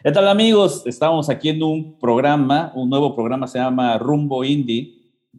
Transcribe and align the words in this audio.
¿Qué 0.00 0.12
tal 0.12 0.28
amigos? 0.28 0.86
Estamos 0.86 1.28
aquí 1.28 1.48
en 1.48 1.60
un 1.60 1.98
programa, 1.98 2.70
un 2.76 2.88
nuevo 2.88 3.16
programa 3.16 3.48
se 3.48 3.58
llama 3.58 3.98
Rumbo 3.98 4.44
Indie, 4.44 4.94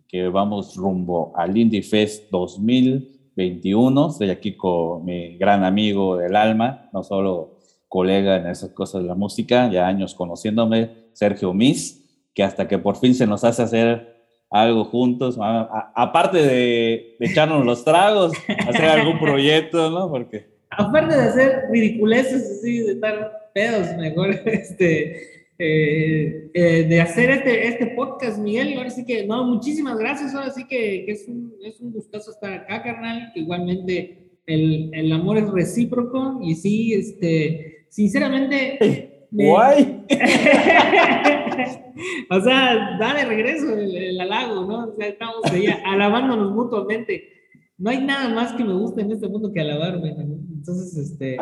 que 0.06 0.28
vamos 0.28 0.76
rumbo 0.76 1.32
al 1.34 1.56
Indie 1.56 1.82
Fest 1.82 2.30
2021. 2.30 4.10
Estoy 4.10 4.30
aquí 4.30 4.58
con 4.58 5.06
mi 5.06 5.38
gran 5.38 5.64
amigo 5.64 6.18
del 6.18 6.36
alma, 6.36 6.90
no 6.92 7.04
solo 7.04 7.60
colega 7.88 8.36
en 8.36 8.48
esas 8.48 8.72
cosas 8.72 9.02
de 9.02 9.08
la 9.08 9.16
música, 9.16 9.72
ya 9.72 9.88
años 9.88 10.14
conociéndome, 10.14 11.08
Sergio 11.14 11.54
Mis, 11.54 12.28
que 12.34 12.44
hasta 12.44 12.68
que 12.68 12.78
por 12.78 12.98
fin 12.98 13.16
se 13.16 13.26
nos 13.26 13.46
hace 13.46 13.62
hacer 13.64 14.26
algo 14.50 14.84
juntos, 14.84 15.38
aparte 15.40 16.40
de, 16.40 17.16
de 17.18 17.26
echarnos 17.26 17.66
los 17.66 17.86
tragos, 17.86 18.34
hacer 18.68 18.90
algún 18.90 19.20
proyecto, 19.22 19.90
¿no? 19.90 20.10
Porque 20.10 20.49
aparte 20.70 21.16
de 21.16 21.22
hacer 21.22 21.64
ridiculeces 21.72 22.60
así, 22.60 22.80
de 22.80 22.92
estar 22.94 23.52
pedos, 23.54 23.96
mejor 23.98 24.32
este, 24.46 25.40
eh, 25.62 26.50
eh, 26.54 26.86
de 26.88 27.02
hacer 27.02 27.30
este, 27.32 27.68
este 27.68 27.88
podcast, 27.88 28.40
Miguel. 28.40 28.78
Ahora 28.78 28.90
sí 28.90 29.06
que, 29.06 29.26
no, 29.26 29.44
muchísimas 29.44 29.98
gracias. 29.98 30.34
Ahora 30.34 30.52
sí 30.52 30.66
que, 30.68 31.04
es, 31.12 31.28
un, 31.28 31.54
es 31.64 31.82
un 31.82 31.92
gustazo 31.92 32.32
estar 32.32 32.54
acá, 32.54 32.82
carnal. 32.82 33.32
Que 33.34 33.42
igualmente 33.42 34.30
el, 34.46 34.90
el, 34.94 35.12
amor 35.12 35.38
es 35.38 35.50
recíproco 35.50 36.40
y 36.42 36.56
sí, 36.56 36.94
este, 36.94 37.88
sinceramente. 37.90 39.28
Guay. 39.32 40.06
o 42.32 42.42
sea, 42.42 42.98
da 43.00 43.14
de 43.14 43.26
regreso 43.26 43.78
el, 43.78 44.20
halago, 44.20 44.66
¿no? 44.66 44.88
O 44.88 44.96
sea, 44.96 45.08
estamos 45.08 45.44
ahí 45.52 45.68
alabándonos 45.86 46.52
mutuamente. 46.52 47.30
No 47.78 47.90
hay 47.90 48.04
nada 48.04 48.30
más 48.30 48.54
que 48.54 48.64
me 48.64 48.74
guste 48.74 49.02
en 49.02 49.12
este 49.12 49.28
mundo 49.28 49.52
que 49.52 49.62
alabarme, 49.62 50.16
¿no? 50.16 50.49
Entonces, 50.60 50.98
este, 50.98 51.38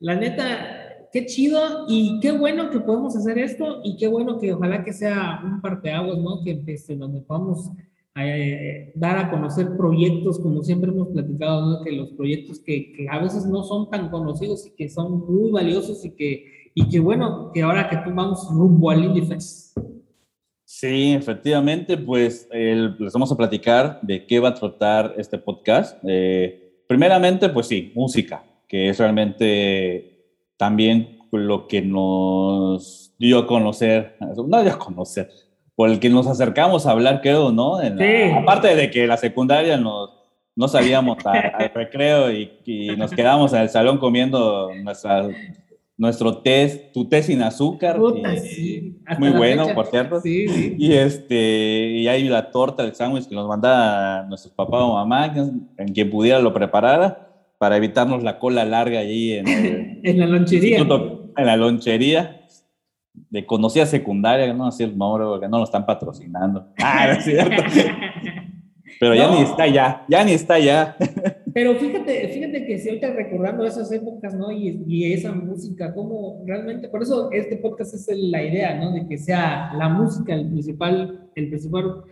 la 0.00 0.14
neta, 0.14 1.08
qué 1.12 1.26
chido 1.26 1.84
y 1.88 2.18
qué 2.20 2.32
bueno 2.32 2.70
que 2.70 2.80
podemos 2.80 3.14
hacer 3.14 3.38
esto 3.38 3.80
y 3.84 3.96
qué 3.98 4.08
bueno 4.08 4.38
que 4.38 4.54
ojalá 4.54 4.82
que 4.82 4.94
sea 4.94 5.42
un 5.44 5.60
parteaguas, 5.60 6.18
¿no? 6.18 6.42
Que 6.42 6.62
este, 6.66 6.96
donde 6.96 7.20
podamos 7.20 7.70
eh, 8.18 8.92
dar 8.94 9.18
a 9.18 9.30
conocer 9.30 9.76
proyectos, 9.76 10.38
como 10.40 10.62
siempre 10.62 10.90
hemos 10.90 11.08
platicado, 11.08 11.66
¿no? 11.66 11.84
Que 11.84 11.92
los 11.92 12.08
proyectos 12.12 12.60
que, 12.60 12.94
que, 12.94 13.06
a 13.10 13.18
veces 13.18 13.44
no 13.44 13.62
son 13.62 13.90
tan 13.90 14.08
conocidos 14.08 14.66
y 14.66 14.70
que 14.70 14.88
son 14.88 15.26
muy 15.26 15.50
valiosos 15.50 16.02
y 16.06 16.12
que, 16.12 16.70
y 16.74 16.88
que 16.88 16.98
bueno, 16.98 17.50
que 17.52 17.62
ahora 17.62 17.90
que 17.90 18.10
vamos 18.10 18.48
rumbo 18.50 18.90
al 18.90 19.04
IndieFest. 19.04 19.76
Sí, 20.64 21.12
efectivamente, 21.12 21.98
pues 21.98 22.48
les 22.50 23.12
vamos 23.12 23.30
a 23.30 23.36
platicar 23.36 24.00
de 24.02 24.26
qué 24.26 24.40
va 24.40 24.48
a 24.48 24.54
tratar 24.54 25.14
este 25.18 25.38
podcast. 25.38 26.02
Eh, 26.08 26.65
primeramente, 26.86 27.48
pues 27.48 27.68
sí, 27.68 27.92
música, 27.94 28.44
que 28.68 28.88
es 28.88 28.98
realmente 28.98 30.16
también 30.56 31.18
lo 31.32 31.68
que 31.68 31.82
nos 31.82 33.14
dio 33.18 33.40
a 33.40 33.46
conocer, 33.46 34.16
no 34.20 34.62
dio 34.62 34.72
a 34.72 34.78
conocer, 34.78 35.30
por 35.74 35.90
el 35.90 36.00
que 36.00 36.08
nos 36.08 36.26
acercamos 36.26 36.86
a 36.86 36.92
hablar, 36.92 37.20
creo, 37.20 37.52
¿no? 37.52 37.76
aparte 37.76 38.74
de 38.74 38.90
que 38.90 39.06
la 39.06 39.16
secundaria 39.16 39.76
nos, 39.76 40.10
no 40.54 40.68
salíamos 40.68 41.18
al 41.26 41.70
recreo 41.74 42.32
y, 42.32 42.96
nos 42.96 43.10
quedamos 43.10 43.52
en 43.52 43.62
el 43.62 43.68
salón 43.68 43.98
comiendo 43.98 44.70
nuestra, 44.82 45.28
nuestro 45.98 46.38
té, 46.38 46.90
tu 46.92 47.08
té 47.08 47.22
sin 47.22 47.42
azúcar. 47.42 47.98
Muy 47.98 49.30
bueno, 49.30 49.66
por 49.74 49.86
cierto. 49.86 50.20
Y, 50.24 50.92
este, 50.92 51.88
y 51.90 52.08
hay 52.08 52.28
la 52.28 52.50
torta, 52.50 52.82
el 52.84 52.94
sándwich 52.94 53.28
que 53.28 53.34
nos 53.34 53.48
manda 53.48 54.24
nuestros 54.24 54.52
papás 54.52 54.80
o 54.82 54.94
mamá, 54.94 55.32
en 55.78 55.92
quien 55.92 56.10
pudiera 56.10 56.38
lo 56.38 56.52
preparara, 56.52 57.22
para 57.58 57.76
evitarnos 57.76 58.22
la 58.22 58.38
cola 58.38 58.64
larga 58.64 59.00
allí 59.00 59.32
en, 59.32 59.48
en 60.04 60.18
la 60.18 60.26
lonchería. 60.26 60.78
En 60.78 61.46
la 61.46 61.56
lonchería 61.56 62.42
de 63.30 63.46
conocida 63.46 63.86
secundaria, 63.86 64.52
no 64.52 64.66
así 64.66 64.82
el 64.82 64.96
nombre, 64.96 65.24
porque 65.24 65.48
no 65.48 65.58
lo 65.58 65.64
están 65.64 65.86
patrocinando. 65.86 66.68
Ah, 66.78 67.12
es 67.12 67.24
cierto. 67.24 67.62
Pero 69.00 69.14
ya 69.14 69.30
ni 69.30 69.42
está 69.42 69.66
ya, 69.66 70.04
ya 70.08 70.24
ni 70.24 70.32
está 70.32 70.58
ya. 70.58 70.96
Pero 71.56 71.74
fíjate, 71.76 72.28
fíjate 72.28 72.66
que 72.66 72.78
si 72.78 72.90
ahorita 72.90 73.14
recordando 73.14 73.64
esas 73.64 73.90
épocas, 73.90 74.34
¿no? 74.34 74.52
Y, 74.52 74.84
y, 74.86 75.10
esa 75.14 75.32
música, 75.32 75.94
como 75.94 76.44
realmente, 76.44 76.86
por 76.90 77.02
eso 77.02 77.32
este 77.32 77.56
podcast 77.56 77.94
es 77.94 78.06
la 78.14 78.42
idea, 78.42 78.78
¿no? 78.78 78.92
De 78.92 79.08
que 79.08 79.16
sea 79.16 79.72
la 79.72 79.88
música 79.88 80.34
el 80.34 80.50
principal, 80.50 81.30
el 81.34 81.48
principal 81.48 82.04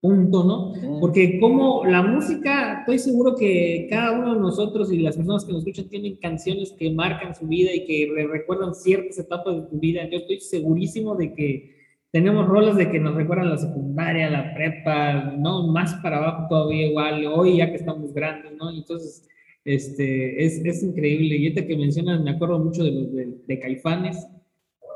punto, 0.00 0.42
¿no? 0.42 0.98
Porque 0.98 1.38
como 1.38 1.84
la 1.84 2.02
música, 2.02 2.80
estoy 2.80 2.98
seguro 2.98 3.36
que 3.36 3.86
cada 3.88 4.18
uno 4.18 4.34
de 4.34 4.40
nosotros 4.40 4.92
y 4.92 4.98
las 4.98 5.14
personas 5.14 5.44
que 5.44 5.52
nos 5.52 5.60
escuchan 5.60 5.88
tienen 5.88 6.16
canciones 6.16 6.72
que 6.72 6.90
marcan 6.90 7.36
su 7.36 7.46
vida 7.46 7.72
y 7.72 7.84
que 7.84 8.12
recuerdan 8.28 8.74
ciertas 8.74 9.16
etapas 9.16 9.54
de 9.54 9.62
tu 9.68 9.78
vida. 9.78 10.10
Yo 10.10 10.18
estoy 10.18 10.40
segurísimo 10.40 11.14
de 11.14 11.34
que 11.34 11.77
tenemos 12.10 12.46
roles 12.46 12.76
de 12.76 12.90
que 12.90 12.98
nos 12.98 13.14
recuerdan 13.14 13.50
la 13.50 13.58
secundaria, 13.58 14.30
la 14.30 14.54
prepa, 14.54 15.34
¿no? 15.36 15.66
Más 15.66 15.94
para 16.02 16.18
abajo 16.18 16.46
todavía 16.48 16.86
igual, 16.86 17.26
hoy 17.26 17.58
ya 17.58 17.70
que 17.70 17.76
estamos 17.76 18.14
grandes, 18.14 18.52
¿no? 18.58 18.70
Entonces, 18.70 19.28
este, 19.64 20.44
es, 20.44 20.64
es 20.64 20.82
increíble. 20.82 21.36
Y 21.36 21.48
este 21.48 21.66
que 21.66 21.76
mencionas, 21.76 22.22
me 22.22 22.30
acuerdo 22.30 22.58
mucho 22.58 22.82
de 22.82 22.92
los 22.92 23.46
de, 23.46 23.58
Caifanes. 23.60 24.26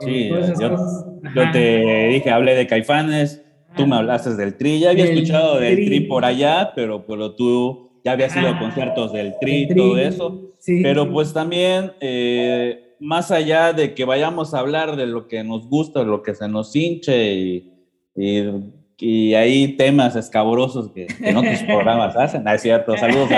Sí, 0.01 0.31
yo, 0.59 1.51
te 1.53 2.09
dije, 2.09 2.31
hablé 2.31 2.55
de 2.55 2.67
Caifanes, 2.67 3.45
tú 3.77 3.87
me 3.87 3.97
hablaste 3.97 4.35
del 4.35 4.57
Tri, 4.57 4.81
ya 4.81 4.91
había 4.91 5.05
escuchado 5.05 5.61
del 5.61 5.77
tri. 5.77 6.01
por 6.01 6.25
allá, 6.25 6.73
pero, 6.75 7.05
pero 7.07 7.35
tú 7.35 8.01
ya 8.05 8.13
habías 8.13 8.35
ido 8.35 8.49
a 8.49 8.59
conciertos 8.59 9.13
del 9.13 9.35
Tri, 9.41 9.69
y 9.71 9.75
todo 9.75 9.99
eso. 9.99 10.55
Sí, 10.59 10.81
pero 10.83 11.11
pues 11.13 11.33
también... 11.33 11.93
Eh, 12.01 12.92
más 13.03 13.33
allá 13.33 13.73
de 13.73 13.95
que 13.95 14.05
vayamos 14.05 14.55
a 14.55 14.61
hablar 14.61 14.95
de 14.97 15.07
lo 15.07 15.27
que 15.27 15.43
nos 15.43 15.69
gusta, 15.69 16.01
de 16.01 16.07
lo 16.07 16.23
que 16.23 16.35
se 16.35 16.49
nos 16.49 16.75
hinche 16.75 17.35
y, 17.35 17.73
y, 18.15 19.35
hay 19.35 19.77
temas 19.77 20.15
escabrosos 20.15 20.93
que, 20.93 21.09
en 21.21 21.37
otros 21.37 21.63
programas 21.65 22.17
hacen, 22.17 22.47
es 22.47 22.63
cierto. 22.63 22.97
Saludos 22.97 23.29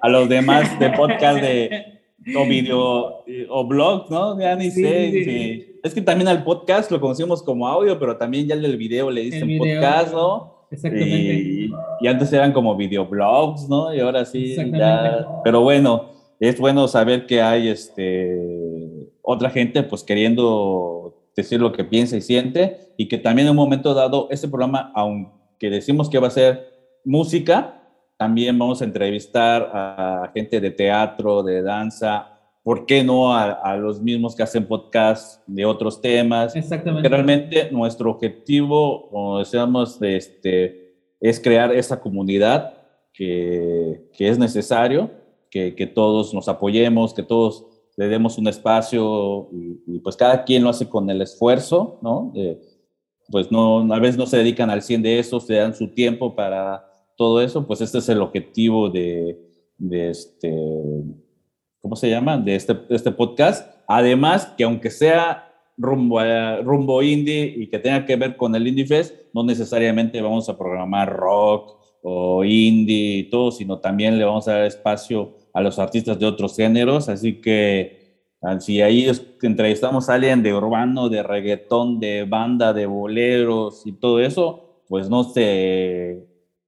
a, 0.00 0.08
los 0.08 0.28
demás 0.28 0.76
de 0.80 0.90
podcast 0.90 1.40
de, 1.40 2.00
o 2.36 2.44
video 2.44 3.24
o 3.48 3.66
blog, 3.66 4.10
¿no? 4.10 4.40
Ya 4.40 4.56
ni 4.56 4.72
sé. 4.72 5.78
Es 5.84 5.94
que 5.94 6.02
también 6.02 6.26
al 6.26 6.42
podcast 6.42 6.90
lo 6.90 7.00
conocimos 7.00 7.42
como 7.42 7.68
audio, 7.68 7.98
pero 8.00 8.16
también 8.16 8.48
ya 8.48 8.54
el 8.54 8.62
del 8.62 8.76
video 8.76 9.10
le 9.10 9.22
dicen 9.22 9.58
podcast, 9.58 10.12
¿no? 10.12 10.66
Exactamente. 10.72 11.34
Y, 11.34 11.70
y, 12.00 12.08
antes 12.08 12.32
eran 12.32 12.52
como 12.52 12.74
videoblogs, 12.74 13.68
¿no? 13.68 13.94
Y 13.94 14.00
ahora 14.00 14.24
sí, 14.24 14.56
ya. 14.56 15.28
Pero 15.44 15.60
bueno, 15.60 16.10
es 16.40 16.58
bueno 16.58 16.88
saber 16.88 17.26
que 17.26 17.40
hay 17.40 17.68
este 17.68 18.61
otra 19.22 19.50
gente 19.50 19.82
pues 19.82 20.02
queriendo 20.02 21.28
decir 21.34 21.60
lo 21.60 21.72
que 21.72 21.84
piensa 21.84 22.16
y 22.16 22.20
siente 22.20 22.92
y 22.96 23.08
que 23.08 23.18
también 23.18 23.46
en 23.46 23.52
un 23.52 23.56
momento 23.56 23.94
dado 23.94 24.28
este 24.30 24.48
programa, 24.48 24.92
aunque 24.94 25.70
decimos 25.70 26.10
que 26.10 26.18
va 26.18 26.28
a 26.28 26.30
ser 26.30 26.68
música, 27.04 27.82
también 28.18 28.58
vamos 28.58 28.82
a 28.82 28.84
entrevistar 28.84 29.70
a 29.72 30.30
gente 30.34 30.60
de 30.60 30.70
teatro, 30.70 31.42
de 31.42 31.62
danza, 31.62 32.32
¿por 32.62 32.86
qué 32.86 33.02
no 33.02 33.34
a, 33.34 33.76
los 33.76 34.00
mismos 34.00 34.36
que 34.36 34.42
hacen 34.42 34.66
podcast 34.66 35.42
de 35.46 35.64
otros 35.64 36.00
temas? 36.00 36.54
Exactamente. 36.54 37.08
realmente 37.08 37.70
nuestro 37.72 38.10
objetivo, 38.10 39.08
como 39.08 39.38
decíamos, 39.38 40.00
este, 40.02 40.94
es 41.20 41.40
crear 41.40 41.74
esa 41.74 42.00
comunidad 42.00 42.74
que, 43.12 44.08
que 44.12 44.28
es 44.28 44.38
necesario, 44.38 45.10
que, 45.50 45.74
que 45.74 45.86
todos 45.86 46.32
nos 46.32 46.48
apoyemos, 46.48 47.14
que 47.14 47.22
todos 47.22 47.71
le 47.96 48.08
demos 48.08 48.38
un 48.38 48.48
espacio 48.48 49.48
y, 49.52 49.98
pues 49.98 50.16
cada 50.16 50.44
quien 50.44 50.64
lo 50.64 50.70
hace 50.70 50.88
con 50.88 51.08
el 51.10 51.22
esfuerzo, 51.22 51.98
¿no? 52.02 52.32
pues 53.30 53.50
no, 53.50 53.92
a 53.92 53.98
veces 53.98 54.16
no 54.18 54.26
se 54.26 54.36
dedican 54.36 54.70
al 54.70 54.82
100 54.82 55.02
de 55.02 55.18
eso, 55.18 55.40
se 55.40 55.54
dan 55.54 55.74
su 55.74 55.88
tiempo 55.88 56.34
para 56.34 56.84
todo 57.16 57.40
eso, 57.40 57.66
pues 57.66 57.80
este 57.80 57.98
es 57.98 58.08
el 58.08 58.20
objetivo 58.20 58.90
de, 58.90 59.38
de 59.78 60.10
este, 60.10 60.54
¿cómo 61.80 61.96
se 61.96 62.10
llama? 62.10 62.38
De 62.38 62.54
este, 62.54 62.76
este 62.90 63.10
podcast. 63.10 63.68
Además, 63.88 64.52
que 64.56 64.64
aunque 64.64 64.90
sea 64.90 65.52
rumbo, 65.76 66.20
rumbo 66.62 67.02
indie 67.02 67.54
y 67.56 67.68
que 67.68 67.78
tenga 67.78 68.04
que 68.04 68.16
ver 68.16 68.36
con 68.36 68.54
el 68.54 68.66
Indie 68.66 68.86
Fest, 68.86 69.14
no 69.32 69.42
necesariamente 69.42 70.20
vamos 70.20 70.48
a 70.48 70.56
programar 70.56 71.12
rock 71.12 71.78
o 72.02 72.44
indie 72.44 73.18
y 73.18 73.30
todo, 73.30 73.50
sino 73.50 73.78
también 73.78 74.18
le 74.18 74.24
vamos 74.24 74.46
a 74.48 74.52
dar 74.52 74.64
espacio 74.64 75.34
a 75.52 75.60
los 75.60 75.78
artistas 75.78 76.18
de 76.18 76.26
otros 76.26 76.56
géneros, 76.56 77.08
así 77.08 77.40
que 77.40 78.26
ah, 78.42 78.58
si 78.60 78.80
ahí 78.80 79.10
entrevistamos 79.42 80.08
a 80.08 80.14
alguien 80.14 80.42
de 80.42 80.54
urbano, 80.54 81.08
de 81.08 81.22
reggaetón, 81.22 82.00
de 82.00 82.24
banda, 82.24 82.72
de 82.72 82.86
boleros 82.86 83.86
y 83.86 83.92
todo 83.92 84.20
eso, 84.20 84.82
pues 84.88 85.08
no 85.08 85.24
se, 85.24 86.26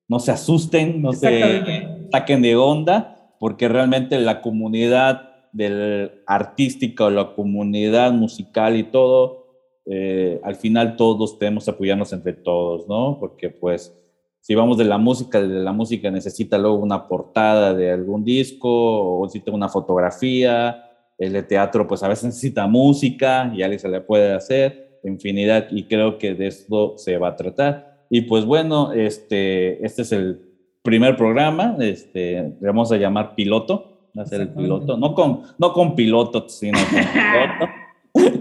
no 0.08 0.18
se 0.18 0.32
asusten, 0.32 1.02
no 1.02 1.12
se 1.12 2.06
saquen 2.10 2.42
de 2.42 2.56
onda, 2.56 3.34
porque 3.38 3.68
realmente 3.68 4.18
la 4.18 4.40
comunidad 4.40 5.30
del 5.52 6.22
artística 6.26 7.04
o 7.04 7.10
la 7.10 7.34
comunidad 7.34 8.12
musical 8.12 8.76
y 8.76 8.84
todo, 8.84 9.44
eh, 9.86 10.40
al 10.42 10.56
final 10.56 10.96
todos 10.96 11.38
tenemos 11.38 11.64
que 11.64 11.70
apoyarnos 11.70 12.12
entre 12.12 12.32
todos, 12.32 12.88
¿no? 12.88 13.18
Porque 13.20 13.50
pues 13.50 13.94
si 14.44 14.54
vamos 14.54 14.76
de 14.76 14.84
la 14.84 14.98
música, 14.98 15.40
de 15.40 15.48
la 15.48 15.72
música 15.72 16.10
necesita 16.10 16.58
luego 16.58 16.76
una 16.76 17.08
portada 17.08 17.72
de 17.72 17.90
algún 17.90 18.24
disco 18.24 18.68
o 18.68 19.24
necesita 19.24 19.52
una 19.52 19.70
fotografía 19.70 20.84
el 21.16 21.32
de 21.32 21.42
teatro 21.42 21.86
pues 21.86 22.02
a 22.02 22.08
veces 22.08 22.24
necesita 22.24 22.66
música 22.66 23.50
y 23.54 23.62
alguien 23.62 23.78
se 23.78 23.88
le 23.88 24.02
puede 24.02 24.34
hacer, 24.34 24.98
infinidad, 25.02 25.68
y 25.70 25.84
creo 25.84 26.18
que 26.18 26.34
de 26.34 26.48
esto 26.48 26.98
se 26.98 27.16
va 27.16 27.28
a 27.28 27.36
tratar. 27.36 28.04
Y 28.10 28.22
pues 28.22 28.44
bueno, 28.44 28.92
este, 28.92 29.82
este 29.82 30.02
es 30.02 30.12
el 30.12 30.42
primer 30.82 31.16
programa, 31.16 31.74
este, 31.80 32.54
le 32.60 32.66
vamos 32.66 32.92
a 32.92 32.98
llamar 32.98 33.34
piloto, 33.34 34.10
va 34.16 34.24
a 34.24 34.26
ser 34.26 34.42
el 34.42 34.48
piloto, 34.50 34.98
no 34.98 35.14
con, 35.14 35.40
no 35.56 35.72
con 35.72 35.94
piloto, 35.94 36.50
sino 36.50 36.78
con 36.78 38.22
piloto. 38.22 38.38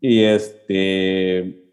y 0.00 0.22
este, 0.22 1.63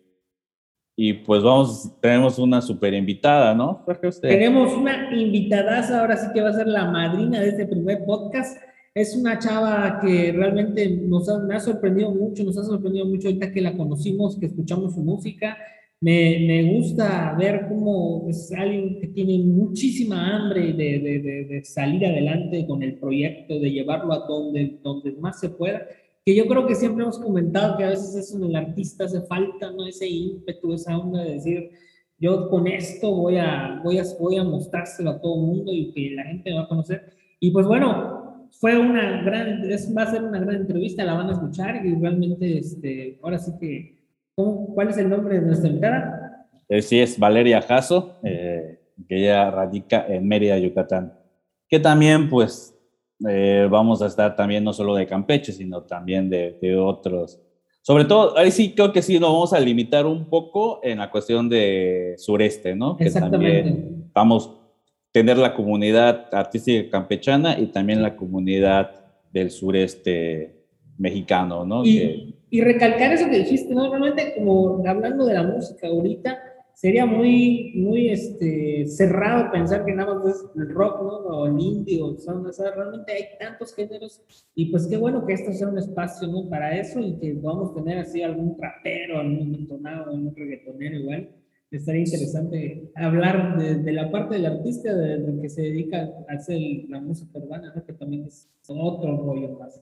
y 1.03 1.13
pues 1.13 1.41
vamos, 1.41 1.91
tenemos 1.99 2.37
una 2.37 2.61
super 2.61 2.93
invitada, 2.93 3.55
¿no? 3.55 3.83
Tenemos 4.21 4.71
una 4.71 5.11
invitada, 5.11 5.81
ahora 5.99 6.15
sí 6.15 6.27
que 6.31 6.41
va 6.41 6.49
a 6.49 6.53
ser 6.53 6.67
la 6.67 6.91
madrina 6.91 7.39
de 7.39 7.49
este 7.49 7.65
primer 7.65 8.05
podcast. 8.05 8.55
Es 8.93 9.15
una 9.15 9.39
chava 9.39 9.99
que 9.99 10.31
realmente 10.31 10.87
nos 10.87 11.27
ha, 11.27 11.39
me 11.39 11.55
ha 11.55 11.59
sorprendido 11.59 12.11
mucho, 12.11 12.43
nos 12.43 12.55
ha 12.55 12.63
sorprendido 12.63 13.07
mucho 13.07 13.29
ahorita 13.29 13.51
que 13.51 13.61
la 13.61 13.75
conocimos, 13.75 14.37
que 14.37 14.45
escuchamos 14.45 14.93
su 14.93 15.01
música. 15.01 15.57
Me, 16.01 16.45
me 16.45 16.71
gusta 16.71 17.35
ver 17.35 17.65
cómo 17.67 18.27
es 18.29 18.51
alguien 18.55 18.99
que 18.99 19.07
tiene 19.07 19.39
muchísima 19.39 20.35
hambre 20.35 20.71
de, 20.73 20.99
de, 20.99 21.45
de, 21.49 21.65
salir 21.65 22.05
adelante 22.05 22.67
con 22.67 22.83
el 22.83 22.99
proyecto, 22.99 23.59
de 23.59 23.71
llevarlo 23.71 24.13
a 24.13 24.27
donde, 24.27 24.77
donde 24.83 25.13
más 25.13 25.39
se 25.39 25.49
pueda 25.49 25.81
que 26.25 26.35
yo 26.35 26.47
creo 26.47 26.67
que 26.67 26.75
siempre 26.75 27.03
hemos 27.03 27.19
comentado 27.19 27.77
que 27.77 27.83
a 27.83 27.89
veces 27.89 28.15
eso 28.15 28.37
en 28.37 28.43
el 28.43 28.55
artista 28.55 29.05
hace 29.05 29.21
falta, 29.21 29.71
¿no? 29.71 29.87
Ese 29.87 30.07
ímpetu, 30.07 30.73
esa 30.73 30.97
onda 30.97 31.23
de 31.23 31.33
decir, 31.33 31.71
yo 32.19 32.49
con 32.49 32.67
esto 32.67 33.11
voy 33.11 33.37
a, 33.37 33.81
voy 33.83 33.97
a, 33.97 34.03
voy 34.19 34.37
a 34.37 34.43
mostrárselo 34.43 35.09
a 35.09 35.19
todo 35.19 35.35
el 35.35 35.47
mundo 35.47 35.71
y 35.73 35.91
que 35.91 36.11
la 36.11 36.23
gente 36.25 36.51
me 36.51 36.57
va 36.57 36.63
a 36.63 36.67
conocer. 36.67 37.13
Y 37.39 37.49
pues 37.49 37.65
bueno, 37.65 38.47
fue 38.51 38.77
una 38.77 39.23
gran, 39.23 39.69
es, 39.71 39.95
va 39.95 40.03
a 40.03 40.11
ser 40.11 40.23
una 40.23 40.39
gran 40.39 40.57
entrevista, 40.57 41.03
la 41.03 41.15
van 41.15 41.29
a 41.29 41.33
escuchar 41.33 41.83
y 41.83 41.95
realmente, 41.95 42.59
este, 42.59 43.19
ahora 43.23 43.39
sí 43.39 43.51
que, 43.59 43.97
¿cuál 44.35 44.89
es 44.89 44.97
el 44.97 45.09
nombre 45.09 45.39
de 45.39 45.45
nuestra 45.47 45.69
invitada? 45.69 46.47
Eh, 46.69 46.83
sí, 46.83 46.99
es 46.99 47.17
Valeria 47.17 47.61
Jasso, 47.61 48.19
eh, 48.23 48.79
que 49.07 49.17
ella 49.17 49.49
radica 49.49 50.05
en 50.07 50.27
Mérida, 50.27 50.59
Yucatán, 50.59 51.13
que 51.67 51.79
también 51.79 52.29
pues 52.29 52.77
eh, 53.27 53.67
vamos 53.69 54.01
a 54.01 54.07
estar 54.07 54.35
también 54.35 54.63
no 54.63 54.73
solo 54.73 54.95
de 54.95 55.07
Campeche, 55.07 55.51
sino 55.51 55.83
también 55.83 56.29
de, 56.29 56.57
de, 56.61 56.75
otros. 56.75 57.39
Sobre 57.81 58.05
todo, 58.05 58.37
ahí 58.37 58.51
sí 58.51 58.73
creo 58.73 58.91
que 58.91 59.01
sí 59.01 59.19
nos 59.19 59.31
vamos 59.31 59.53
a 59.53 59.59
limitar 59.59 60.05
un 60.05 60.25
poco 60.25 60.79
en 60.83 60.99
la 60.99 61.09
cuestión 61.09 61.49
de 61.49 62.15
sureste, 62.17 62.75
¿no? 62.75 62.97
Que 62.97 63.09
también 63.11 64.09
vamos 64.13 64.47
a 64.47 64.61
tener 65.11 65.37
la 65.37 65.53
comunidad 65.53 66.27
artística 66.31 66.89
campechana 66.89 67.59
y 67.59 67.67
también 67.67 68.01
la 68.01 68.15
comunidad 68.15 68.91
del 69.31 69.51
sureste 69.51 70.55
mexicano, 70.97 71.65
¿no? 71.65 71.85
Y, 71.85 72.35
y 72.49 72.61
recalcar 72.61 73.13
eso 73.13 73.29
que 73.29 73.39
dijiste, 73.39 73.73
¿no? 73.73 73.89
Realmente 73.89 74.35
como 74.35 74.83
hablando 74.87 75.25
de 75.25 75.33
la 75.33 75.43
música 75.43 75.87
ahorita, 75.87 76.40
sería 76.81 77.05
muy, 77.05 77.73
muy 77.75 78.09
este, 78.09 78.87
cerrado 78.87 79.51
pensar 79.51 79.85
que 79.85 79.93
nada 79.93 80.15
más 80.15 80.35
es 80.35 80.45
el 80.55 80.67
rock, 80.73 81.03
¿no? 81.03 81.17
O 81.27 81.45
el 81.45 81.59
indie, 81.59 82.01
o, 82.01 82.17
sea, 82.17 82.33
realmente 82.75 83.13
hay 83.13 83.37
tantos 83.39 83.75
géneros, 83.75 84.19
y 84.55 84.71
pues 84.71 84.87
qué 84.87 84.97
bueno 84.97 85.23
que 85.27 85.33
esto 85.33 85.53
sea 85.53 85.67
un 85.67 85.77
espacio, 85.77 86.27
¿no? 86.27 86.49
Para 86.49 86.75
eso, 86.75 86.99
y 86.99 87.19
que 87.19 87.35
podamos 87.35 87.75
tener 87.75 87.99
así 87.99 88.23
algún 88.23 88.57
trapero, 88.57 89.19
algún 89.19 89.53
entonado, 89.53 90.05
algún 90.09 90.35
reggaetonero 90.35 90.95
igual. 90.97 91.29
Estaría 91.69 92.01
interesante 92.01 92.91
hablar 92.95 93.59
de, 93.59 93.93
la 93.93 94.09
parte 94.09 94.37
del 94.37 94.47
artista, 94.47 94.91
de, 94.91 95.39
que 95.39 95.49
se 95.49 95.61
dedica 95.61 96.09
a 96.29 96.33
hacer 96.33 96.57
la 96.89 96.99
música 96.99 97.37
urbana, 97.37 97.71
¿no? 97.75 97.85
Que 97.85 97.93
también 97.93 98.25
es 98.25 98.49
otro 98.67 99.17
rollo 99.17 99.49
más. 99.59 99.79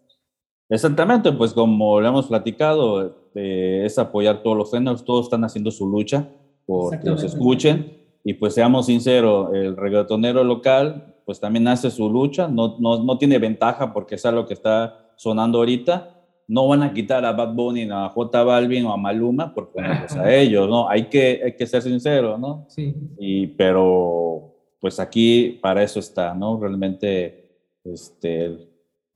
Exactamente, 0.68 1.32
pues 1.32 1.54
como 1.54 2.02
lo 2.02 2.08
hemos 2.10 2.28
platicado, 2.28 3.30
eh, 3.36 3.84
es 3.86 3.98
apoyar 3.98 4.44
todos 4.44 4.58
los 4.58 4.70
géneros, 4.70 5.06
todos 5.06 5.28
están 5.28 5.46
haciendo 5.46 5.72
su 5.72 5.88
lucha, 5.88 6.30
por 6.70 7.00
que 7.00 7.10
los 7.10 7.24
escuchen. 7.24 7.98
Y 8.24 8.34
pues 8.36 8.54
seamos 8.54 8.86
sinceros, 8.86 9.54
el 9.54 9.76
reggaetonero 9.76 10.44
local 10.44 11.16
pues 11.26 11.40
también 11.40 11.68
hace 11.68 11.92
su 11.92 12.10
lucha, 12.10 12.48
no, 12.48 12.78
no, 12.80 13.04
no 13.04 13.18
tiene 13.20 13.38
ventaja 13.38 13.94
porque 13.94 14.16
es 14.16 14.26
algo 14.26 14.48
que 14.48 14.56
está 14.56 15.12
sonando 15.16 15.60
ahorita. 15.60 16.16
No 16.48 16.68
van 16.68 16.82
a 16.82 16.92
quitar 16.92 17.24
a 17.24 17.32
Bad 17.34 17.54
Bunny, 17.54 17.88
a 17.92 18.10
J 18.10 18.44
Balvin 18.44 18.86
o 18.86 18.92
a 18.92 18.98
Maluma 18.98 19.54
por 19.54 19.70
ponerlos 19.70 20.12
a 20.18 20.34
ellos, 20.34 20.68
¿no? 20.68 20.90
Hay 20.90 21.06
que, 21.06 21.40
hay 21.46 21.56
que 21.56 21.68
ser 21.68 21.84
sinceros, 21.84 22.40
¿no? 22.40 22.66
Sí. 22.68 22.96
Y, 23.20 23.46
pero 23.46 24.56
pues 24.80 25.00
aquí 25.00 25.60
para 25.62 25.84
eso 25.84 26.00
está, 26.00 26.34
¿no? 26.34 26.60
Realmente 26.60 27.60
este, 27.84 28.58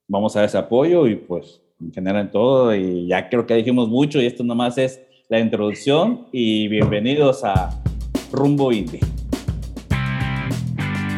vamos 0.08 0.36
a 0.36 0.40
dar 0.40 0.50
ese 0.50 0.60
apoyo 0.60 1.08
y 1.08 1.16
pues 1.16 1.62
en 1.82 1.92
general 1.92 2.22
en 2.26 2.32
todo 2.32 2.76
y 2.76 3.08
ya 3.08 3.28
creo 3.28 3.48
que 3.48 3.56
dijimos 3.56 3.90
mucho 3.90 4.22
y 4.22 4.28
esto 4.28 4.44
nomás 4.44 4.78
es 4.78 5.02
la 5.34 5.40
introducción 5.40 6.28
y 6.32 6.68
bienvenidos 6.68 7.44
a 7.44 7.72
Rumbo 8.32 8.72
Indie. 8.72 9.00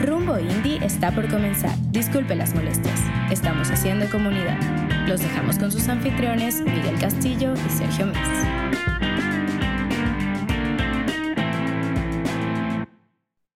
Rumbo 0.06 0.39
Indie 0.39 0.77
está 0.85 1.13
por 1.13 1.29
comenzar. 1.29 1.75
Disculpe 1.91 2.33
las 2.33 2.56
molestias. 2.56 2.97
Estamos 3.29 3.69
haciendo 3.71 4.09
comunidad. 4.09 4.57
Los 5.06 5.19
dejamos 5.19 5.59
con 5.59 5.69
sus 5.69 5.89
anfitriones 5.89 6.62
Miguel 6.62 6.97
Castillo 6.97 7.56
y 7.56 7.69
Sergio 7.69 8.06
Mes. 8.06 8.15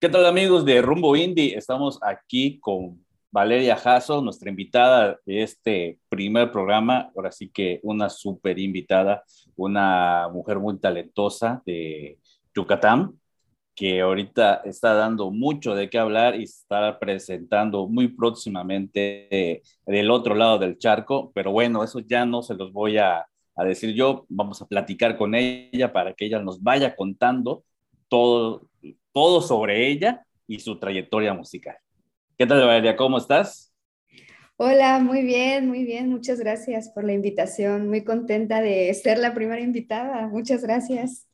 ¿Qué 0.02 0.10
tal 0.10 0.26
amigos 0.26 0.66
de 0.66 0.82
Rumbo 0.82 1.16
Indie? 1.16 1.56
Estamos 1.56 2.00
aquí 2.02 2.60
con 2.60 3.02
Valeria 3.32 3.76
Jasso, 3.76 4.22
nuestra 4.22 4.50
invitada 4.50 5.20
de 5.26 5.44
este 5.44 6.00
primer 6.10 6.52
programa. 6.52 7.12
Ahora 7.16 7.32
sí 7.32 7.50
que 7.50 7.80
una 7.84 8.10
súper 8.10 8.58
invitada, 8.58 9.24
una 9.56 10.28
mujer 10.30 10.58
muy 10.60 10.80
talentosa 10.80 11.62
de 11.66 12.18
Yucatán, 12.56 13.20
que 13.76 14.02
ahorita 14.02 14.62
está 14.66 14.94
dando 14.96 15.32
mucho 15.32 15.76
de 15.76 15.90
qué 15.90 16.00
hablar 16.00 16.40
y 16.40 16.44
está 16.44 16.98
presentando 17.00 17.88
muy 17.88 18.08
próximamente 18.10 19.62
del 19.86 20.12
otro 20.12 20.34
lado 20.36 20.58
del 20.58 20.78
charco. 20.80 21.32
Pero 21.36 21.52
bueno, 21.52 21.84
eso 21.84 22.00
ya 22.00 22.26
no 22.26 22.42
se 22.42 22.56
los 22.56 22.74
voy 22.74 22.98
a, 22.98 23.28
a 23.56 23.64
decir 23.64 23.94
yo. 23.94 24.26
Vamos 24.28 24.62
a 24.62 24.68
platicar 24.68 25.18
con 25.18 25.36
ella 25.36 25.94
para 25.94 26.14
que 26.14 26.26
ella 26.26 26.40
nos 26.40 26.64
vaya 26.64 26.96
contando 26.96 27.64
todo, 28.08 28.70
todo 29.14 29.42
sobre 29.42 29.88
ella 29.88 30.26
y 30.48 30.60
su 30.60 30.80
trayectoria 30.80 31.34
musical. 31.34 31.78
¿Qué 32.40 32.48
tal, 32.48 32.66
Valeria? 32.66 32.96
¿Cómo 32.96 33.18
estás? 33.18 33.76
Hola, 34.56 35.00
muy 35.00 35.24
bien, 35.24 35.68
muy 35.68 35.84
bien. 35.84 36.10
Muchas 36.10 36.40
gracias 36.40 36.88
por 36.88 37.04
la 37.04 37.12
invitación. 37.12 37.90
Muy 37.90 38.06
contenta 38.06 38.62
de 38.62 38.94
ser 38.94 39.18
la 39.18 39.34
primera 39.34 39.60
invitada. 39.60 40.26
Muchas 40.30 40.64
gracias. 40.64 41.28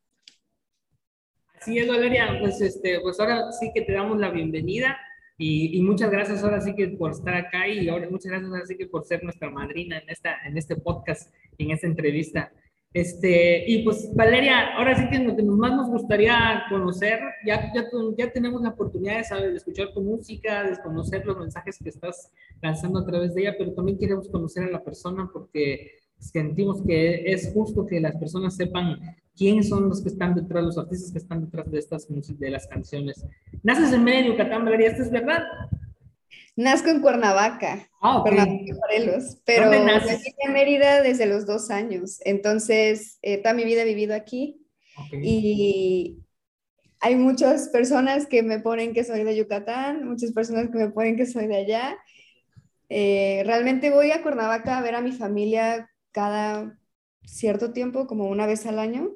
Así 1.62 1.78
es, 1.78 1.88
Valeria. 1.88 2.40
Pues, 2.42 2.60
este, 2.60 3.00
pues 3.02 3.20
ahora 3.20 3.52
sí 3.52 3.70
que 3.72 3.84
te 3.84 3.94
damos 3.94 4.18
la 4.18 4.32
bienvenida 4.32 4.98
y, 5.38 5.78
y, 5.78 5.82
muchas 5.84 6.10
gracias 6.10 6.44
ahora 6.44 6.60
sí 6.60 6.74
que 6.74 6.88
por 6.88 7.12
estar 7.12 7.36
acá 7.36 7.68
y 7.68 7.88
ahora 7.88 8.10
muchas 8.10 8.32
gracias 8.32 8.50
ahora 8.50 8.66
sí 8.66 8.76
que 8.76 8.88
por 8.88 9.06
ser 9.06 9.24
nuestra 9.24 9.52
madrina 9.52 10.00
en, 10.00 10.10
esta, 10.10 10.40
en 10.44 10.58
este 10.58 10.76
podcast, 10.76 11.32
en 11.60 11.70
esta 11.70 11.86
entrevista. 11.86 12.52
Este, 12.96 13.70
y 13.70 13.84
pues 13.84 14.10
Valeria, 14.16 14.74
ahora 14.78 14.96
sí 14.96 15.10
que 15.10 15.20
lo 15.20 15.36
que 15.36 15.44
más 15.44 15.76
nos 15.76 15.90
gustaría 15.90 16.64
conocer, 16.70 17.20
ya, 17.46 17.70
ya, 17.74 17.84
ya 18.18 18.32
tenemos 18.32 18.62
la 18.62 18.70
oportunidad 18.70 19.18
de, 19.18 19.26
saber, 19.26 19.52
de 19.52 19.58
escuchar 19.58 19.92
tu 19.94 20.02
música, 20.02 20.64
de 20.64 20.82
conocer 20.82 21.26
los 21.26 21.38
mensajes 21.38 21.78
que 21.78 21.90
estás 21.90 22.32
lanzando 22.62 23.00
a 23.00 23.06
través 23.06 23.36
de 23.36 23.42
ella, 23.42 23.56
pero 23.58 23.74
también 23.74 23.98
queremos 23.98 24.30
conocer 24.30 24.64
a 24.64 24.72
la 24.72 24.82
persona 24.82 25.30
porque 25.34 25.92
sentimos 26.20 26.82
que 26.84 27.34
es 27.34 27.52
justo 27.54 27.86
que 27.86 28.00
las 28.00 28.16
personas 28.16 28.56
sepan 28.56 28.98
quiénes 29.36 29.68
son 29.68 29.90
los 29.90 30.02
que 30.02 30.08
están 30.08 30.34
detrás, 30.34 30.64
los 30.64 30.78
artistas 30.78 31.12
que 31.12 31.18
están 31.18 31.44
detrás 31.44 31.70
de 31.70 31.80
estas 31.80 32.08
de 32.08 32.50
las 32.50 32.66
canciones. 32.66 33.26
Naces 33.62 33.92
en 33.92 34.06
medio, 34.06 34.32
Yucatán, 34.32 34.64
Valeria, 34.64 34.92
¿esto 34.92 35.04
es 35.04 35.12
verdad? 35.12 35.44
Nazco 36.56 36.90
en 36.90 37.02
Cuernavaca, 37.02 37.90
ah, 38.02 38.24
Morelos, 38.24 39.42
pero 39.46 39.70
nací 39.84 40.34
en 40.38 40.54
Mérida 40.54 41.02
desde 41.02 41.26
los 41.26 41.46
dos 41.46 41.70
años, 41.70 42.20
entonces 42.24 43.20
eh, 43.22 43.40
toda 43.40 43.54
mi 43.54 43.66
vida 43.66 43.82
he 43.82 43.86
vivido 43.86 44.16
aquí 44.16 44.62
y 45.12 46.20
hay 47.02 47.16
muchas 47.16 47.70
personas 47.70 48.26
que 48.26 48.42
me 48.42 48.60
ponen 48.60 48.94
que 48.94 49.04
soy 49.04 49.24
de 49.24 49.36
Yucatán, 49.36 50.08
muchas 50.08 50.32
personas 50.32 50.70
que 50.72 50.78
me 50.78 50.90
ponen 50.90 51.18
que 51.18 51.26
soy 51.26 51.48
de 51.48 51.58
allá. 51.58 51.98
Eh, 52.90 53.44
realmente 53.46 53.92
voy 53.92 54.12
a 54.12 54.24
Cuernavaca 54.24 54.78
a 54.78 54.82
ver 54.82 54.96
a 54.96 55.02
mi 55.02 55.12
familia 55.12 55.90
cada 56.12 56.80
cierto 57.26 57.74
tiempo, 57.74 58.08
como 58.08 58.30
una 58.30 58.48
vez 58.48 58.66
al 58.66 58.80
año, 58.80 59.12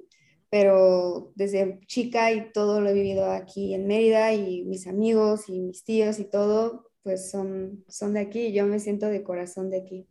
pero 0.50 1.32
desde 1.36 1.80
chica 1.88 2.32
y 2.32 2.52
todo 2.52 2.82
lo 2.82 2.90
he 2.90 2.94
vivido 2.94 3.32
aquí 3.32 3.74
en 3.74 3.88
Mérida 3.88 4.34
y 4.34 4.66
mis 4.66 4.88
amigos 4.88 5.48
y 5.48 5.60
mis 5.60 5.84
tíos 5.84 6.20
y 6.20 6.26
todo, 6.26 6.89
pues 7.04 7.32
son, 7.32 7.84
son 7.88 8.14
de 8.14 8.22
aquí, 8.22 8.52
yo 8.54 8.66
me 8.66 8.80
siento 8.80 9.08
de 9.08 9.24
corazón 9.24 9.70
de 9.70 9.78
aquí. 9.82 10.08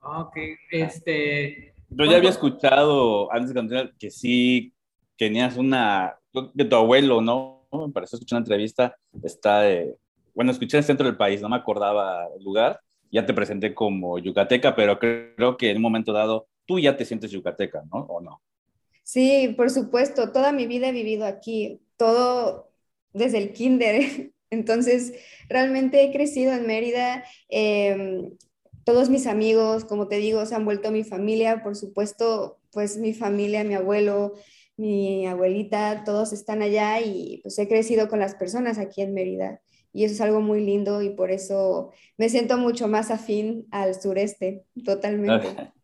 Ah, 0.00 0.22
ok, 0.22 0.36
este... 0.70 1.74
Yo 1.90 2.04
ya 2.06 2.16
había 2.16 2.30
escuchado 2.30 3.30
antes 3.32 3.50
de 3.50 3.54
continuar 3.54 3.94
que 3.98 4.10
sí 4.10 4.72
tenías 5.16 5.56
una, 5.56 6.18
de 6.54 6.64
tu 6.64 6.76
abuelo, 6.76 7.20
¿no? 7.20 7.66
Me 7.70 7.92
pareció 7.92 8.16
escuchar 8.16 8.38
una 8.38 8.44
entrevista, 8.44 8.96
está 9.22 9.60
de, 9.60 9.96
bueno, 10.34 10.50
escuché 10.50 10.76
en 10.76 10.80
el 10.80 10.84
centro 10.84 11.06
del 11.06 11.16
país, 11.16 11.40
no 11.40 11.48
me 11.48 11.56
acordaba 11.56 12.26
el 12.36 12.42
lugar, 12.42 12.80
ya 13.10 13.26
te 13.26 13.34
presenté 13.34 13.74
como 13.74 14.18
yucateca, 14.18 14.74
pero 14.74 14.98
creo 14.98 15.56
que 15.56 15.70
en 15.70 15.76
un 15.76 15.82
momento 15.82 16.12
dado 16.12 16.48
tú 16.66 16.78
ya 16.78 16.96
te 16.96 17.04
sientes 17.04 17.30
yucateca, 17.30 17.82
¿no? 17.92 18.00
¿O 18.00 18.20
no? 18.20 18.40
Sí, 19.02 19.52
por 19.56 19.70
supuesto, 19.70 20.32
toda 20.32 20.52
mi 20.52 20.66
vida 20.66 20.88
he 20.88 20.92
vivido 20.92 21.26
aquí, 21.26 21.80
todo 21.96 22.70
desde 23.12 23.38
el 23.38 23.52
kinder. 23.52 24.32
Entonces, 24.52 25.14
realmente 25.48 26.04
he 26.04 26.12
crecido 26.12 26.52
en 26.52 26.66
Mérida. 26.66 27.24
Em, 27.48 28.30
todos 28.84 29.08
mis 29.08 29.26
amigos, 29.26 29.86
como 29.86 30.08
te 30.08 30.16
digo, 30.16 30.44
se 30.44 30.54
han 30.54 30.66
vuelto 30.66 30.90
mi 30.90 31.04
familia. 31.04 31.62
Por 31.62 31.74
supuesto, 31.74 32.58
pues 32.70 32.98
mi 32.98 33.14
familia, 33.14 33.64
mi 33.64 33.74
abuelo, 33.74 34.34
mi 34.76 35.26
abuelita, 35.26 36.04
todos 36.04 36.34
están 36.34 36.60
allá 36.60 37.00
y 37.00 37.40
pues 37.42 37.58
he 37.58 37.66
crecido 37.66 38.08
con 38.08 38.18
las 38.18 38.34
personas 38.34 38.78
aquí 38.78 39.00
en 39.00 39.14
Mérida. 39.14 39.62
Y 39.94 40.04
eso 40.04 40.14
es 40.14 40.20
algo 40.20 40.42
muy 40.42 40.60
lindo 40.60 41.00
y 41.00 41.10
por 41.10 41.30
eso 41.30 41.90
me 42.18 42.28
siento 42.28 42.58
mucho 42.58 42.88
más 42.88 43.10
afín 43.10 43.66
al 43.70 44.00
sureste, 44.00 44.64
totalmente. 44.84 45.48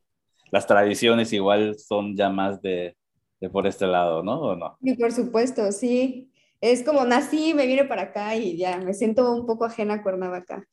Las 0.51 0.67
tradiciones 0.67 1.33
igual 1.33 1.79
son 1.79 2.17
ya 2.17 2.31
más 2.31 2.61
de, 2.63 2.97
de 3.41 3.51
por 3.51 3.67
este 3.67 3.87
lado, 3.87 4.23
¿no? 4.23 4.41
¿O 4.41 4.57
no? 4.57 4.79
Sí, 4.83 4.95
por 4.95 5.13
supuesto, 5.13 5.73
sí. 5.73 6.31
Es 6.61 6.83
como 6.83 7.05
nací, 7.05 7.55
me 7.55 7.67
vine 7.67 7.85
para 7.85 8.03
acá 8.03 8.35
y 8.35 8.57
ya, 8.57 8.79
me 8.79 8.95
siento 8.95 9.35
un 9.35 9.47
poco 9.47 9.65
ajena 9.65 9.95
a 9.95 10.03
Cuernavaca. 10.03 10.65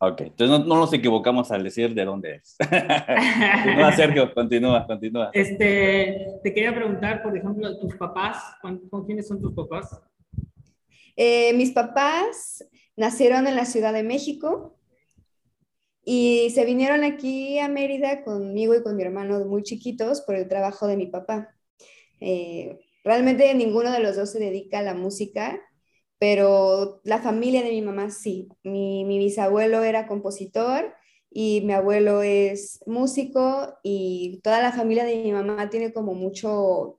Ok, 0.00 0.20
entonces 0.20 0.66
no, 0.66 0.76
nos 0.76 0.92
equivocamos 0.92 1.50
al 1.50 1.64
decir 1.64 1.92
de 1.92 2.04
dónde 2.04 2.36
es. 2.36 2.56
continúa, 3.64 3.92
Sergio, 3.92 4.32
continúa, 4.32 4.86
continúa. 4.86 5.30
Este, 5.32 6.38
te 6.42 6.54
quería 6.54 6.72
preguntar, 6.74 7.22
por 7.22 7.36
ejemplo, 7.36 7.78
tus 7.78 7.96
papás, 7.96 8.36
¿con 8.62 9.04
quiénes 9.04 9.26
son 9.26 9.40
tus 9.40 9.52
papás? 9.54 10.00
Eh, 11.16 11.52
mis 11.54 11.72
papás 11.72 12.64
nacieron 12.96 13.48
en 13.48 13.56
la 13.56 13.64
Ciudad 13.64 13.92
de 13.92 14.04
México 14.04 14.78
y 16.04 16.50
se 16.54 16.64
vinieron 16.64 17.02
aquí 17.02 17.58
a 17.58 17.66
Mérida 17.66 18.22
conmigo 18.22 18.76
y 18.76 18.84
con 18.84 18.96
mi 18.96 19.02
hermano 19.02 19.44
muy 19.44 19.64
chiquitos 19.64 20.20
por 20.20 20.36
el 20.36 20.46
trabajo 20.46 20.86
de 20.86 20.96
mi 20.96 21.06
papá. 21.06 21.54
Eh, 22.20 22.78
realmente 23.08 23.54
ninguno 23.54 23.90
de 23.90 24.00
los 24.00 24.16
dos 24.16 24.30
se 24.30 24.38
dedica 24.38 24.80
a 24.80 24.82
la 24.82 24.92
música, 24.92 25.58
pero 26.18 27.00
la 27.04 27.18
familia 27.22 27.62
de 27.62 27.70
mi 27.70 27.80
mamá 27.80 28.10
sí. 28.10 28.48
Mi, 28.62 29.18
bisabuelo 29.18 29.82
era 29.82 30.06
compositor 30.06 30.92
y 31.30 31.62
mi 31.62 31.72
abuelo 31.72 32.20
es 32.22 32.80
músico 32.86 33.78
y 33.82 34.40
toda 34.42 34.60
la 34.60 34.72
familia 34.72 35.04
de 35.06 35.22
mi 35.22 35.32
mamá 35.32 35.70
tiene 35.70 35.90
como 35.94 36.12
mucho, 36.12 36.98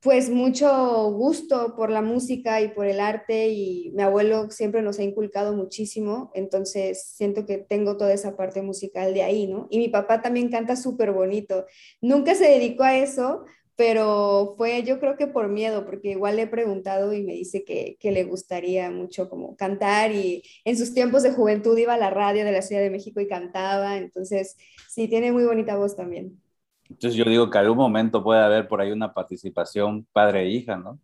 pues 0.00 0.30
mucho 0.30 1.10
gusto 1.10 1.74
por 1.74 1.90
la 1.90 2.02
música 2.02 2.60
y 2.60 2.68
por 2.68 2.86
el 2.86 3.00
arte 3.00 3.48
y 3.48 3.90
mi 3.92 4.02
abuelo 4.04 4.50
siempre 4.50 4.82
nos 4.82 5.00
ha 5.00 5.02
inculcado 5.02 5.52
muchísimo, 5.56 6.30
entonces 6.34 7.10
siento 7.16 7.44
que 7.44 7.58
tengo 7.58 7.96
toda 7.96 8.12
esa 8.12 8.36
parte 8.36 8.62
musical 8.62 9.14
de 9.14 9.24
ahí, 9.24 9.48
¿no? 9.48 9.66
Y 9.68 9.78
mi 9.78 9.88
papá 9.88 10.22
también 10.22 10.48
canta 10.48 10.76
súper 10.76 11.10
bonito. 11.10 11.66
Nunca 12.00 12.36
se 12.36 12.48
dedicó 12.48 12.84
a 12.84 12.96
eso, 12.96 13.44
pero 13.76 14.54
fue 14.56 14.82
yo 14.82 14.98
creo 14.98 15.16
que 15.16 15.26
por 15.26 15.48
miedo, 15.48 15.84
porque 15.84 16.10
igual 16.12 16.36
le 16.36 16.42
he 16.42 16.46
preguntado 16.46 17.12
y 17.12 17.22
me 17.22 17.34
dice 17.34 17.64
que, 17.64 17.96
que, 18.00 18.10
le 18.10 18.24
gustaría 18.24 18.90
mucho 18.90 19.28
como 19.28 19.54
cantar 19.54 20.12
y 20.12 20.42
en 20.64 20.76
sus 20.78 20.94
tiempos 20.94 21.22
de 21.22 21.32
juventud 21.32 21.76
iba 21.76 21.94
a 21.94 21.98
la 21.98 22.10
radio 22.10 22.44
de 22.44 22.52
la 22.52 22.62
Ciudad 22.62 22.80
de 22.80 22.90
México 22.90 23.20
y 23.20 23.28
cantaba, 23.28 23.98
entonces 23.98 24.56
sí, 24.88 25.08
tiene 25.08 25.30
muy 25.30 25.44
bonita 25.44 25.76
voz 25.76 25.94
también. 25.94 26.40
Entonces 26.88 27.16
yo 27.16 27.24
digo 27.24 27.50
que 27.50 27.58
algún 27.58 27.76
momento 27.76 28.22
puede 28.22 28.40
haber 28.40 28.66
por 28.66 28.80
ahí 28.80 28.92
una 28.92 29.12
participación 29.12 30.06
padre 30.12 30.42
e 30.42 30.48
hija, 30.50 30.76
¿no? 30.76 30.98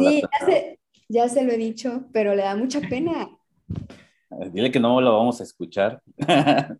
sí, 0.00 0.22
ya 0.22 0.46
se, 0.46 0.78
ya 1.08 1.28
se, 1.28 1.44
lo 1.44 1.52
he 1.52 1.58
dicho, 1.58 2.06
pero 2.12 2.34
le 2.34 2.42
da 2.42 2.56
mucha 2.56 2.80
pena. 2.80 3.28
Dile 4.52 4.70
que 4.70 4.80
no 4.80 5.00
lo 5.00 5.12
vamos 5.16 5.40
a 5.40 5.44
escuchar. 5.44 6.02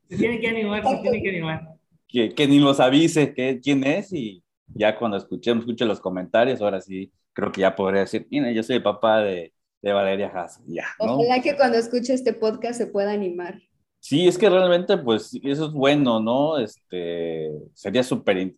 tiene 0.09 0.41
que 0.41 0.49
animar, 0.49 0.83
tiene 1.03 1.23
que 1.23 1.29
animar. 1.29 1.69
Que, 2.07 2.33
que 2.33 2.47
ni 2.47 2.61
nos 2.61 2.79
avise 2.79 3.35
que, 3.35 3.59
quién 3.61 3.83
es 3.83 4.13
y 4.13 4.44
ya 4.67 4.99
cuando 4.99 5.17
escuchemos, 5.17 5.65
escuche 5.65 5.85
los 5.85 6.01
comentarios, 6.01 6.61
ahora 6.61 6.81
sí 6.81 7.13
creo 7.33 7.53
que 7.53 7.63
ya 7.63 7.75
podría 7.75 8.01
decir, 8.01 8.27
mira, 8.31 8.51
yo 8.53 8.63
soy 8.63 8.77
el 8.77 8.83
papá 8.83 9.21
de, 9.21 9.53
de 9.83 9.93
Valeria 9.93 10.29
Haas. 10.29 10.63
Ya, 10.67 10.87
¿no? 10.99 11.17
Ojalá 11.17 11.43
que 11.43 11.57
cuando 11.57 11.77
escuche 11.77 12.15
este 12.15 12.33
podcast 12.33 12.79
se 12.79 12.87
pueda 12.87 13.13
animar. 13.13 13.61
Sí, 14.01 14.29
es 14.29 14.39
que 14.39 14.51
realmente, 14.51 14.99
pues, 14.99 15.39
eso 15.43 15.67
es 15.67 15.73
bueno, 15.73 16.21
¿no? 16.21 16.59
Este, 16.59 17.51
sería 17.73 18.03
súper 18.03 18.55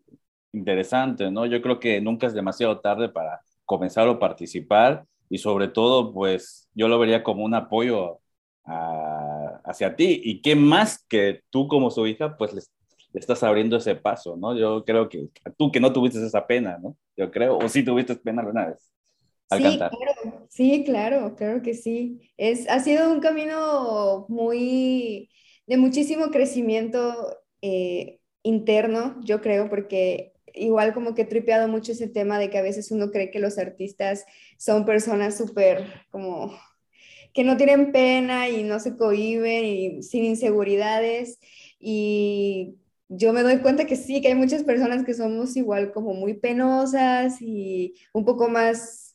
interesante, 0.53 1.31
¿no? 1.31 1.47
Yo 1.47 1.63
creo 1.63 1.79
que 1.79 2.01
nunca 2.01 2.27
es 2.27 2.35
demasiado 2.35 2.81
tarde 2.81 3.09
para 3.09 3.41
comenzar 3.65 4.09
o 4.09 4.19
participar 4.19 5.05
y 5.29 5.39
sobre 5.39 5.69
todo, 5.69 6.13
pues, 6.13 6.69
yo 6.75 6.89
lo 6.89 6.99
vería 6.99 7.23
como 7.23 7.45
un 7.45 7.55
apoyo 7.55 8.19
hacia 9.65 9.95
ti. 9.95 10.21
Y 10.25 10.43
qué 10.43 10.57
más 10.57 11.05
que 11.09 11.43
tú 11.51 11.69
como 11.69 11.91
su 11.91 12.07
hija, 12.07 12.37
pues, 12.37 12.53
les 12.53 12.73
estás 13.21 13.43
abriendo 13.43 13.77
ese 13.77 13.95
paso, 13.95 14.37
¿no? 14.37 14.57
Yo 14.59 14.85
creo 14.85 15.09
que 15.09 15.29
tú 15.57 15.71
que 15.71 15.81
no 15.81 15.93
tuviste 15.93 16.25
esa 16.25 16.47
pena, 16.47 16.79
¿no? 16.79 16.97
Yo 17.17 17.31
creo, 17.31 17.59
o 17.59 17.69
sí 17.69 17.85
tuviste 17.85 18.17
pena 18.17 18.43
alguna 18.43 18.67
vez. 18.67 18.91
Al 19.49 19.63
sí, 19.63 19.77
claro, 19.79 20.47
sí, 20.49 20.85
claro, 20.85 21.37
claro 21.37 21.63
que 21.63 21.75
sí. 21.75 22.21
Es, 22.37 22.69
ha 22.69 22.81
sido 22.81 23.13
un 23.13 23.21
camino 23.21 24.27
muy, 24.29 25.31
de 25.67 25.77
muchísimo 25.77 26.31
crecimiento 26.31 27.39
eh, 27.63 28.21
interno, 28.43 29.21
yo 29.25 29.41
creo, 29.41 29.69
porque 29.69 30.33
igual 30.55 30.95
como 30.95 31.15
que 31.15 31.23
he 31.23 31.27
tripeado 31.27 31.69
mucho 31.69 31.93
ese 31.93 32.09
tema 32.09 32.39
de 32.39 32.51
que 32.51 32.59
a 32.59 32.63
veces 32.63 32.91
uno 32.91 33.11
cree 33.11 33.31
que 33.31 33.39
los 33.39 33.59
artistas 33.59 34.25
son 34.59 34.85
personas 34.85 35.37
súper 35.37 35.85
como 36.11 36.53
que 37.35 37.45
no 37.45 37.57
tienen 37.59 37.93
pena 37.93 38.49
y 38.49 38.63
no 38.63 38.81
se 38.81 38.97
cohiben 38.97 39.65
y 39.65 40.03
sin 40.03 40.25
inseguridades 40.25 41.39
y 41.79 42.77
yo 43.09 43.33
me 43.33 43.43
doy 43.43 43.59
cuenta 43.59 43.87
que 43.87 43.97
sí, 43.97 44.21
que 44.21 44.29
hay 44.29 44.35
muchas 44.35 44.65
personas 44.65 45.05
que 45.05 45.15
somos 45.15 45.57
igual 45.57 45.93
como 45.93 46.15
muy 46.15 46.35
penosas 46.35 47.41
y 47.41 47.95
un 48.13 48.25
poco 48.25 48.49
más 48.49 49.07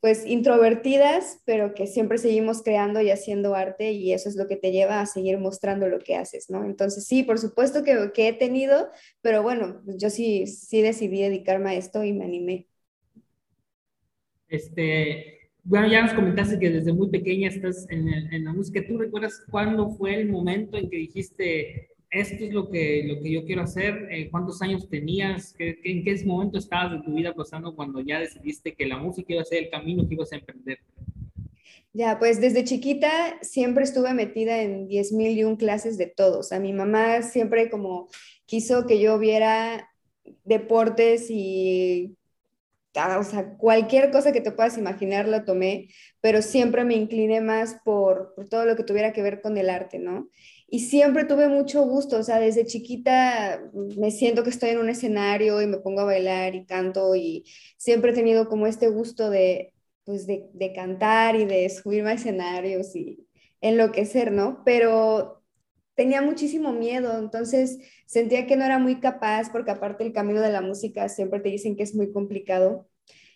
pues 0.00 0.26
introvertidas, 0.26 1.40
pero 1.44 1.74
que 1.74 1.86
siempre 1.86 2.18
seguimos 2.18 2.62
creando 2.64 3.00
y 3.00 3.10
haciendo 3.10 3.54
arte 3.54 3.92
y 3.92 4.12
eso 4.12 4.28
es 4.28 4.34
lo 4.34 4.48
que 4.48 4.56
te 4.56 4.72
lleva 4.72 5.00
a 5.00 5.06
seguir 5.06 5.38
mostrando 5.38 5.86
lo 5.86 6.00
que 6.00 6.16
haces, 6.16 6.50
¿no? 6.50 6.64
Entonces 6.64 7.06
sí, 7.06 7.22
por 7.22 7.38
supuesto 7.38 7.84
que, 7.84 8.10
que 8.12 8.26
he 8.26 8.32
tenido, 8.32 8.88
pero 9.20 9.44
bueno, 9.44 9.80
yo 9.86 10.10
sí, 10.10 10.48
sí 10.48 10.82
decidí 10.82 11.22
dedicarme 11.22 11.70
a 11.70 11.74
esto 11.74 12.02
y 12.02 12.12
me 12.12 12.24
animé. 12.24 12.66
Este, 14.48 15.52
bueno, 15.62 15.86
ya 15.86 16.02
nos 16.02 16.14
comentaste 16.14 16.58
que 16.58 16.70
desde 16.70 16.92
muy 16.92 17.08
pequeña 17.08 17.48
estás 17.48 17.86
en, 17.88 18.08
en 18.08 18.44
la 18.44 18.52
música. 18.52 18.84
¿Tú 18.84 18.98
recuerdas 18.98 19.40
cuándo 19.52 19.88
fue 19.90 20.16
el 20.16 20.28
momento 20.28 20.76
en 20.78 20.90
que 20.90 20.96
dijiste, 20.96 21.91
esto 22.12 22.44
es 22.44 22.52
lo 22.52 22.68
que, 22.68 23.04
lo 23.04 23.22
que 23.22 23.32
yo 23.32 23.44
quiero 23.44 23.62
hacer, 23.62 24.06
eh, 24.10 24.28
cuántos 24.30 24.60
años 24.60 24.88
tenías, 24.88 25.54
en 25.58 26.04
qué 26.04 26.22
momento 26.26 26.58
estabas 26.58 26.92
de 26.92 27.02
tu 27.02 27.14
vida 27.14 27.34
pasando 27.34 27.74
cuando 27.74 28.00
ya 28.00 28.20
decidiste 28.20 28.74
que 28.74 28.86
la 28.86 28.98
música 28.98 29.32
iba 29.32 29.42
a 29.42 29.46
ser 29.46 29.64
el 29.64 29.70
camino 29.70 30.06
que 30.06 30.14
ibas 30.14 30.32
a 30.32 30.36
emprender. 30.36 30.78
Ya, 31.94 32.18
pues 32.18 32.40
desde 32.40 32.64
chiquita 32.64 33.10
siempre 33.40 33.84
estuve 33.84 34.12
metida 34.12 34.62
en 34.62 34.88
10 34.88 35.12
mil 35.12 35.38
y 35.38 35.44
un 35.44 35.56
clases 35.56 35.96
de 35.96 36.06
todos. 36.06 36.52
A 36.52 36.60
mi 36.60 36.72
mamá 36.72 37.22
siempre 37.22 37.70
como 37.70 38.08
quiso 38.44 38.86
que 38.86 39.00
yo 39.00 39.18
viera 39.18 39.90
deportes 40.44 41.30
y 41.30 42.16
ah, 42.94 43.18
o 43.18 43.24
sea, 43.24 43.56
cualquier 43.56 44.10
cosa 44.10 44.32
que 44.32 44.40
te 44.40 44.52
puedas 44.52 44.76
imaginar 44.76 45.28
lo 45.28 45.44
tomé, 45.44 45.88
pero 46.20 46.42
siempre 46.42 46.84
me 46.84 46.94
incliné 46.94 47.40
más 47.40 47.78
por, 47.84 48.34
por, 48.34 48.48
todo 48.48 48.66
lo 48.66 48.76
que 48.76 48.84
tuviera 48.84 49.12
que 49.12 49.22
ver 49.22 49.40
con 49.40 49.56
el 49.56 49.70
arte, 49.70 49.98
¿no? 49.98 50.28
Y 50.72 50.80
siempre 50.80 51.24
tuve 51.24 51.48
mucho 51.48 51.82
gusto, 51.84 52.18
o 52.18 52.22
sea, 52.22 52.40
desde 52.40 52.64
chiquita 52.64 53.62
me 53.98 54.10
siento 54.10 54.42
que 54.42 54.48
estoy 54.50 54.70
en 54.70 54.78
un 54.78 54.88
escenario 54.88 55.60
y 55.60 55.66
me 55.66 55.76
pongo 55.78 56.00
a 56.00 56.04
bailar 56.04 56.54
y 56.54 56.64
canto 56.64 57.14
y 57.14 57.44
siempre 57.76 58.12
he 58.12 58.14
tenido 58.14 58.48
como 58.48 58.66
este 58.66 58.88
gusto 58.88 59.28
de, 59.28 59.74
pues 60.04 60.26
de, 60.26 60.48
de 60.54 60.72
cantar 60.72 61.36
y 61.36 61.44
de 61.44 61.68
subirme 61.68 62.10
a 62.12 62.14
escenarios 62.14 62.96
y 62.96 63.28
enloquecer, 63.60 64.32
¿no? 64.32 64.62
Pero 64.64 65.42
tenía 65.94 66.22
muchísimo 66.22 66.72
miedo, 66.72 67.18
entonces 67.18 67.78
sentía 68.06 68.46
que 68.46 68.56
no 68.56 68.64
era 68.64 68.78
muy 68.78 68.98
capaz 68.98 69.52
porque 69.52 69.72
aparte 69.72 70.04
el 70.04 70.14
camino 70.14 70.40
de 70.40 70.52
la 70.52 70.62
música 70.62 71.08
siempre 71.10 71.40
te 71.40 71.50
dicen 71.50 71.76
que 71.76 71.82
es 71.82 71.94
muy 71.94 72.10
complicado 72.12 72.88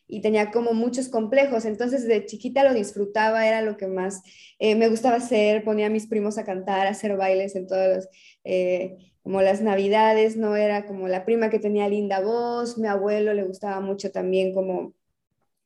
y 0.08 0.20
tenía 0.20 0.50
como 0.50 0.72
muchos 0.72 1.08
complejos. 1.08 1.64
Entonces, 1.64 2.06
de 2.06 2.26
chiquita 2.26 2.64
lo 2.64 2.74
disfrutaba, 2.74 3.46
era 3.46 3.62
lo 3.62 3.76
que 3.76 3.86
más 3.86 4.22
eh, 4.58 4.74
me 4.74 4.88
gustaba 4.88 5.16
hacer. 5.16 5.64
Ponía 5.64 5.86
a 5.86 5.90
mis 5.90 6.06
primos 6.06 6.38
a 6.38 6.44
cantar, 6.44 6.86
a 6.86 6.90
hacer 6.90 7.16
bailes 7.16 7.56
en 7.56 7.66
todas 7.66 7.88
las, 7.88 8.08
eh, 8.44 8.96
como 9.22 9.42
las 9.42 9.60
navidades, 9.60 10.36
¿no? 10.36 10.56
Era 10.56 10.86
como 10.86 11.08
la 11.08 11.24
prima 11.24 11.50
que 11.50 11.58
tenía 11.58 11.88
linda 11.88 12.20
voz. 12.20 12.78
Mi 12.78 12.88
abuelo 12.88 13.34
le 13.34 13.44
gustaba 13.44 13.80
mucho 13.80 14.12
también 14.12 14.54
como 14.54 14.94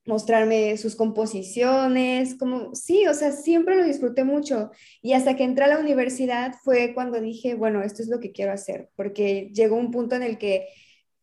mostrarme 0.06 0.76
sus 0.76 0.96
composiciones, 0.96 2.34
como 2.36 2.74
sí, 2.74 3.06
o 3.06 3.14
sea, 3.14 3.32
siempre 3.32 3.76
lo 3.76 3.84
disfruté 3.84 4.24
mucho. 4.24 4.70
Y 5.02 5.12
hasta 5.12 5.36
que 5.36 5.44
entré 5.44 5.64
a 5.64 5.68
la 5.68 5.78
universidad 5.78 6.54
fue 6.64 6.94
cuando 6.94 7.20
dije, 7.20 7.54
bueno, 7.54 7.82
esto 7.82 8.02
es 8.02 8.08
lo 8.08 8.20
que 8.20 8.32
quiero 8.32 8.52
hacer, 8.52 8.90
porque 8.96 9.50
llegó 9.54 9.76
un 9.76 9.90
punto 9.90 10.16
en 10.16 10.22
el 10.22 10.38
que, 10.38 10.66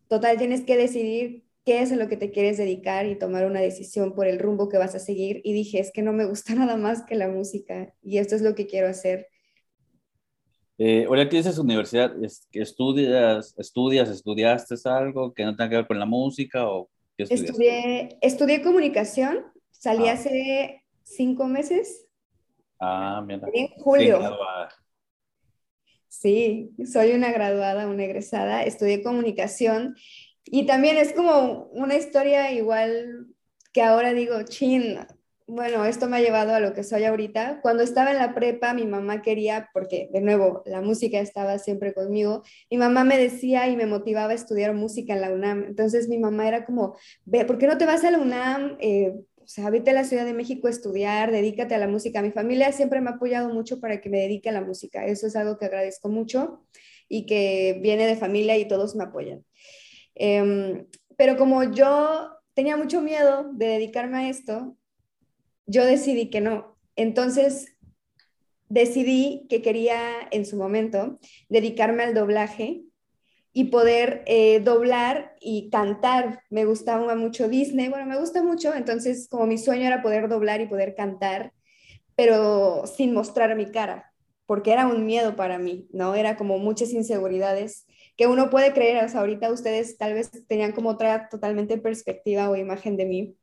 total, 0.07 0.37
tienes 0.37 0.61
que 0.61 0.77
decidir 0.77 1.46
qué 1.67 1.81
es 1.81 1.91
en 1.91 1.99
lo 1.99 2.07
que 2.07 2.15
te 2.15 2.31
quieres 2.31 2.57
dedicar 2.57 3.07
y 3.07 3.19
tomar 3.19 3.45
una 3.45 3.59
decisión 3.59 4.15
por 4.15 4.25
el 4.25 4.39
rumbo 4.39 4.69
que 4.69 4.77
vas 4.77 4.95
a 4.95 4.99
seguir. 4.99 5.41
Y 5.43 5.51
dije, 5.51 5.81
es 5.81 5.91
que 5.91 6.01
no 6.01 6.13
me 6.13 6.23
gusta 6.23 6.55
nada 6.55 6.77
más 6.77 7.03
que 7.03 7.15
la 7.15 7.27
música 7.27 7.93
y 8.01 8.19
esto 8.19 8.35
es 8.35 8.41
lo 8.41 8.55
que 8.55 8.67
quiero 8.67 8.87
hacer. 8.87 9.27
Eh, 10.77 11.03
ahora 11.09 11.27
que 11.27 11.35
dices 11.35 11.57
universidad, 11.57 12.15
estudias, 12.53 13.53
estudias, 13.57 14.09
estudiaste 14.09 14.75
algo 14.85 15.33
que 15.33 15.43
no 15.43 15.57
tenga 15.57 15.69
que 15.69 15.75
ver 15.75 15.87
con 15.87 15.99
la 15.99 16.05
música 16.05 16.69
o 16.69 16.89
qué 17.17 17.23
estudié, 17.23 18.17
estudié 18.21 18.61
comunicación, 18.61 19.43
salí 19.71 20.07
ah. 20.07 20.13
hace 20.13 20.85
cinco 21.03 21.47
meses. 21.47 22.05
Ah, 22.79 23.21
mira. 23.27 23.45
En 23.53 23.67
julio. 23.79 24.21
Sí, 26.07 26.71
soy 26.85 27.11
una 27.11 27.33
graduada, 27.33 27.87
una 27.87 28.05
egresada, 28.05 28.63
estudié 28.63 29.03
comunicación 29.03 29.95
y 30.51 30.65
también 30.65 30.97
es 30.97 31.13
como 31.13 31.65
una 31.71 31.95
historia 31.95 32.51
igual 32.51 33.27
que 33.73 33.81
ahora 33.81 34.13
digo, 34.13 34.41
chin, 34.43 34.97
bueno, 35.49 35.85
esto 35.85 36.09
me 36.09 36.17
ha 36.17 36.21
llevado 36.21 36.53
a 36.53 36.59
lo 36.59 36.73
que 36.73 36.83
soy 36.83 37.05
ahorita. 37.05 37.61
Cuando 37.61 37.81
estaba 37.81 38.11
en 38.11 38.17
la 38.17 38.35
prepa, 38.35 38.73
mi 38.73 38.85
mamá 38.85 39.21
quería, 39.21 39.69
porque 39.73 40.09
de 40.11 40.19
nuevo, 40.19 40.61
la 40.65 40.81
música 40.81 41.19
estaba 41.19 41.57
siempre 41.57 41.93
conmigo, 41.93 42.43
mi 42.69 42.77
mamá 42.77 43.05
me 43.05 43.17
decía 43.17 43.69
y 43.69 43.77
me 43.77 43.85
motivaba 43.85 44.31
a 44.31 44.35
estudiar 44.35 44.73
música 44.73 45.13
en 45.13 45.21
la 45.21 45.31
UNAM. 45.31 45.63
Entonces 45.63 46.09
mi 46.09 46.17
mamá 46.17 46.47
era 46.47 46.65
como, 46.65 46.97
ve, 47.23 47.45
¿por 47.45 47.57
qué 47.57 47.67
no 47.67 47.77
te 47.77 47.85
vas 47.85 48.03
a 48.03 48.11
la 48.11 48.17
UNAM? 48.17 48.77
Eh, 48.81 49.13
o 49.37 49.47
sea, 49.47 49.69
vete 49.69 49.91
a 49.91 49.93
la 49.93 50.03
Ciudad 50.03 50.25
de 50.25 50.33
México 50.33 50.67
a 50.67 50.71
estudiar, 50.71 51.31
dedícate 51.31 51.73
a 51.73 51.77
la 51.77 51.87
música. 51.87 52.21
Mi 52.21 52.31
familia 52.31 52.73
siempre 52.73 52.99
me 52.99 53.09
ha 53.09 53.13
apoyado 53.13 53.53
mucho 53.53 53.79
para 53.79 54.01
que 54.01 54.09
me 54.09 54.19
dedique 54.19 54.49
a 54.49 54.51
la 54.51 54.61
música. 54.61 55.05
Eso 55.05 55.27
es 55.27 55.37
algo 55.37 55.57
que 55.57 55.65
agradezco 55.65 56.09
mucho 56.09 56.65
y 57.07 57.25
que 57.25 57.79
viene 57.81 58.05
de 58.05 58.17
familia 58.17 58.57
y 58.57 58.67
todos 58.67 58.97
me 58.97 59.05
apoyan. 59.05 59.45
Em, 60.19 60.87
pero 61.15 61.37
como 61.37 61.63
yo 61.63 62.31
tenía 62.53 62.75
mucho 62.75 63.01
miedo 63.01 63.51
de 63.53 63.67
dedicarme 63.67 64.17
a 64.17 64.29
esto, 64.29 64.75
yo 65.67 65.85
decidí 65.85 66.29
que 66.29 66.41
no. 66.41 66.77
Entonces, 66.95 67.77
decidí 68.69 69.45
que 69.49 69.61
quería 69.61 69.99
en 70.31 70.45
su 70.45 70.57
momento 70.57 71.19
dedicarme 71.49 72.03
al 72.03 72.13
doblaje 72.13 72.83
y 73.53 73.65
poder 73.65 74.23
eh, 74.27 74.59
doblar 74.59 75.35
y 75.39 75.69
cantar. 75.69 76.43
Me 76.49 76.65
gustaba 76.65 77.15
mucho 77.15 77.47
Disney, 77.47 77.89
bueno, 77.89 78.05
me 78.05 78.19
gusta 78.19 78.43
mucho, 78.43 78.73
entonces 78.75 79.27
como 79.29 79.47
mi 79.47 79.57
sueño 79.57 79.87
era 79.87 80.03
poder 80.03 80.29
doblar 80.29 80.61
y 80.61 80.67
poder 80.67 80.93
cantar, 80.93 81.53
pero 82.15 82.85
sin 82.85 83.13
mostrar 83.13 83.55
mi 83.55 83.65
cara, 83.71 84.13
porque 84.45 84.73
era 84.73 84.85
un 84.85 85.05
miedo 85.07 85.35
para 85.35 85.57
mí, 85.57 85.87
¿no? 85.91 86.13
Era 86.13 86.37
como 86.37 86.59
muchas 86.59 86.91
inseguridades 86.91 87.86
que 88.17 88.27
uno 88.27 88.49
puede 88.49 88.73
creer, 88.73 89.05
o 89.05 89.09
sea, 89.09 89.21
ahorita 89.21 89.51
ustedes 89.51 89.97
tal 89.97 90.13
vez 90.15 90.31
tenían 90.47 90.71
como 90.71 90.89
otra 90.89 91.29
totalmente 91.29 91.77
perspectiva 91.77 92.49
o 92.49 92.55
imagen 92.55 92.97
de 92.97 93.05
mí, 93.05 93.37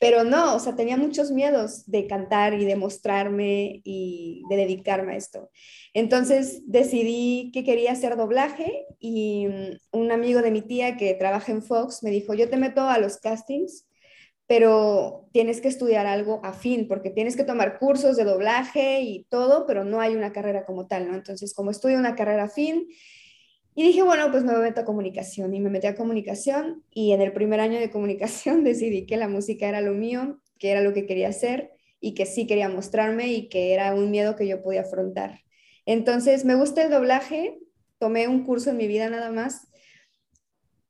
pero 0.00 0.24
no, 0.24 0.56
o 0.56 0.58
sea, 0.58 0.76
tenía 0.76 0.96
muchos 0.96 1.30
miedos 1.30 1.84
de 1.86 2.06
cantar 2.06 2.54
y 2.54 2.64
de 2.64 2.74
mostrarme 2.74 3.82
y 3.84 4.42
de 4.48 4.56
dedicarme 4.56 5.12
a 5.12 5.16
esto. 5.16 5.50
Entonces 5.92 6.62
decidí 6.66 7.50
que 7.52 7.64
quería 7.64 7.92
hacer 7.92 8.16
doblaje 8.16 8.86
y 8.98 9.46
mm, 9.46 9.98
un 9.98 10.10
amigo 10.10 10.40
de 10.40 10.50
mi 10.50 10.62
tía 10.62 10.96
que 10.96 11.12
trabaja 11.14 11.52
en 11.52 11.62
Fox 11.62 12.02
me 12.02 12.10
dijo, 12.10 12.32
yo 12.32 12.48
te 12.48 12.56
meto 12.56 12.82
a 12.82 12.98
los 12.98 13.18
castings, 13.18 13.86
pero 14.46 15.28
tienes 15.32 15.60
que 15.60 15.68
estudiar 15.68 16.06
algo 16.06 16.40
afín, 16.44 16.88
porque 16.88 17.10
tienes 17.10 17.36
que 17.36 17.44
tomar 17.44 17.78
cursos 17.78 18.16
de 18.16 18.24
doblaje 18.24 19.02
y 19.02 19.26
todo, 19.28 19.66
pero 19.66 19.84
no 19.84 20.00
hay 20.00 20.16
una 20.16 20.32
carrera 20.32 20.64
como 20.64 20.86
tal, 20.86 21.08
¿no? 21.08 21.14
Entonces, 21.14 21.54
como 21.54 21.70
estudio 21.70 21.98
una 21.98 22.16
carrera 22.16 22.44
afín, 22.44 22.88
y 23.80 23.82
dije, 23.82 24.02
bueno, 24.02 24.30
pues 24.30 24.44
me 24.44 24.52
meto 24.58 24.82
a 24.82 24.84
comunicación 24.84 25.54
y 25.54 25.60
me 25.60 25.70
metí 25.70 25.86
a 25.86 25.94
comunicación 25.94 26.84
y 26.90 27.12
en 27.12 27.22
el 27.22 27.32
primer 27.32 27.60
año 27.60 27.80
de 27.80 27.90
comunicación 27.90 28.62
decidí 28.62 29.06
que 29.06 29.16
la 29.16 29.26
música 29.26 29.66
era 29.70 29.80
lo 29.80 29.94
mío, 29.94 30.38
que 30.58 30.70
era 30.70 30.82
lo 30.82 30.92
que 30.92 31.06
quería 31.06 31.28
hacer 31.28 31.70
y 31.98 32.12
que 32.12 32.26
sí 32.26 32.46
quería 32.46 32.68
mostrarme 32.68 33.28
y 33.28 33.48
que 33.48 33.72
era 33.72 33.94
un 33.94 34.10
miedo 34.10 34.36
que 34.36 34.46
yo 34.46 34.60
podía 34.60 34.82
afrontar. 34.82 35.40
Entonces, 35.86 36.44
me 36.44 36.56
gusta 36.56 36.82
el 36.82 36.90
doblaje, 36.90 37.58
tomé 37.98 38.28
un 38.28 38.44
curso 38.44 38.68
en 38.68 38.76
mi 38.76 38.86
vida 38.86 39.08
nada 39.08 39.32
más 39.32 39.68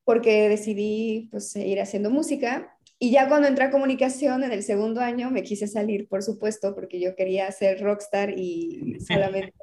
porque 0.02 0.48
decidí 0.48 1.28
pues, 1.30 1.54
ir 1.54 1.80
haciendo 1.80 2.10
música 2.10 2.76
y 2.98 3.12
ya 3.12 3.28
cuando 3.28 3.46
entré 3.46 3.66
a 3.66 3.70
comunicación 3.70 4.42
en 4.42 4.50
el 4.50 4.64
segundo 4.64 5.00
año 5.00 5.30
me 5.30 5.44
quise 5.44 5.68
salir, 5.68 6.08
por 6.08 6.24
supuesto, 6.24 6.74
porque 6.74 6.98
yo 6.98 7.14
quería 7.14 7.52
ser 7.52 7.80
rockstar 7.80 8.36
y 8.36 8.98
solamente 9.06 9.54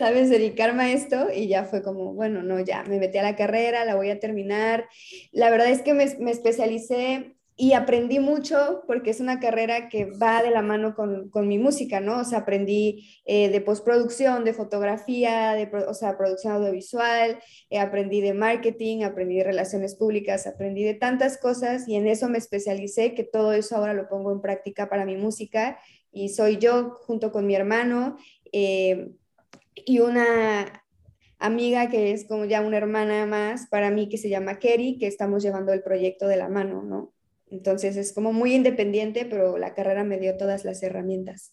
¿sabes? 0.00 0.30
Dedicarme 0.30 0.84
a 0.84 0.92
esto 0.94 1.26
y 1.30 1.46
ya 1.46 1.64
fue 1.64 1.82
como, 1.82 2.14
bueno, 2.14 2.42
no, 2.42 2.58
ya 2.58 2.84
me 2.84 2.98
metí 2.98 3.18
a 3.18 3.22
la 3.22 3.36
carrera, 3.36 3.84
la 3.84 3.96
voy 3.96 4.08
a 4.08 4.18
terminar. 4.18 4.88
La 5.30 5.50
verdad 5.50 5.68
es 5.68 5.82
que 5.82 5.92
me, 5.92 6.06
me 6.20 6.30
especialicé 6.30 7.36
y 7.54 7.74
aprendí 7.74 8.18
mucho 8.18 8.82
porque 8.86 9.10
es 9.10 9.20
una 9.20 9.40
carrera 9.40 9.90
que 9.90 10.06
va 10.06 10.42
de 10.42 10.50
la 10.52 10.62
mano 10.62 10.94
con, 10.94 11.28
con 11.28 11.46
mi 11.48 11.58
música, 11.58 12.00
¿no? 12.00 12.20
O 12.20 12.24
sea, 12.24 12.38
aprendí 12.38 13.10
eh, 13.26 13.50
de 13.50 13.60
postproducción, 13.60 14.42
de 14.44 14.54
fotografía, 14.54 15.52
de, 15.52 15.70
o 15.86 15.92
sea, 15.92 16.16
producción 16.16 16.54
audiovisual, 16.54 17.38
eh, 17.68 17.78
aprendí 17.78 18.22
de 18.22 18.32
marketing, 18.32 19.02
aprendí 19.02 19.36
de 19.36 19.44
relaciones 19.44 19.96
públicas, 19.96 20.46
aprendí 20.46 20.82
de 20.82 20.94
tantas 20.94 21.36
cosas 21.36 21.86
y 21.86 21.96
en 21.96 22.06
eso 22.06 22.30
me 22.30 22.38
especialicé, 22.38 23.12
que 23.12 23.24
todo 23.24 23.52
eso 23.52 23.76
ahora 23.76 23.92
lo 23.92 24.08
pongo 24.08 24.32
en 24.32 24.40
práctica 24.40 24.88
para 24.88 25.04
mi 25.04 25.18
música 25.18 25.78
y 26.10 26.30
soy 26.30 26.56
yo 26.56 26.96
junto 27.02 27.32
con 27.32 27.46
mi 27.46 27.54
hermano. 27.54 28.16
Eh, 28.50 29.10
y 29.86 30.00
una 30.00 30.84
amiga 31.38 31.88
que 31.88 32.12
es 32.12 32.26
como 32.26 32.44
ya 32.44 32.60
una 32.60 32.76
hermana 32.76 33.26
más 33.26 33.66
para 33.68 33.90
mí 33.90 34.08
que 34.08 34.18
se 34.18 34.28
llama 34.28 34.58
Kerry, 34.58 34.98
que 34.98 35.06
estamos 35.06 35.42
llevando 35.42 35.72
el 35.72 35.82
proyecto 35.82 36.28
de 36.28 36.36
la 36.36 36.48
mano, 36.48 36.82
¿no? 36.82 37.12
Entonces 37.50 37.96
es 37.96 38.12
como 38.12 38.32
muy 38.32 38.54
independiente, 38.54 39.26
pero 39.28 39.58
la 39.58 39.74
carrera 39.74 40.04
me 40.04 40.18
dio 40.18 40.36
todas 40.36 40.64
las 40.64 40.82
herramientas. 40.82 41.52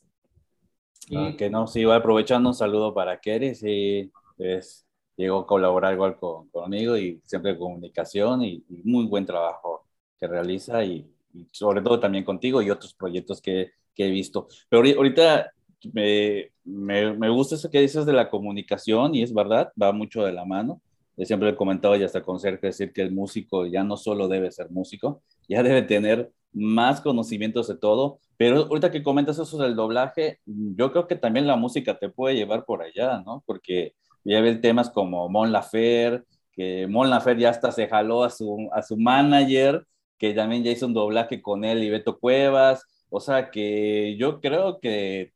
Ah, 1.15 1.33
que 1.37 1.49
no, 1.49 1.67
sí, 1.67 1.83
aprovechando 1.85 2.49
un 2.49 2.55
saludo 2.55 2.93
para 2.93 3.19
Kerry, 3.19 3.55
sí, 3.55 4.11
es, 4.37 4.85
llegó 5.15 5.39
a 5.39 5.47
colaborar 5.47 5.93
igual 5.93 6.17
con, 6.17 6.49
conmigo 6.49 6.97
y 6.97 7.21
siempre 7.25 7.57
comunicación 7.57 8.43
y, 8.43 8.63
muy 8.83 9.05
buen 9.05 9.25
trabajo 9.25 9.85
que 10.19 10.27
realiza 10.27 10.83
y, 10.83 11.09
y, 11.33 11.47
sobre 11.51 11.81
todo 11.81 11.99
también 11.99 12.23
contigo 12.23 12.61
y 12.61 12.69
otros 12.69 12.93
proyectos 12.93 13.41
que, 13.41 13.71
que 13.95 14.07
he 14.07 14.09
visto. 14.11 14.47
Pero 14.69 14.83
ahorita 14.97 15.51
me, 15.93 16.51
me, 16.67 17.13
me, 17.13 17.29
gusta 17.29 17.55
eso 17.55 17.69
que 17.69 17.81
dices 17.81 18.05
de 18.05 18.13
la 18.13 18.29
comunicación 18.29 19.15
y 19.15 19.23
es 19.23 19.33
verdad, 19.33 19.71
va 19.81 19.91
mucho 19.91 20.23
de 20.23 20.33
la 20.33 20.45
mano. 20.45 20.81
Yo 21.15 21.25
siempre 21.25 21.49
he 21.49 21.55
comentado 21.55 21.95
y 21.95 22.03
hasta 22.03 22.21
con 22.21 22.39
Sergio 22.39 22.67
decir 22.67 22.93
que 22.93 23.01
el 23.01 23.11
músico 23.11 23.65
ya 23.65 23.83
no 23.83 23.97
solo 23.97 24.27
debe 24.27 24.51
ser 24.51 24.69
músico, 24.69 25.23
ya 25.49 25.63
debe 25.63 25.81
tener 25.81 26.31
más 26.53 27.01
conocimientos 27.01 27.67
de 27.67 27.77
todo. 27.77 28.19
Pero 28.37 28.65
ahorita 28.65 28.91
que 28.91 29.03
comentas 29.03 29.39
eso 29.39 29.57
del 29.57 29.75
doblaje, 29.75 30.39
yo 30.45 30.91
creo 30.91 31.07
que 31.07 31.15
también 31.15 31.47
la 31.47 31.55
música 31.55 31.97
te 31.97 32.09
puede 32.09 32.35
llevar 32.35 32.65
por 32.65 32.83
allá, 32.83 33.21
¿no? 33.25 33.43
Porque 33.45 33.95
ya 34.23 34.41
ves 34.41 34.61
temas 34.61 34.89
como 34.89 35.27
Mon 35.29 35.51
Lafer, 35.51 36.23
que 36.51 36.87
Mon 36.87 37.09
Lafer 37.09 37.37
ya 37.37 37.49
hasta 37.49 37.71
se 37.71 37.87
jaló 37.87 38.23
a 38.23 38.29
su, 38.29 38.69
a 38.73 38.81
su 38.83 38.97
manager, 38.97 39.85
que 40.17 40.33
también 40.33 40.63
ya 40.63 40.71
hizo 40.71 40.85
un 40.85 40.93
doblaje 40.93 41.41
con 41.41 41.63
él 41.63 41.83
y 41.83 41.89
Beto 41.89 42.19
Cuevas. 42.19 42.83
O 43.09 43.19
sea 43.19 43.49
que 43.49 44.17
yo 44.17 44.41
creo 44.41 44.79
que 44.79 45.31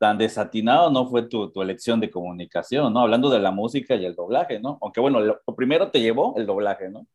tan 0.00 0.16
desatinado 0.16 0.90
no 0.90 1.06
fue 1.10 1.28
tu, 1.28 1.52
tu, 1.52 1.60
elección 1.60 2.00
de 2.00 2.10
comunicación, 2.10 2.90
¿no? 2.90 3.00
Hablando 3.00 3.28
de 3.28 3.38
la 3.38 3.50
música 3.50 3.94
y 3.96 4.06
el 4.06 4.14
doblaje, 4.14 4.58
¿no? 4.58 4.78
Aunque 4.80 4.98
bueno, 4.98 5.20
lo, 5.20 5.42
primero 5.54 5.90
te 5.90 6.00
llevó 6.00 6.34
el 6.38 6.46
doblaje, 6.46 6.88
¿no? 6.88 7.06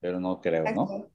Pero 0.00 0.18
no 0.18 0.40
creo, 0.40 0.64
¿no? 0.74 1.06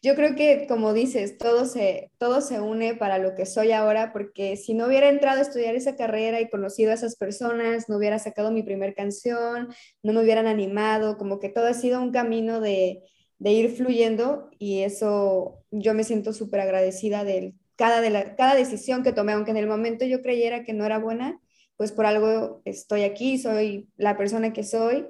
Yo 0.00 0.14
creo 0.14 0.36
que, 0.36 0.68
como 0.68 0.92
dices, 0.92 1.38
todo 1.38 1.64
se, 1.64 2.12
todo 2.18 2.40
se 2.40 2.60
une 2.60 2.94
para 2.94 3.18
lo 3.18 3.34
que 3.34 3.46
soy 3.46 3.72
ahora, 3.72 4.12
porque 4.12 4.56
si 4.56 4.74
no 4.74 4.86
hubiera 4.86 5.08
entrado 5.08 5.40
a 5.40 5.42
estudiar 5.42 5.74
esa 5.74 5.96
carrera 5.96 6.40
y 6.40 6.48
conocido 6.48 6.92
a 6.92 6.94
esas 6.94 7.16
personas, 7.16 7.88
no 7.88 7.96
hubiera 7.96 8.20
sacado 8.20 8.52
mi 8.52 8.62
primer 8.62 8.94
canción, 8.94 9.68
no 10.04 10.12
me 10.12 10.22
hubieran 10.22 10.46
animado, 10.46 11.18
como 11.18 11.40
que 11.40 11.48
todo 11.48 11.66
ha 11.66 11.74
sido 11.74 12.00
un 12.00 12.12
camino 12.12 12.60
de, 12.60 13.02
de 13.40 13.52
ir 13.52 13.70
fluyendo 13.70 14.50
y 14.56 14.82
eso 14.82 15.64
yo 15.72 15.94
me 15.94 16.04
siento 16.04 16.32
súper 16.32 16.60
agradecida 16.60 17.24
del 17.24 17.54
cada, 17.76 18.00
de 18.00 18.34
cada 18.36 18.54
decisión 18.54 19.02
que 19.02 19.12
tomé, 19.12 19.32
aunque 19.32 19.50
en 19.50 19.58
el 19.58 19.66
momento 19.66 20.04
yo 20.04 20.22
creyera 20.22 20.64
que 20.64 20.72
no 20.72 20.84
era 20.84 20.98
buena, 20.98 21.40
pues 21.76 21.92
por 21.92 22.06
algo 22.06 22.62
estoy 22.64 23.02
aquí, 23.02 23.38
soy 23.38 23.88
la 23.96 24.16
persona 24.16 24.52
que 24.52 24.64
soy 24.64 25.06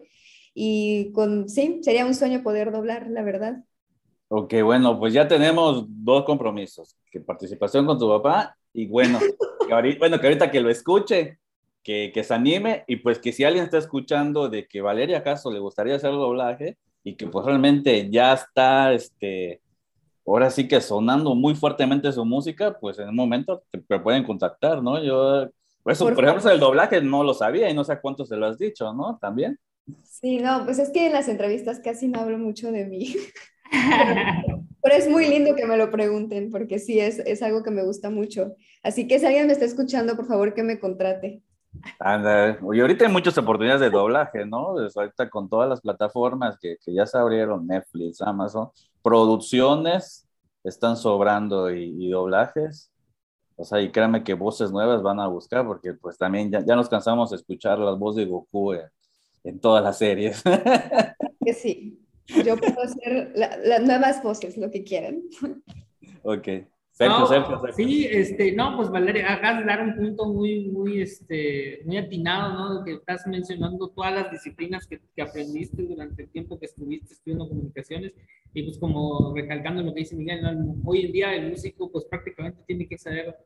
y 0.54 1.12
con, 1.12 1.48
sí, 1.48 1.80
sería 1.82 2.06
un 2.06 2.14
sueño 2.14 2.42
poder 2.42 2.72
doblar, 2.72 3.08
la 3.08 3.22
verdad. 3.22 3.64
Ok, 4.28 4.54
bueno, 4.64 4.98
pues 4.98 5.12
ya 5.12 5.28
tenemos 5.28 5.84
dos 5.86 6.24
compromisos, 6.24 6.96
que 7.10 7.20
participación 7.20 7.86
con 7.86 7.98
tu 7.98 8.08
papá 8.08 8.56
y 8.72 8.86
bueno, 8.86 9.20
que 9.66 9.72
ahorita, 9.72 9.98
bueno, 10.00 10.20
que 10.20 10.26
ahorita 10.26 10.50
que 10.50 10.60
lo 10.60 10.68
escuche, 10.68 11.38
que, 11.82 12.10
que 12.12 12.24
se 12.24 12.34
anime 12.34 12.82
y 12.88 12.96
pues 12.96 13.20
que 13.20 13.32
si 13.32 13.44
alguien 13.44 13.64
está 13.64 13.78
escuchando 13.78 14.48
de 14.48 14.66
que 14.66 14.80
Valeria 14.80 15.18
acaso 15.18 15.52
le 15.52 15.60
gustaría 15.60 15.94
hacer 15.94 16.10
doblaje 16.10 16.76
y 17.04 17.14
que 17.14 17.28
pues 17.28 17.46
realmente 17.46 18.10
ya 18.10 18.32
está, 18.32 18.92
este, 18.92 19.60
ahora 20.26 20.50
sí 20.50 20.66
que 20.66 20.80
sonando 20.80 21.34
muy 21.34 21.54
fuertemente 21.54 22.10
su 22.12 22.24
música, 22.24 22.76
pues 22.78 22.98
en 22.98 23.08
un 23.08 23.16
momento 23.16 23.62
te, 23.70 23.98
pueden 24.00 24.24
contactar, 24.24 24.82
¿no? 24.82 25.02
Yo, 25.02 25.48
por 25.82 25.92
eso, 25.92 26.04
por, 26.12 26.24
ejemplo, 26.24 26.50
el 26.50 26.60
doblaje 26.60 27.00
no 27.00 27.22
lo 27.22 27.32
sabía 27.32 27.70
y 27.70 27.74
no 27.74 27.84
sé 27.84 27.92
a 27.92 28.00
cuánto 28.00 28.26
se 28.26 28.36
lo 28.36 28.46
has 28.46 28.58
dicho, 28.58 28.92
¿no? 28.92 29.18
También. 29.20 29.58
Sí, 30.04 30.38
no, 30.38 30.64
pues 30.64 30.78
es 30.78 30.90
que 30.90 31.06
en 31.06 31.12
las 31.12 31.28
entrevistas 31.28 31.80
casi 31.82 32.08
no 32.08 32.20
hablo 32.20 32.38
mucho 32.38 32.72
de 32.72 32.86
mí. 32.86 33.14
pero, 34.82 34.94
es 34.94 35.08
muy 35.08 35.28
lindo 35.28 35.54
que 35.54 35.66
me 35.66 35.76
lo 35.76 35.90
pregunten, 35.90 36.50
porque 36.50 36.78
sí, 36.78 36.98
es, 36.98 37.18
es 37.20 37.42
algo 37.42 37.62
que 37.62 37.70
me 37.70 37.84
gusta 37.84 38.10
mucho. 38.10 38.54
Así 38.82 39.06
que 39.06 39.18
si 39.18 39.26
alguien 39.26 39.46
me 39.46 39.52
está 39.52 39.64
escuchando, 39.64 40.16
por 40.16 40.26
favor 40.26 40.54
que 40.54 40.62
me 40.62 40.80
contrate. 40.80 41.42
Anda, 41.98 42.58
y 42.72 42.80
ahorita 42.80 43.06
hay 43.06 43.12
muchas 43.12 43.36
oportunidades 43.38 43.80
de 43.80 43.90
doblaje, 43.90 44.44
¿no? 44.44 44.74
ahorita 44.94 45.30
con 45.30 45.48
todas 45.48 45.68
las 45.68 45.80
plataformas 45.80 46.58
que, 46.58 46.76
que, 46.84 46.92
ya 46.92 47.06
se 47.06 47.18
abrieron, 47.18 47.66
Netflix, 47.66 48.20
Amazon, 48.20 48.70
producciones 49.02 50.26
están 50.64 50.96
sobrando 50.96 51.70
y, 51.70 52.08
doblajes. 52.10 52.90
O 53.56 53.64
sea, 53.64 53.80
y 53.80 53.90
créanme 53.90 54.22
que 54.22 54.34
voces 54.34 54.70
nuevas 54.70 55.02
van 55.02 55.20
a 55.20 55.28
buscar, 55.28 55.66
porque 55.66 55.94
pues 55.94 56.18
también 56.18 56.50
ya, 56.50 56.64
ya 56.64 56.76
nos 56.76 56.88
cansamos 56.88 57.30
de 57.30 57.36
escuchar 57.36 57.78
las 57.78 57.98
voces 57.98 58.24
de 58.24 58.30
Goku 58.30 58.74
en, 58.74 58.82
en 59.44 59.60
todas 59.60 59.82
las 59.82 59.98
series. 59.98 60.42
Que 61.44 61.54
sí, 61.54 62.04
yo 62.44 62.56
puedo 62.56 62.82
hacer 62.82 63.32
las 63.36 63.82
nuevas 63.82 64.20
voces, 64.20 64.56
lo 64.56 64.68
que 64.68 64.82
quieran. 64.82 65.22
Ok. 66.24 66.48
Sí, 67.76 68.06
este, 68.10 68.52
no, 68.52 68.76
pues 68.76 68.88
Valeria, 68.88 69.32
acabas 69.32 69.60
de 69.60 69.66
dar 69.66 69.82
un 69.82 69.96
punto 69.96 70.32
muy, 70.32 70.68
muy, 70.68 71.02
este, 71.02 71.82
muy 71.84 71.98
atinado, 71.98 72.74
¿no? 72.74 72.84
Que 72.84 72.94
estás 72.94 73.26
mencionando 73.26 73.88
todas 73.88 74.14
las 74.14 74.30
disciplinas 74.30 74.86
que, 74.86 75.00
que, 75.14 75.22
aprendiste 75.22 75.82
durante 75.82 76.22
el 76.22 76.30
tiempo 76.30 76.58
que 76.58 76.66
estuviste 76.66 77.12
estudiando 77.12 77.48
comunicaciones 77.48 78.12
y 78.54 78.62
pues 78.62 78.78
como 78.78 79.34
recalcando 79.34 79.82
lo 79.82 79.92
que 79.92 80.00
dice 80.00 80.16
Miguel, 80.16 80.40
hoy 80.84 81.04
en 81.04 81.12
día 81.12 81.34
el 81.34 81.50
músico 81.50 81.92
pues 81.92 82.06
prácticamente 82.06 82.62
tiene 82.66 82.88
que 82.88 82.96
saber 82.96 83.36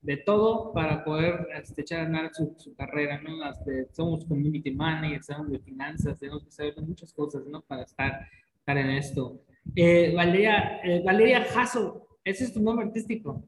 de 0.00 0.16
todo 0.16 0.72
para 0.72 1.04
poder 1.04 1.46
este, 1.60 1.82
echar 1.82 2.00
a 2.00 2.06
andar 2.06 2.30
su, 2.34 2.54
su, 2.58 2.74
carrera, 2.74 3.20
¿no? 3.20 3.36
somos 3.92 4.24
community 4.24 4.70
managers, 4.70 5.26
somos 5.26 5.50
de 5.50 5.58
finanzas, 5.58 6.18
tenemos 6.18 6.44
que 6.44 6.50
saber 6.50 6.74
muchas 6.80 7.12
cosas, 7.12 7.44
¿no? 7.46 7.60
Para 7.62 7.82
estar, 7.82 8.28
estar 8.58 8.78
en 8.78 8.90
esto. 8.90 9.40
Eh, 9.74 10.12
Valeria, 10.14 10.80
eh, 10.84 11.02
Valeria 11.04 11.44
Jasso, 11.44 12.03
¿Ese 12.24 12.44
es 12.44 12.54
tu 12.54 12.62
nombre 12.62 12.86
artístico? 12.86 13.44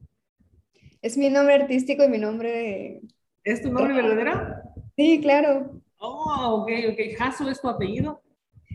Es 1.01 1.17
mi 1.17 1.29
nombre 1.31 1.55
artístico 1.55 2.03
y 2.03 2.09
mi 2.09 2.19
nombre... 2.19 3.01
¿Es 3.43 3.61
tu 3.63 3.71
nombre 3.71 3.95
verdadero? 3.95 4.55
Sí, 4.95 5.19
claro. 5.19 5.81
Oh, 5.97 6.61
ok, 6.61 6.69
ok. 6.91 7.17
¿Jaso 7.17 7.49
es 7.49 7.59
tu 7.59 7.67
apellido? 7.67 8.21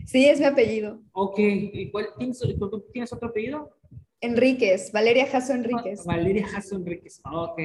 Sí, 0.05 0.25
es 0.27 0.39
mi 0.39 0.45
apellido. 0.45 1.01
Ok. 1.13 1.39
¿Y 1.39 1.89
cuál, 1.89 2.07
tienes, 2.17 3.13
otro 3.13 3.29
apellido? 3.29 3.77
Enríquez, 4.19 4.91
Valeria 4.91 5.25
Jaso 5.27 5.53
Enríquez. 5.53 6.03
Valeria 6.05 6.47
Jaso 6.47 6.75
Enríquez, 6.75 7.21
ok. 7.23 7.59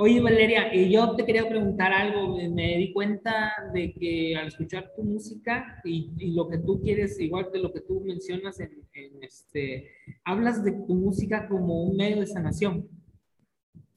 Oye, 0.00 0.20
Valeria, 0.20 0.72
y 0.72 0.92
yo 0.92 1.16
te 1.16 1.26
quería 1.26 1.48
preguntar 1.48 1.92
algo. 1.92 2.36
Me, 2.36 2.76
di 2.76 2.92
cuenta 2.92 3.52
de 3.74 3.92
que 3.94 4.36
al 4.36 4.46
escuchar 4.46 4.92
tu 4.94 5.02
música 5.02 5.80
y, 5.82 6.12
y, 6.18 6.34
lo 6.34 6.48
que 6.48 6.58
tú 6.58 6.80
quieres, 6.80 7.18
igual 7.18 7.50
de 7.52 7.58
lo 7.58 7.72
que 7.72 7.80
tú 7.80 8.00
mencionas 8.02 8.60
en, 8.60 8.70
este, 9.20 9.90
hablas 10.24 10.62
de 10.62 10.70
tu 10.86 10.94
música 10.94 11.48
como 11.48 11.82
un 11.82 11.96
medio 11.96 12.20
de 12.20 12.28
sanación. 12.28 12.88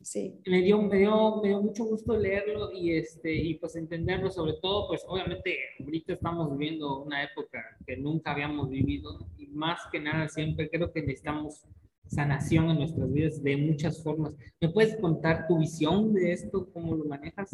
Sí. 0.01 0.41
Me 0.47 0.63
dio, 0.63 0.81
me 0.81 0.97
dio, 0.97 1.39
me 1.39 1.49
dio 1.49 1.61
mucho 1.61 1.85
gusto 1.85 2.17
leerlo 2.17 2.71
y, 2.71 2.95
este, 2.95 3.35
y 3.35 3.59
pues 3.59 3.75
entenderlo, 3.75 4.31
sobre 4.31 4.53
todo, 4.53 4.87
pues 4.87 5.05
obviamente 5.07 5.55
ahorita 5.79 6.13
estamos 6.13 6.49
viviendo 6.57 7.03
una 7.03 7.23
época 7.23 7.63
que 7.85 7.95
nunca 7.95 8.31
habíamos 8.31 8.71
vivido 8.71 9.19
y 9.37 9.45
más 9.49 9.79
que 9.91 9.99
nada 9.99 10.27
siempre 10.29 10.67
creo 10.67 10.91
que 10.91 11.01
necesitamos 11.01 11.63
sanación 12.11 12.69
en 12.69 12.77
nuestras 12.77 13.11
vidas 13.11 13.41
de 13.41 13.57
muchas 13.57 14.03
formas. 14.03 14.33
¿Me 14.59 14.69
puedes 14.69 14.97
contar 14.97 15.47
tu 15.47 15.59
visión 15.59 16.13
de 16.13 16.33
esto, 16.33 16.69
cómo 16.73 16.95
lo 16.95 17.05
manejas? 17.05 17.51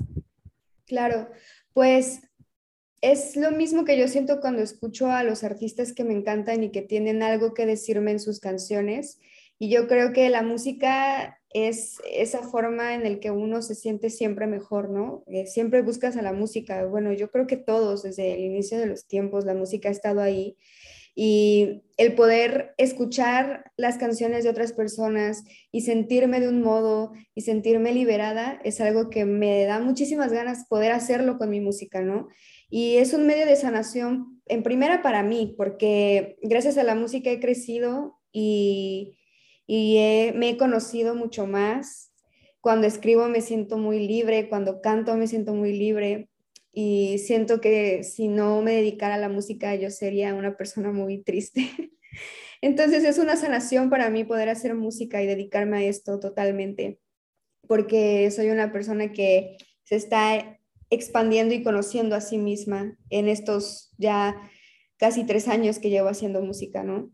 Claro, 0.85 1.29
pues 1.73 2.21
es 3.01 3.35
lo 3.35 3.51
mismo 3.51 3.85
que 3.85 3.97
yo 3.97 4.07
siento 4.07 4.39
cuando 4.41 4.63
escucho 4.63 5.11
a 5.11 5.23
los 5.23 5.43
artistas 5.43 5.93
que 5.93 6.03
me 6.03 6.13
encantan 6.13 6.63
y 6.63 6.71
que 6.71 6.81
tienen 6.81 7.21
algo 7.21 7.53
que 7.53 7.65
decirme 7.65 8.11
en 8.11 8.19
sus 8.19 8.39
canciones. 8.39 9.19
Y 9.59 9.69
yo 9.69 9.87
creo 9.87 10.11
que 10.11 10.29
la 10.29 10.41
música 10.41 11.39
es 11.51 11.97
esa 12.11 12.41
forma 12.41 12.95
en 12.95 13.03
la 13.03 13.19
que 13.19 13.31
uno 13.31 13.61
se 13.61 13.75
siente 13.75 14.09
siempre 14.09 14.47
mejor, 14.47 14.89
¿no? 14.89 15.23
Eh, 15.27 15.45
siempre 15.45 15.81
buscas 15.81 16.17
a 16.17 16.21
la 16.21 16.33
música. 16.33 16.85
Bueno, 16.85 17.13
yo 17.13 17.29
creo 17.29 17.47
que 17.47 17.57
todos, 17.57 18.03
desde 18.03 18.33
el 18.33 18.41
inicio 18.41 18.79
de 18.79 18.87
los 18.87 19.07
tiempos, 19.07 19.45
la 19.45 19.53
música 19.53 19.89
ha 19.89 19.91
estado 19.91 20.21
ahí 20.21 20.57
y 21.19 21.81
el 21.97 22.13
poder 22.13 22.75
escuchar 22.77 23.71
las 23.75 23.97
canciones 23.97 24.43
de 24.43 24.51
otras 24.51 24.71
personas 24.71 25.43
y 25.71 25.81
sentirme 25.81 26.39
de 26.39 26.47
un 26.47 26.61
modo 26.61 27.11
y 27.33 27.41
sentirme 27.41 27.91
liberada 27.91 28.59
es 28.63 28.79
algo 28.81 29.09
que 29.09 29.25
me 29.25 29.65
da 29.65 29.79
muchísimas 29.79 30.31
ganas 30.31 30.67
poder 30.69 30.91
hacerlo 30.91 31.39
con 31.39 31.49
mi 31.49 31.59
música, 31.59 32.01
¿no? 32.01 32.27
Y 32.69 32.97
es 32.97 33.15
un 33.15 33.25
medio 33.25 33.47
de 33.47 33.55
sanación 33.55 34.43
en 34.45 34.61
primera 34.61 35.01
para 35.01 35.23
mí, 35.23 35.55
porque 35.57 36.37
gracias 36.43 36.77
a 36.77 36.83
la 36.83 36.93
música 36.93 37.31
he 37.31 37.39
crecido 37.39 38.19
y, 38.31 39.15
me 39.67 40.49
he 40.49 40.57
conocido 40.57 41.15
mucho 41.15 41.47
más. 41.47 42.13
Cuando 42.61 42.85
escribo 42.85 43.27
me 43.27 43.41
siento 43.41 43.79
muy 43.79 44.05
libre, 44.07 44.49
cuando 44.49 44.81
canto 44.81 45.17
me 45.17 45.25
siento 45.25 45.55
muy 45.55 45.73
libre 45.73 46.29
y 46.79 47.17
siento 47.17 47.59
que 47.59 48.03
si 48.03 48.27
no 48.27 48.61
me 48.61 48.73
dedicara 48.73 49.15
a 49.15 49.17
la 49.17 49.29
música 49.29 49.73
yo 49.73 49.89
sería 49.89 50.35
una 50.35 50.57
persona 50.57 50.91
muy 50.91 51.23
triste. 51.23 51.71
Entonces 52.61 53.03
es 53.03 53.17
una 53.17 53.35
sanación 53.35 53.89
para 53.89 54.11
mí 54.11 54.23
poder 54.23 54.47
hacer 54.47 54.75
música 54.75 55.23
y 55.23 55.25
dedicarme 55.25 55.77
a 55.77 55.83
esto 55.85 56.19
totalmente, 56.19 56.99
porque 57.67 58.29
soy 58.29 58.51
una 58.51 58.71
persona 58.71 59.11
que 59.11 59.57
se 59.85 59.95
está 59.95 60.59
expandiendo 60.91 61.55
y 61.55 61.63
conociendo 61.63 62.15
a 62.15 62.21
sí 62.21 62.37
misma 62.37 62.95
en 63.09 63.27
estos 63.27 63.91
ya 63.97 64.35
casi 64.97 65.25
tres 65.25 65.47
años 65.47 65.79
que 65.79 65.89
llevo 65.89 66.09
haciendo 66.09 66.43
música, 66.43 66.83
¿no? 66.83 67.11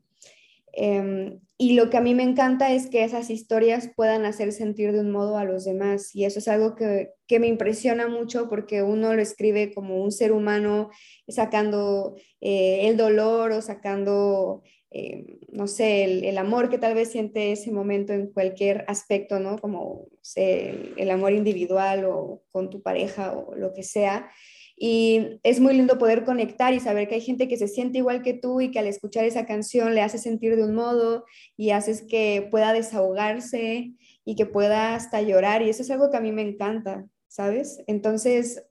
Em, 0.74 1.40
y 1.58 1.76
lo 1.76 1.90
que 1.90 1.98
a 1.98 2.02
mí 2.02 2.16
me 2.16 2.24
encanta 2.24 2.74
es 2.74 2.88
que 2.88 3.04
esas 3.04 3.30
historias 3.30 3.90
puedan 3.96 4.26
hacer 4.26 4.52
sentir 4.52 4.92
de 4.92 5.02
un 5.02 5.12
modo 5.12 5.38
a 5.38 5.46
los 5.46 5.66
demás. 5.66 6.16
Y 6.16 6.26
eso 6.26 6.40
es 6.40 6.48
algo 6.48 6.76
que, 6.76 7.12
me 7.40 7.48
impresiona 7.48 8.08
mucho 8.08 8.48
porque 8.48 8.84
uno 8.84 9.16
lo 9.16 9.22
escribe 9.22 9.74
como 9.74 10.04
un 10.04 10.12
ser 10.12 10.32
humano 10.32 10.92
sacando 11.28 12.16
eh, 12.42 12.88
el 12.88 12.96
dolor 12.96 13.52
o 13.54 13.62
sacando, 13.64 14.62
eh, 14.92 15.40
no 15.52 15.66
sé, 15.66 16.04
el, 16.04 16.38
amor 16.38 16.70
que 16.70 16.78
tal 16.78 16.94
vez 16.94 17.12
siente 17.12 17.52
ese 17.52 17.72
momento 17.72 18.14
en 18.14 18.32
cualquier 18.32 18.86
aspecto, 18.88 19.40
¿no? 19.40 19.58
Como 19.58 20.10
el 20.36 21.10
amor 21.10 21.34
individual 21.34 22.06
o 22.06 22.44
con 22.52 22.70
tu 22.70 22.84
pareja 22.84 23.36
o 23.36 23.56
lo 23.56 23.74
que 23.74 23.82
sea. 23.82 24.30
Y 24.76 25.40
es 25.44 25.60
muy 25.60 25.74
lindo 25.74 25.98
poder 25.98 26.26
conectar 26.26 26.74
y 26.74 26.80
saber 26.80 27.08
que 27.08 27.16
hay 27.16 27.22
gente 27.22 27.48
que 27.48 27.58
se 27.58 27.68
siente 27.68 28.00
igual 28.00 28.24
que 28.24 28.34
tú 28.34 28.60
y 28.60 28.72
que 28.72 28.80
al 28.80 28.88
escuchar 28.88 29.26
esa 29.26 29.46
canción 29.46 29.94
le 29.94 30.02
hace 30.02 30.18
sentir 30.18 30.56
de 30.56 30.64
un 30.64 30.74
modo 30.74 31.26
y 31.56 31.70
haces 31.70 32.02
que 32.02 32.48
pueda 32.50 32.74
desahogarse 32.74 33.94
y 34.26 34.36
que 34.36 34.46
pueda 34.46 34.96
hasta 34.96 35.22
llorar. 35.22 35.62
Y 35.62 35.70
eso 35.70 35.84
es 35.84 35.92
algo 35.92 36.10
que 36.10 36.18
a 36.18 36.22
mí 36.22 36.32
me 36.32 36.42
encanta, 36.42 37.06
¿sabes? 37.28 37.84
Entonces, 37.88 38.64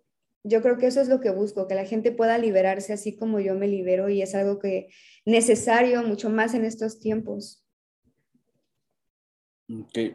yo 0.45 0.61
creo 0.61 0.77
que 0.77 0.87
eso 0.87 1.01
es 1.01 1.09
lo 1.09 1.21
que 1.21 1.31
busco, 1.31 1.69
que 1.69 1.75
la 1.75 1.85
gente 1.85 2.11
pueda 2.11 2.37
liberarse 2.39 2.93
así 2.93 3.17
como 3.17 3.39
yo 3.39 3.55
me 3.55 3.69
libero 3.69 4.09
y 4.09 4.23
es 4.23 4.35
algo 4.35 4.59
que 4.59 4.89
necesario 5.25 6.03
mucho 6.03 6.31
más 6.31 6.55
en 6.55 6.65
estos 6.65 6.99
tiempos. 6.99 7.65
Okay. 9.69 10.15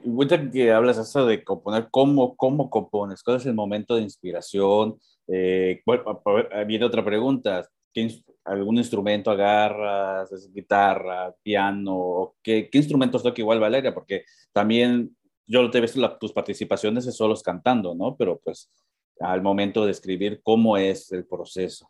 que 0.51 0.71
hablas 0.71 0.97
eso 0.97 1.25
de 1.25 1.43
componer, 1.43 1.87
¿cómo, 1.89 2.35
¿cómo 2.35 2.69
compones? 2.69 3.23
¿Cuál 3.23 3.37
es 3.37 3.45
el 3.45 3.55
momento 3.55 3.95
de 3.95 4.03
inspiración? 4.03 4.99
Eh, 5.27 5.81
bueno, 5.85 6.21
viene 6.65 6.85
otra 6.85 7.03
pregunta. 7.03 7.67
¿Algún 8.45 8.77
instrumento 8.77 9.31
agarras? 9.31 10.31
¿Es 10.31 10.53
guitarra, 10.53 11.33
piano? 11.41 12.35
¿Qué, 12.43 12.69
qué 12.69 12.77
instrumentos 12.77 13.23
toca 13.23 13.41
igual 13.41 13.59
Valeria? 13.59 13.93
Porque 13.93 14.23
también 14.53 15.15
yo 15.47 15.69
te 15.71 15.77
he 15.77 15.81
visto 15.81 16.17
tus 16.17 16.33
participaciones 16.33 17.07
es 17.07 17.15
solos 17.15 17.41
cantando, 17.41 17.95
¿no? 17.95 18.15
Pero 18.15 18.39
pues 18.43 18.69
al 19.19 19.41
momento 19.41 19.85
de 19.85 19.91
escribir, 19.91 20.41
¿cómo 20.43 20.77
es 20.77 21.11
el 21.11 21.25
proceso? 21.25 21.89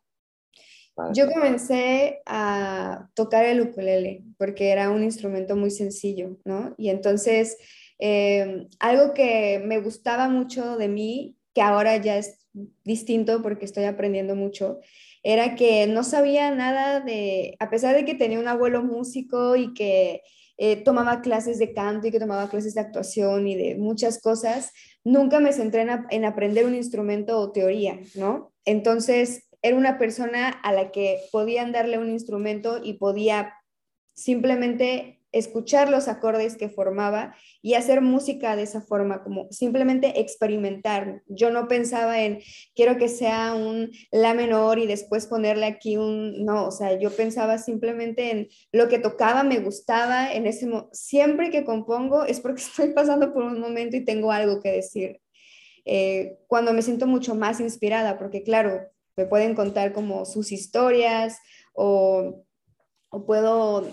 Yo 1.13 1.27
comencé 1.31 2.21
a 2.25 3.07
tocar 3.13 3.45
el 3.45 3.61
ukulele 3.61 4.23
porque 4.37 4.69
era 4.69 4.89
un 4.89 5.03
instrumento 5.03 5.55
muy 5.55 5.69
sencillo, 5.69 6.37
¿no? 6.43 6.73
Y 6.77 6.89
entonces, 6.89 7.57
eh, 7.99 8.67
algo 8.79 9.13
que 9.13 9.61
me 9.63 9.79
gustaba 9.79 10.27
mucho 10.27 10.75
de 10.75 10.87
mí, 10.87 11.37
que 11.53 11.61
ahora 11.61 11.97
ya 11.97 12.17
es 12.17 12.46
distinto 12.83 13.41
porque 13.41 13.65
estoy 13.65 13.85
aprendiendo 13.85 14.35
mucho, 14.35 14.79
era 15.23 15.55
que 15.55 15.87
no 15.87 16.03
sabía 16.03 16.51
nada 16.51 16.99
de, 16.99 17.55
a 17.59 17.69
pesar 17.69 17.95
de 17.95 18.05
que 18.05 18.15
tenía 18.15 18.39
un 18.39 18.47
abuelo 18.47 18.83
músico 18.83 19.55
y 19.55 19.73
que 19.73 20.21
eh, 20.57 20.77
tomaba 20.77 21.21
clases 21.21 21.59
de 21.59 21.73
canto 21.73 22.07
y 22.07 22.11
que 22.11 22.19
tomaba 22.19 22.49
clases 22.49 22.73
de 22.73 22.81
actuación 22.81 23.47
y 23.47 23.55
de 23.55 23.75
muchas 23.75 24.21
cosas, 24.21 24.71
nunca 25.03 25.39
me 25.39 25.53
centré 25.53 25.81
en, 25.81 25.89
en 26.09 26.25
aprender 26.25 26.65
un 26.65 26.75
instrumento 26.75 27.39
o 27.39 27.51
teoría, 27.51 27.99
¿no? 28.15 28.53
Entonces, 28.65 29.47
era 29.61 29.75
una 29.75 29.97
persona 29.97 30.49
a 30.49 30.71
la 30.71 30.91
que 30.91 31.19
podían 31.31 31.71
darle 31.71 31.97
un 31.97 32.09
instrumento 32.09 32.79
y 32.83 32.93
podía 32.93 33.53
simplemente 34.13 35.16
escuchar 35.37 35.89
los 35.89 36.07
acordes 36.07 36.57
que 36.57 36.69
formaba 36.69 37.35
y 37.61 37.75
hacer 37.75 38.01
música 38.01 38.55
de 38.55 38.63
esa 38.63 38.81
forma, 38.81 39.23
como 39.23 39.47
simplemente 39.51 40.19
experimentar. 40.19 41.21
Yo 41.27 41.51
no 41.51 41.67
pensaba 41.67 42.21
en, 42.21 42.39
quiero 42.75 42.97
que 42.97 43.09
sea 43.09 43.53
un 43.53 43.91
la 44.11 44.33
menor 44.33 44.79
y 44.79 44.87
después 44.87 45.27
ponerle 45.27 45.65
aquí 45.65 45.97
un, 45.97 46.45
no, 46.45 46.67
o 46.67 46.71
sea, 46.71 46.97
yo 46.99 47.11
pensaba 47.11 47.57
simplemente 47.57 48.31
en 48.31 48.47
lo 48.71 48.87
que 48.87 48.99
tocaba, 48.99 49.43
me 49.43 49.59
gustaba, 49.59 50.31
en 50.33 50.47
ese 50.47 50.67
siempre 50.91 51.49
que 51.49 51.65
compongo 51.65 52.23
es 52.25 52.39
porque 52.39 52.61
estoy 52.63 52.89
pasando 52.93 53.33
por 53.33 53.43
un 53.43 53.59
momento 53.59 53.95
y 53.97 54.05
tengo 54.05 54.31
algo 54.31 54.61
que 54.61 54.71
decir. 54.71 55.21
eh, 55.85 56.37
cuando 56.47 56.73
me 56.73 56.81
siento 56.81 57.07
mucho 57.07 57.35
más 57.35 57.59
inspirada, 57.61 58.17
porque 58.17 58.43
claro, 58.43 58.89
me 59.17 59.25
pueden 59.25 59.55
contar 59.55 59.93
como 59.93 60.25
sus 60.25 60.51
historias 60.51 61.39
o, 61.73 62.43
o 63.09 63.25
puedo 63.25 63.87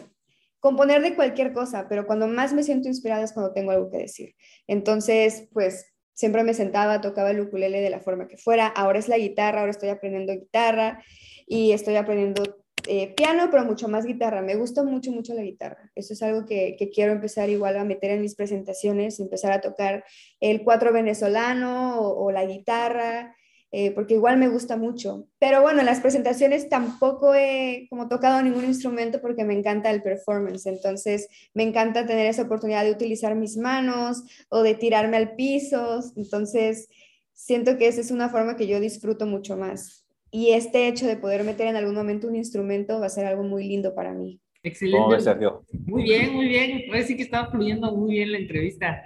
componer 0.65 1.03
de 1.03 1.15
cualquier 1.15 1.53
cosa, 1.53 1.89
pero 1.91 2.07
cuando 2.07 2.27
más 2.27 2.55
me 2.55 2.63
siento 2.63 2.89
inspirada 2.89 3.23
es 3.23 3.35
cuando 3.35 3.53
tengo 3.53 3.71
algo 3.71 3.91
que 3.91 3.99
decir. 3.99 4.35
Entonces, 4.67 5.47
pues 5.53 5.93
siempre 6.15 6.43
me 6.43 6.55
sentaba, 6.55 7.03
tocaba 7.03 7.33
el 7.33 7.41
ukulele 7.43 7.83
de 7.83 7.91
la 7.91 8.01
forma 8.01 8.29
que 8.29 8.39
fuera. 8.39 8.69
Ahora 8.69 8.99
es 8.99 9.07
la 9.07 9.19
guitarra, 9.19 9.61
ahora 9.61 9.73
estoy 9.73 9.91
aprendiendo 9.91 10.33
guitarra 10.33 11.05
y 11.47 11.73
estoy 11.73 11.97
aprendiendo 11.97 12.65
eh, 12.87 13.15
piano, 13.15 13.49
pero 13.51 13.67
mucho 13.67 13.89
más 13.89 14.07
guitarra. 14.07 14.41
Me 14.41 14.55
gusta 14.55 14.83
mucho, 14.83 15.13
mucho 15.13 15.35
la 15.35 15.43
guitarra. 15.43 15.93
Eso 15.95 16.15
es 16.15 16.23
algo 16.23 16.47
que, 16.47 16.79
quiero 16.95 17.13
empezar 17.13 17.51
igual 17.51 17.77
a 17.77 17.85
meter 17.85 18.13
en 18.13 18.23
mis 18.23 18.35
presentaciones, 18.35 19.21
empezar 19.21 19.53
a 19.53 19.61
tocar 19.61 20.03
el 20.41 20.65
cuatro 20.65 20.95
venezolano 20.95 22.01
o, 22.01 22.31
la 22.31 22.47
guitarra, 22.47 23.37
eh, 23.77 23.91
porque 23.91 24.15
igual 24.15 24.37
me 24.37 24.47
gusta 24.47 24.77
mucho. 24.77 25.27
Pero 25.41 25.61
bueno, 25.61 25.81
en 25.81 25.87
las 25.87 26.01
presentaciones 26.01 26.69
tampoco 26.69 27.35
he 27.35 27.89
como 27.91 28.09
tocado 28.09 28.41
ningún 28.41 28.65
instrumento 28.65 29.21
porque 29.21 29.45
me 29.45 29.53
encanta 29.53 29.91
el 29.91 30.01
performance. 30.01 30.67
Entonces, 30.67 31.29
me 31.55 31.65
encanta 31.65 32.07
tener 32.07 32.27
esa 32.27 32.43
oportunidad 32.43 32.85
de 32.85 32.93
utilizar 32.93 33.35
mis 33.35 33.57
manos 33.57 34.23
o 34.49 34.63
de 34.63 34.75
tirarme 34.75 35.17
al 35.17 35.35
piso. 35.35 35.99
Entonces, 36.17 36.89
siento 37.33 37.77
que 37.77 37.89
esa 37.89 38.01
es 38.01 38.13
una 38.13 38.29
forma 38.29 38.57
que 38.57 38.69
yo 38.69 38.79
disfruto 38.79 39.27
mucho 39.27 39.57
más 39.57 40.05
y 40.31 40.51
este 40.53 40.87
hecho 40.87 41.09
de 41.09 41.17
poder 41.17 41.43
meter 41.43 41.67
en 41.67 41.75
algún 41.75 41.97
momento 41.97 42.29
un 42.29 42.37
instrumento 42.37 43.01
va 43.01 43.07
a 43.07 43.09
ser 43.09 43.27
algo 43.27 43.43
muy 43.43 43.67
lindo 43.67 43.93
para 43.93 44.15
mí. 44.15 44.41
Excelente. 44.63 45.19
Sergio? 45.19 45.65
Muy 45.85 46.05
bien, 46.05 46.33
muy 46.33 46.47
bien. 46.47 46.83
Parece 46.89 47.17
que 47.17 47.23
estaba 47.25 47.51
fluyendo 47.51 47.91
muy 47.93 48.15
bien 48.15 48.31
la 48.31 48.39
entrevista. 48.39 49.03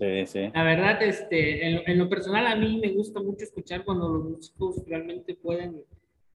Sí, 0.00 0.26
sí. 0.26 0.50
La 0.54 0.64
verdad, 0.64 1.02
este, 1.02 1.90
en, 1.90 1.98
lo 1.98 2.08
personal 2.08 2.46
a 2.46 2.56
mí 2.56 2.80
me 2.80 2.90
gusta 2.92 3.20
mucho 3.20 3.44
escuchar 3.44 3.84
cuando 3.84 4.08
los 4.08 4.24
músicos 4.24 4.82
realmente 4.86 5.34
pueden 5.34 5.84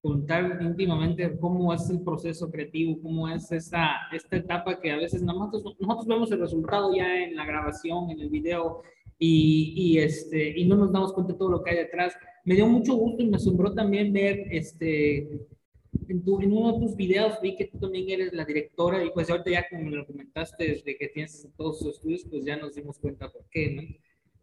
contar 0.02 0.60
íntimamente 0.62 1.36
cómo 1.40 1.74
es 1.74 1.90
el 1.90 2.02
proceso 2.02 2.52
creativo, 2.52 3.02
cómo 3.02 3.28
es 3.28 3.52
esa, 3.52 3.88
esta 4.14 4.38
etapa 4.38 4.80
que 4.80 4.92
a 4.92 4.98
veces 4.98 5.24
nosotros, 5.24 5.76
nosotros 5.80 6.08
vemos 6.08 6.32
el 6.32 6.42
resultado 6.42 6.96
ya 6.96 7.24
en 7.24 7.36
la 7.36 7.44
grabación, 7.44 8.12
en 8.12 8.20
el 8.20 8.30
video, 8.30 8.84
y, 9.18 9.74
y, 9.76 9.98
este, 9.98 10.60
y 10.60 10.66
no 10.66 10.76
nos 10.76 10.92
damos 10.92 11.12
cuenta 11.12 11.34
de 11.34 11.40
todo 11.40 11.50
lo 11.50 11.64
que 11.64 11.72
hay 11.72 11.78
detrás 11.78 12.14
me 12.46 12.54
dio 12.54 12.68
mucho 12.68 12.96
gusto 12.96 13.24
y 13.24 13.28
me 13.28 13.38
asombró 13.38 13.74
también 13.74 14.14
ver 14.14 14.46
este, 14.52 15.28
en, 16.08 16.24
tu, 16.24 16.42
en, 16.42 16.52
uno 16.52 16.74
de 16.74 16.86
tus 16.86 16.96
videos 16.96 17.40
vi 17.42 17.56
que 17.56 17.66
tú 17.66 17.80
también 17.80 18.10
eres 18.10 18.34
la 18.34 18.46
directora 18.46 19.04
y 19.04 19.10
pues 19.12 19.30
ahorita 19.30 19.52
ya 19.52 19.70
como 19.70 19.84
me 19.84 19.96
lo 19.96 20.06
comentaste 20.06 20.68
desde 20.68 20.98
que 20.98 21.08
tienes 21.10 21.48
todos 21.58 21.80
tus 21.80 21.96
estudios, 21.96 22.26
pues 22.30 22.46
ya 22.46 22.58
nos 22.58 22.76
dimos 22.76 23.00
cuenta 23.00 23.30
por 23.32 23.46
qué, 23.50 23.72
¿no? 23.72 23.82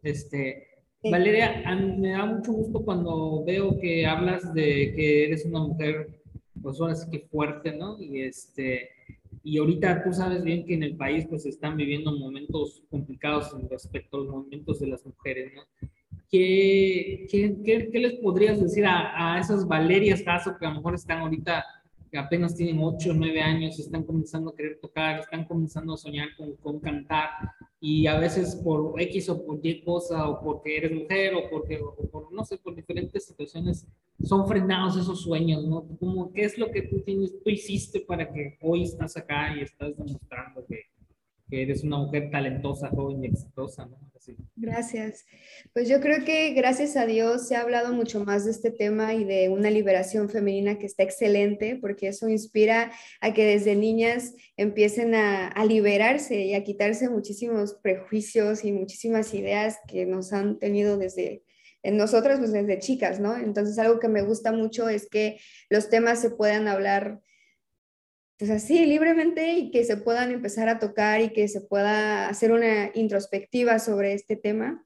Este, 0.01 0.67
Valeria, 1.09 1.63
me 1.97 2.11
da 2.11 2.25
mucho 2.25 2.53
gusto 2.53 2.83
cuando 2.83 3.43
veo 3.43 3.77
que 3.79 4.05
hablas 4.05 4.53
de 4.53 4.93
que 4.95 5.25
eres 5.25 5.45
una 5.45 5.59
mujer, 5.59 6.21
pues 6.61 6.79
ahora 6.79 6.95
sí 6.95 7.09
que 7.11 7.27
fuerte, 7.27 7.75
¿no? 7.75 8.01
Y 8.01 8.21
este, 8.21 8.89
y 9.43 9.57
ahorita 9.57 10.03
tú 10.03 10.13
sabes 10.13 10.43
bien 10.43 10.65
que 10.65 10.75
en 10.75 10.83
el 10.83 10.95
país 10.95 11.25
pues 11.29 11.45
están 11.45 11.75
viviendo 11.75 12.17
momentos 12.17 12.83
complicados 12.89 13.53
respecto 13.69 14.17
a 14.17 14.19
los 14.21 14.29
movimientos 14.29 14.79
de 14.79 14.87
las 14.87 15.05
mujeres, 15.05 15.51
¿no? 15.53 15.63
¿Qué, 16.33 17.27
qué, 17.29 17.89
qué, 17.91 17.99
les 17.99 18.13
podrías 18.15 18.59
decir 18.59 18.83
a, 18.87 19.35
a, 19.35 19.39
esas 19.39 19.67
Valerias 19.67 20.23
Caso 20.23 20.57
que 20.57 20.65
a 20.65 20.69
lo 20.69 20.77
mejor 20.77 20.95
están 20.95 21.19
ahorita, 21.19 21.63
que 22.11 22.17
apenas 22.17 22.55
tienen 22.55 22.79
8 22.81 23.11
o 23.11 23.13
9 23.13 23.39
años, 23.39 23.77
están 23.77 24.01
comenzando 24.01 24.49
a 24.49 24.55
querer 24.55 24.79
tocar, 24.81 25.19
están 25.19 25.45
comenzando 25.45 25.93
a 25.93 25.97
soñar 25.97 26.29
con, 26.35 26.55
con 26.55 26.79
cantar 26.79 27.29
y 27.79 28.07
a 28.07 28.17
veces 28.17 28.55
por 28.55 28.99
X 28.99 29.29
o 29.29 29.45
por 29.45 29.59
Y 29.61 29.83
cosa 29.83 30.27
o 30.27 30.41
porque 30.41 30.77
eres 30.77 30.91
mujer 30.91 31.35
o 31.35 31.49
porque, 31.51 31.79
o 31.79 31.93
por, 32.09 32.33
no 32.33 32.43
sé, 32.43 32.57
por 32.57 32.73
diferentes 32.73 33.27
situaciones 33.27 33.85
son 34.23 34.47
frenados 34.47 34.97
esos 34.97 35.21
sueños, 35.21 35.63
¿no? 35.65 35.85
Como, 35.99 36.33
¿Qué 36.33 36.45
es 36.45 36.57
lo 36.57 36.71
que 36.71 36.81
tú, 36.81 37.01
tienes, 37.01 37.43
tú 37.43 37.49
hiciste 37.51 37.99
para 37.99 38.31
que 38.31 38.57
hoy 38.61 38.83
estás 38.83 39.15
acá 39.17 39.55
y 39.55 39.61
estás 39.61 39.95
demostrando 39.95 40.65
que, 40.65 40.81
que 41.49 41.61
eres 41.61 41.83
una 41.83 41.97
mujer 41.97 42.29
talentosa, 42.31 42.89
joven 42.89 43.23
y 43.23 43.27
exitosa, 43.27 43.85
¿no? 43.85 43.97
Gracias. 44.55 45.25
Pues 45.73 45.89
yo 45.89 45.99
creo 45.99 46.23
que 46.23 46.53
gracias 46.53 46.95
a 46.95 47.05
Dios 47.05 47.47
se 47.47 47.55
ha 47.55 47.61
hablado 47.61 47.93
mucho 47.93 48.23
más 48.23 48.45
de 48.45 48.51
este 48.51 48.71
tema 48.71 49.13
y 49.13 49.23
de 49.23 49.49
una 49.49 49.69
liberación 49.69 50.29
femenina 50.29 50.77
que 50.79 50.85
está 50.85 51.03
excelente, 51.03 51.77
porque 51.81 52.07
eso 52.07 52.29
inspira 52.29 52.91
a 53.19 53.33
que 53.33 53.45
desde 53.45 53.75
niñas 53.75 54.35
empiecen 54.55 55.15
a, 55.15 55.47
a 55.47 55.65
liberarse 55.65 56.41
y 56.45 56.53
a 56.53 56.63
quitarse 56.63 57.09
muchísimos 57.09 57.73
prejuicios 57.73 58.63
y 58.63 58.71
muchísimas 58.71 59.33
ideas 59.33 59.77
que 59.87 60.05
nos 60.05 60.31
han 60.31 60.59
tenido 60.59 60.97
desde, 60.97 61.43
en 61.81 61.97
nosotras, 61.97 62.39
pues 62.39 62.53
desde 62.53 62.79
chicas, 62.79 63.19
¿no? 63.19 63.35
Entonces, 63.35 63.77
algo 63.77 63.99
que 63.99 64.07
me 64.07 64.21
gusta 64.21 64.51
mucho 64.51 64.87
es 64.87 65.09
que 65.09 65.39
los 65.69 65.89
temas 65.89 66.21
se 66.21 66.29
puedan 66.29 66.67
hablar 66.67 67.19
pues 68.43 68.61
así 68.61 68.85
libremente 68.85 69.53
y 69.53 69.71
que 69.71 69.85
se 69.85 69.95
puedan 69.95 70.29
empezar 70.29 70.67
a 70.67 70.77
tocar 70.77 71.21
y 71.21 71.29
que 71.29 71.47
se 71.47 71.61
pueda 71.61 72.27
hacer 72.27 72.51
una 72.51 72.91
introspectiva 72.93 73.79
sobre 73.79 74.11
este 74.11 74.35
tema. 74.35 74.85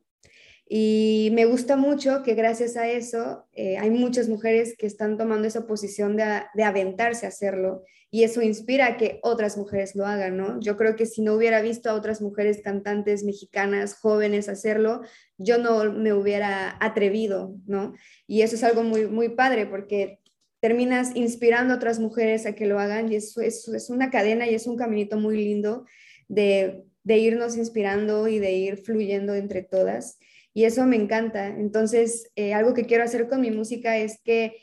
Y 0.70 1.32
me 1.34 1.46
gusta 1.46 1.76
mucho 1.76 2.22
que 2.22 2.36
gracias 2.36 2.78
a 2.78 2.88
eso 2.88 3.48
eh, 3.54 3.80
hay 3.80 3.90
muchas 3.90 4.30
mujeres 4.30 4.76
que 4.78 4.86
están 4.86 5.18
tomando 5.18 5.48
esa 5.48 5.66
posición 5.66 6.16
de, 6.16 6.44
de, 6.54 6.64
aventarse 6.64 7.26
a 7.26 7.30
hacerlo 7.30 7.82
y 8.12 8.26
eso 8.26 8.44
inspira 8.44 8.86
a 8.86 8.98
que 8.98 9.20
otras 9.24 9.58
mujeres 9.58 9.96
lo 9.96 10.06
hagan, 10.06 10.38
¿no? 10.38 10.60
Yo 10.60 10.78
creo 10.78 10.96
que 10.96 11.08
si 11.08 11.24
no 11.24 11.34
hubiera 11.34 11.60
visto 11.60 11.90
a 11.90 11.96
otras 11.96 12.22
mujeres 12.22 12.62
cantantes 12.64 13.24
mexicanas 13.24 13.96
jóvenes 13.96 14.50
hacerlo, 14.50 15.02
yo 15.40 15.58
no 15.58 15.92
me 15.92 16.14
hubiera 16.14 16.78
atrevido, 16.80 17.56
¿no? 17.66 17.96
Y 18.28 18.44
eso 18.44 18.54
es 18.54 18.64
algo 18.64 18.84
muy, 18.84 19.08
muy 19.08 19.30
padre 19.30 19.66
porque 19.66 20.20
terminas 20.60 21.16
inspirando 21.16 21.74
a 21.74 21.78
otras 21.78 22.00
mujeres 22.00 22.46
a 22.46 22.54
que 22.54 22.66
lo 22.66 22.80
hagan 22.80 23.12
y 23.12 23.16
eso 23.16 23.42
es, 23.42 23.90
una 23.90 24.10
cadena 24.10 24.48
y 24.48 24.56
es 24.56 24.68
un 24.68 24.78
caminito 24.78 25.18
muy 25.18 25.38
lindo 25.38 25.86
de, 26.28 26.84
de, 27.04 27.18
irnos 27.18 27.58
inspirando 27.58 28.28
y 28.28 28.40
de 28.40 28.54
ir 28.54 28.78
fluyendo 28.78 29.36
entre 29.36 29.64
todas. 29.64 30.20
Y 30.54 30.66
eso 30.66 30.86
me 30.86 30.96
encanta. 30.96 31.48
Entonces, 31.48 32.32
eh, 32.36 32.54
algo 32.54 32.74
que 32.74 32.86
quiero 32.86 33.04
hacer 33.04 33.28
con 33.28 33.42
mi 33.42 33.52
música 33.52 33.98
es 33.98 34.20
que 34.24 34.58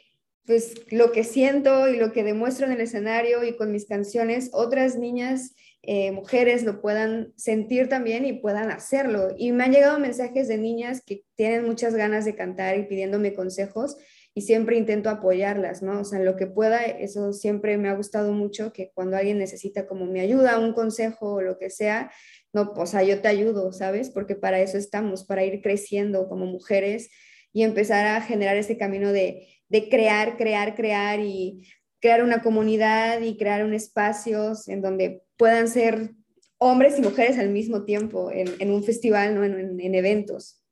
pues 0.47 0.75
lo 0.91 1.13
que 1.13 1.25
siento 1.25 1.89
y 1.89 1.97
lo 1.97 2.13
que 2.13 2.23
demuestro 2.23 2.67
en 2.67 2.73
el 2.73 2.81
escenario 2.81 3.45
y 3.45 3.57
con 3.57 3.73
mis 3.73 3.87
canciones, 3.87 4.51
otras 4.53 4.99
niñas, 4.99 5.55
eh, 5.83 6.13
mujeres 6.13 6.65
lo 6.65 6.81
puedan 6.81 7.33
sentir 7.37 7.89
también 7.89 8.27
y 8.27 8.35
puedan 8.35 8.71
hacerlo. 8.71 9.29
Y 9.39 9.53
me 9.53 9.65
han 9.65 9.73
llegado 9.73 9.99
mensajes 9.99 10.49
de 10.49 10.59
niñas 10.59 11.03
que 11.05 11.25
tienen 11.35 11.65
muchas 11.65 11.95
ganas 11.95 12.25
de 12.25 12.35
cantar 12.35 12.79
y 12.79 12.85
pidiéndome 12.85 13.33
consejos 13.35 13.97
y 14.35 14.43
siempre 14.43 14.77
intento 14.77 15.11
apoyarlas, 15.11 15.83
¿no? 15.83 16.01
O 16.01 16.05
sea, 16.05 16.19
en 16.19 16.25
lo 16.25 16.35
que 16.37 16.49
pueda, 16.49 16.83
eso 16.85 17.33
siempre 17.33 17.79
me 17.79 17.89
ha 17.89 17.95
gustado 17.95 18.33
mucho, 18.33 18.73
que 18.73 18.91
cuando 18.93 19.17
alguien 19.17 19.39
necesita 19.39 19.87
como 19.87 20.07
mi 20.07 20.19
ayuda, 20.19 20.59
un 20.59 20.73
consejo 20.73 21.35
o 21.35 21.41
lo 21.41 21.57
que 21.57 21.71
sea, 21.71 22.11
no, 22.53 22.73
o 22.77 22.87
sea, 22.87 23.05
yo 23.05 23.21
te 23.21 23.29
ayudo, 23.29 23.73
¿sabes? 23.73 24.11
Porque 24.11 24.35
para 24.35 24.61
eso 24.61 24.77
estamos, 24.77 25.25
para 25.25 25.45
ir 25.45 25.63
creciendo 25.63 26.29
como 26.29 26.47
mujeres 26.47 27.11
y 27.53 27.63
empezar 27.63 28.07
a 28.07 28.21
generar 28.21 28.57
ese 28.57 28.77
camino 28.77 29.13
de, 29.13 29.47
de 29.69 29.89
crear, 29.89 30.37
crear, 30.37 30.75
crear 30.75 31.21
y 31.21 31.69
crear 32.01 32.25
una 32.25 32.43
comunidad 32.43 33.21
y 33.21 33.37
crear 33.37 33.65
un 33.65 33.73
espacios 33.73 34.69
en 34.69 34.83
donde 34.83 35.23
puedan 35.37 35.69
ser 35.69 36.11
hombres 36.59 36.99
y 36.99 37.03
mujeres 37.03 37.39
al 37.39 37.51
mismo 37.51 37.85
tiempo 37.85 38.33
en, 38.33 38.49
en 38.59 38.71
un 38.73 38.83
festival, 38.83 39.37
¿no? 39.37 39.45
En, 39.45 39.81
en 39.81 39.95
eventos. 39.95 40.64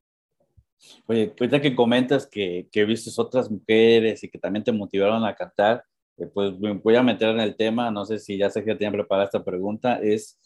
Oye, 1.07 1.35
ahorita 1.39 1.61
que 1.61 1.75
comentas 1.75 2.27
que, 2.27 2.69
que 2.71 2.85
viste 2.85 3.11
otras 3.17 3.51
mujeres 3.51 4.23
y 4.25 4.29
que 4.29 4.39
también 4.39 4.65
te 4.65 4.73
motivaron 4.73 5.25
a 5.25 5.35
cantar, 5.35 5.85
eh, 6.19 6.27
pues 6.27 6.59
me 6.59 6.73
voy 6.73 6.97
a 6.97 7.03
meter 7.03 7.31
en 7.31 7.41
el 7.41 7.57
tema, 7.57 7.91
no 7.91 8.05
sé 8.05 8.19
si 8.19 8.37
ya 8.39 8.51
sé 8.51 8.65
que 8.65 8.75
tiene 8.75 8.93
preparada 8.93 9.27
esta 9.27 9.45
pregunta, 9.45 9.99
es 10.03 10.39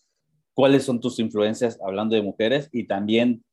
cuáles 0.54 0.84
son 0.84 1.00
tus 1.00 1.18
influencias 1.18 1.78
hablando 1.84 2.16
de 2.16 2.22
mujeres 2.22 2.68
y 2.72 2.86
también 2.86 3.44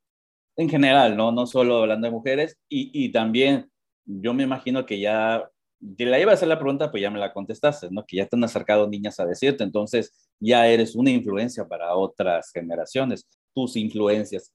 en 0.55 0.69
general, 0.69 1.17
no, 1.17 1.31
no 1.31 1.47
solo 1.47 1.79
hablando 1.79 2.07
de 2.07 2.11
mujeres 2.11 2.57
y, 2.69 2.91
y 2.93 3.11
también 3.11 3.69
yo 4.05 4.33
me 4.33 4.43
imagino 4.43 4.85
que 4.85 4.99
ya, 4.99 5.49
te 5.97 6.05
la 6.05 6.19
iba 6.19 6.31
a 6.31 6.35
hacer 6.35 6.47
la 6.47 6.59
pregunta, 6.59 6.91
pues 6.91 7.01
ya 7.01 7.09
me 7.09 7.19
la 7.19 7.33
contestaste, 7.33 7.89
¿no? 7.91 8.05
Que 8.05 8.17
ya 8.17 8.25
te 8.25 8.35
han 8.35 8.43
acercado 8.43 8.87
niñas 8.87 9.19
a 9.19 9.25
decirte, 9.25 9.63
entonces 9.63 10.13
ya 10.39 10.67
eres 10.67 10.95
una 10.95 11.11
influencia 11.11 11.67
para 11.67 11.95
otras 11.95 12.51
generaciones, 12.51 13.27
tus 13.53 13.75
influencias. 13.75 14.53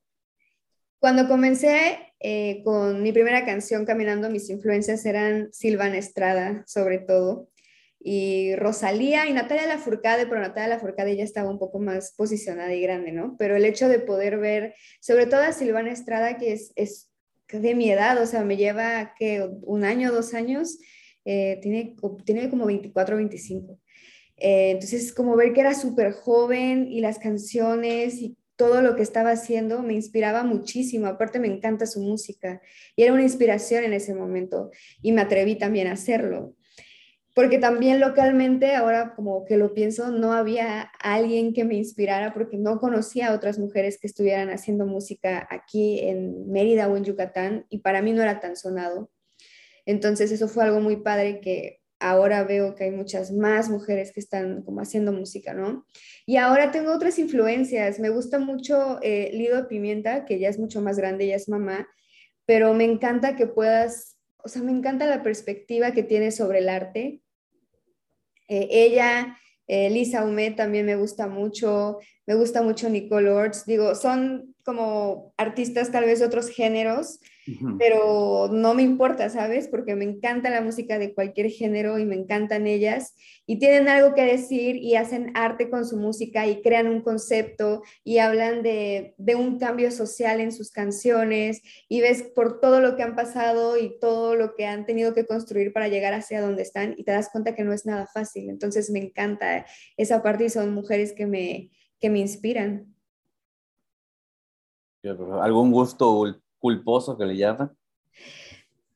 Cuando 0.98 1.28
comencé 1.28 1.98
eh, 2.18 2.60
con 2.64 3.02
mi 3.02 3.12
primera 3.12 3.44
canción, 3.44 3.84
Caminando, 3.84 4.30
mis 4.30 4.50
influencias 4.50 5.06
eran 5.06 5.52
Silvana 5.52 5.96
Estrada, 5.96 6.64
sobre 6.66 6.98
todo, 6.98 7.48
y 8.00 8.56
Rosalía 8.56 9.26
y 9.26 9.32
Natalia 9.32 9.66
Lafourcade, 9.66 10.26
pero 10.26 10.40
Natalia 10.40 10.70
Lafourcade 10.70 11.16
ya 11.16 11.22
estaba 11.22 11.50
un 11.50 11.58
poco 11.58 11.78
más 11.78 12.14
posicionada 12.16 12.74
y 12.74 12.80
grande, 12.80 13.12
¿no? 13.12 13.36
Pero 13.38 13.54
el 13.54 13.64
hecho 13.64 13.88
de 13.88 14.00
poder 14.00 14.38
ver, 14.38 14.74
sobre 15.00 15.26
todo 15.26 15.42
a 15.42 15.52
Silvana 15.52 15.92
Estrada, 15.92 16.36
que 16.36 16.52
es, 16.52 16.72
es 16.74 17.10
de 17.52 17.74
mi 17.76 17.90
edad, 17.90 18.20
o 18.20 18.26
sea, 18.26 18.42
me 18.42 18.56
lleva 18.56 19.14
que 19.18 19.48
un 19.62 19.84
año, 19.84 20.12
dos 20.12 20.34
años, 20.34 20.78
eh, 21.24 21.58
tiene, 21.62 21.94
tiene 22.24 22.50
como 22.50 22.66
24 22.66 23.14
o 23.14 23.18
25. 23.18 23.78
Eh, 24.36 24.70
entonces, 24.72 25.12
como 25.12 25.36
ver 25.36 25.52
que 25.52 25.60
era 25.60 25.74
súper 25.74 26.12
joven 26.12 26.88
y 26.90 27.00
las 27.00 27.18
canciones 27.18 28.14
y 28.14 28.37
todo 28.58 28.82
lo 28.82 28.96
que 28.96 29.02
estaba 29.02 29.30
haciendo 29.30 29.82
me 29.82 29.94
inspiraba 29.94 30.42
muchísimo. 30.42 31.06
Aparte 31.06 31.38
me 31.38 31.46
encanta 31.46 31.86
su 31.86 32.00
música 32.00 32.60
y 32.96 33.04
era 33.04 33.12
una 33.12 33.22
inspiración 33.22 33.84
en 33.84 33.92
ese 33.92 34.14
momento 34.14 34.72
y 35.00 35.12
me 35.12 35.20
atreví 35.20 35.54
también 35.54 35.86
a 35.86 35.92
hacerlo. 35.92 36.56
Porque 37.34 37.58
también 37.58 38.00
localmente, 38.00 38.74
ahora 38.74 39.14
como 39.14 39.44
que 39.44 39.56
lo 39.56 39.74
pienso, 39.74 40.10
no 40.10 40.32
había 40.32 40.90
alguien 40.98 41.54
que 41.54 41.64
me 41.64 41.76
inspirara 41.76 42.34
porque 42.34 42.56
no 42.56 42.80
conocía 42.80 43.28
a 43.28 43.34
otras 43.34 43.60
mujeres 43.60 43.96
que 43.96 44.08
estuvieran 44.08 44.50
haciendo 44.50 44.86
música 44.86 45.46
aquí 45.48 46.00
en 46.00 46.50
Mérida 46.50 46.88
o 46.88 46.96
en 46.96 47.04
Yucatán 47.04 47.64
y 47.70 47.78
para 47.78 48.02
mí 48.02 48.12
no 48.12 48.22
era 48.22 48.40
tan 48.40 48.56
sonado. 48.56 49.12
Entonces 49.86 50.32
eso 50.32 50.48
fue 50.48 50.64
algo 50.64 50.80
muy 50.80 50.96
padre 50.96 51.40
que 51.40 51.77
ahora 52.00 52.44
veo 52.44 52.74
que 52.74 52.84
hay 52.84 52.90
muchas 52.90 53.32
más 53.32 53.68
mujeres 53.68 54.12
que 54.12 54.20
están 54.20 54.62
como 54.62 54.80
haciendo 54.80 55.12
música, 55.12 55.54
¿no? 55.54 55.86
Y 56.26 56.36
ahora 56.36 56.70
tengo 56.70 56.92
otras 56.92 57.18
influencias. 57.18 57.98
Me 57.98 58.10
gusta 58.10 58.38
mucho 58.38 58.98
eh, 59.02 59.30
Lido 59.32 59.66
Pimienta, 59.68 60.24
que 60.24 60.38
ya 60.38 60.48
es 60.48 60.58
mucho 60.58 60.80
más 60.80 60.98
grande, 60.98 61.26
ya 61.26 61.36
es 61.36 61.48
mamá, 61.48 61.88
pero 62.46 62.74
me 62.74 62.84
encanta 62.84 63.36
que 63.36 63.46
puedas, 63.46 64.16
o 64.38 64.48
sea, 64.48 64.62
me 64.62 64.72
encanta 64.72 65.06
la 65.06 65.22
perspectiva 65.22 65.92
que 65.92 66.02
tiene 66.02 66.30
sobre 66.30 66.60
el 66.60 66.68
arte. 66.68 67.20
Eh, 68.48 68.68
ella, 68.70 69.36
eh, 69.66 69.90
Lisa 69.90 70.24
Humet 70.24 70.56
también 70.56 70.86
me 70.86 70.96
gusta 70.96 71.26
mucho, 71.26 71.98
me 72.26 72.34
gusta 72.34 72.62
mucho 72.62 72.88
Nicole 72.88 73.30
Orts, 73.30 73.66
digo, 73.66 73.94
son 73.94 74.54
como 74.64 75.34
artistas 75.36 75.92
tal 75.92 76.04
vez 76.04 76.20
de 76.20 76.26
otros 76.26 76.48
géneros, 76.48 77.20
pero 77.78 78.48
no 78.50 78.74
me 78.74 78.82
importa, 78.82 79.30
¿sabes? 79.30 79.68
Porque 79.68 79.94
me 79.94 80.04
encanta 80.04 80.50
la 80.50 80.60
música 80.60 80.98
de 80.98 81.14
cualquier 81.14 81.50
género 81.50 81.98
y 81.98 82.04
me 82.04 82.16
encantan 82.16 82.66
ellas 82.66 83.14
y 83.46 83.58
tienen 83.58 83.88
algo 83.88 84.14
que 84.14 84.24
decir 84.24 84.76
y 84.76 84.96
hacen 84.96 85.32
arte 85.34 85.70
con 85.70 85.86
su 85.86 85.96
música 85.96 86.46
y 86.46 86.60
crean 86.62 86.88
un 86.88 87.00
concepto 87.00 87.82
y 88.04 88.18
hablan 88.18 88.62
de, 88.62 89.14
de 89.18 89.34
un 89.34 89.58
cambio 89.58 89.90
social 89.90 90.40
en 90.40 90.52
sus 90.52 90.70
canciones 90.70 91.62
y 91.88 92.00
ves 92.00 92.22
por 92.22 92.60
todo 92.60 92.80
lo 92.80 92.96
que 92.96 93.02
han 93.02 93.16
pasado 93.16 93.78
y 93.78 93.98
todo 94.00 94.34
lo 94.34 94.54
que 94.54 94.66
han 94.66 94.86
tenido 94.86 95.14
que 95.14 95.26
construir 95.26 95.72
para 95.72 95.88
llegar 95.88 96.14
hacia 96.14 96.40
donde 96.40 96.62
están 96.62 96.94
y 96.96 97.04
te 97.04 97.12
das 97.12 97.30
cuenta 97.30 97.54
que 97.54 97.64
no 97.64 97.72
es 97.72 97.86
nada 97.86 98.06
fácil. 98.06 98.50
Entonces 98.50 98.90
me 98.90 98.98
encanta 98.98 99.66
esa 99.96 100.22
parte 100.22 100.44
y 100.44 100.50
son 100.50 100.74
mujeres 100.74 101.12
que 101.12 101.26
me, 101.26 101.70
que 102.00 102.10
me 102.10 102.18
inspiran. 102.18 102.94
¿Algún 105.40 105.70
gusto 105.70 106.42
culposo 106.58 107.16
que 107.16 107.24
le 107.24 107.36
llaman? 107.36 107.76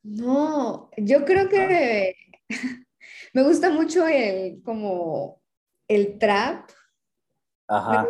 No, 0.02 0.90
yo 0.96 1.24
creo 1.24 1.48
que 1.48 2.16
me 3.34 3.42
gusta 3.42 3.70
mucho 3.70 4.06
el 4.06 4.62
como 4.62 5.40
el 5.88 6.18
trap. 6.18 6.70
Ajá. 7.68 8.08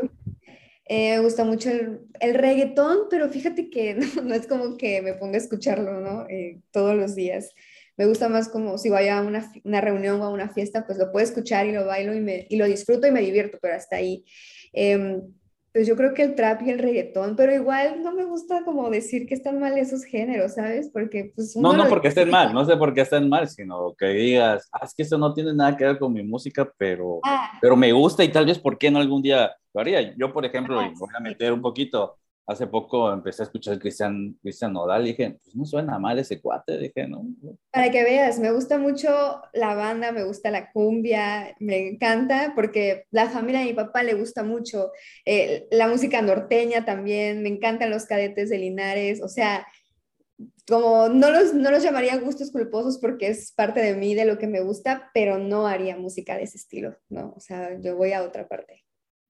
Eh, 0.87 1.17
me 1.17 1.23
gusta 1.23 1.45
mucho 1.45 1.71
el, 1.71 2.01
el, 2.21 2.35
reggaetón, 2.35 3.07
pero 3.09 3.29
fíjate 3.29 3.71
que 3.71 3.95
no, 4.23 4.35
es 4.35 4.47
como 4.47 4.77
que 4.77 5.01
me 5.03 5.15
ponga 5.15 5.35
a 5.35 5.41
escucharlo, 5.41 6.01
¿no? 6.01 6.27
Eh, 6.29 6.61
todos 6.71 6.97
los 6.97 7.15
días. 7.15 7.55
Me 7.97 8.07
gusta 8.07 8.29
más 8.29 8.49
como 8.49 8.79
si 8.79 8.89
vaya 8.89 9.19
a 9.19 9.23
una, 9.23 9.53
una, 9.65 9.81
reunión 9.81 10.21
o 10.21 10.25
a 10.25 10.31
una 10.31 10.49
fiesta, 10.49 10.87
pues 10.87 10.99
lo 10.99 11.13
puedo 11.13 11.25
escuchar 11.25 11.67
y 11.67 11.73
lo 11.73 11.85
bailo 11.85 12.15
y, 12.15 12.21
me, 12.21 12.47
y 12.49 12.57
lo 12.57 12.65
disfruto 12.65 13.07
y 13.07 13.13
me 13.13 13.21
divierto, 13.21 13.59
pero 13.61 13.75
hasta 13.75 13.97
ahí. 13.97 14.25
Eh, 14.73 15.21
pues 15.73 15.87
yo 15.87 15.97
creo 15.97 16.13
que 16.13 16.23
el 16.23 16.35
trap 16.35 16.63
y 16.63 16.71
el 16.71 16.79
reggaetón, 16.79 17.35
pero 17.35 17.55
igual 17.55 18.03
no 18.03 18.13
me 18.13 18.25
gusta 18.25 18.63
como 18.65 18.91
decir 18.91 19.27
que 19.27 19.35
están 19.35 19.59
mal 19.59 19.79
esos 19.79 20.05
géneros, 20.05 20.55
¿sabes? 20.55 20.91
Porque 20.93 21.33
pues... 21.35 21.57
No, 21.57 21.73
no 21.73 21.89
porque 21.89 22.09
estén 22.09 22.31
mal, 22.31 22.53
no 22.53 22.65
sé 22.65 22.77
por 22.77 22.93
qué 22.93 23.01
estén 23.01 23.29
mal, 23.29 23.49
sino 23.49 23.95
que 23.97 24.07
digas, 24.07 24.69
ah, 24.73 24.85
es 24.85 24.93
que 24.95 25.03
eso 25.03 25.17
no 25.17 25.33
tiene 25.33 25.55
nada 25.55 25.75
que 25.77 25.85
ver 25.85 25.99
con 25.99 26.13
mi 26.13 26.23
música, 26.23 26.71
pero, 26.77 27.21
ah. 27.25 27.53
pero 27.61 27.75
me 27.75 27.91
gusta 27.93 28.23
y 28.23 28.29
tal 28.29 28.45
vez 28.45 28.59
por 28.59 28.77
qué 28.77 28.91
no 28.91 28.99
algún 28.99 29.23
día 29.23 29.51
lo 29.73 29.81
haría. 29.81 30.15
Yo, 30.17 30.31
por 30.33 30.45
ejemplo, 30.45 30.79
ah, 30.79 30.93
voy 30.95 31.09
a 31.15 31.21
meter 31.21 31.53
un 31.53 31.63
poquito, 31.63 32.19
hace 32.47 32.67
poco 32.67 33.13
empecé 33.13 33.43
a 33.43 33.47
escuchar 33.47 33.79
Cristian, 33.79 34.37
Cristian 34.43 34.73
Nodal 34.73 35.03
y 35.03 35.11
dije, 35.11 35.39
pues 35.43 35.55
no 35.55 35.65
suena 35.65 35.99
mal 35.99 36.19
ese 36.19 36.41
cuate, 36.41 36.79
dije, 36.79 37.07
¿no? 37.07 37.25
Para 37.71 37.91
que 37.91 38.03
veas, 38.03 38.39
me 38.39 38.51
gusta 38.51 38.79
mucho 38.79 39.41
la 39.53 39.75
banda, 39.75 40.13
me 40.13 40.25
gusta 40.25 40.51
la 40.51 40.73
cumbia, 40.73 41.55
me 41.61 41.89
encanta 41.89 42.53
porque 42.55 43.07
la 43.11 43.29
familia 43.31 43.61
de 43.61 43.67
mi 43.67 43.73
papá 43.75 44.03
le 44.03 44.15
gusta 44.15 44.43
mucho, 44.43 44.91
eh, 45.25 45.67
la 45.71 45.89
música 45.89 46.21
norteña 46.21 46.85
también, 46.85 47.43
me 47.43 47.49
encantan 47.49 47.91
los 47.91 48.07
cadetes 48.07 48.51
de 48.51 48.59
Linares, 48.59 49.23
o 49.23 49.29
sea, 49.29 49.67
como 50.69 51.09
no 51.09 51.31
los, 51.31 51.55
no 51.55 51.71
los 51.71 51.83
llamaría 51.83 52.17
gustos 52.19 52.51
culposos 52.51 52.99
porque 52.99 53.29
es 53.29 53.53
parte 53.53 53.81
de 53.81 53.95
mí, 53.95 54.15
de 54.15 54.25
lo 54.25 54.39
que 54.39 54.47
me 54.47 54.61
gusta, 54.61 55.11
pero 55.15 55.39
no 55.39 55.67
haría 55.67 55.97
música 55.97 56.37
de 56.37 56.45
ese 56.45 56.57
estilo, 56.57 56.97
¿no? 57.09 57.35
O 57.37 57.41
sea, 57.41 57.79
yo 57.81 57.97
voy 57.97 58.13
a 58.13 58.23
otra 58.23 58.49
parte. 58.49 58.82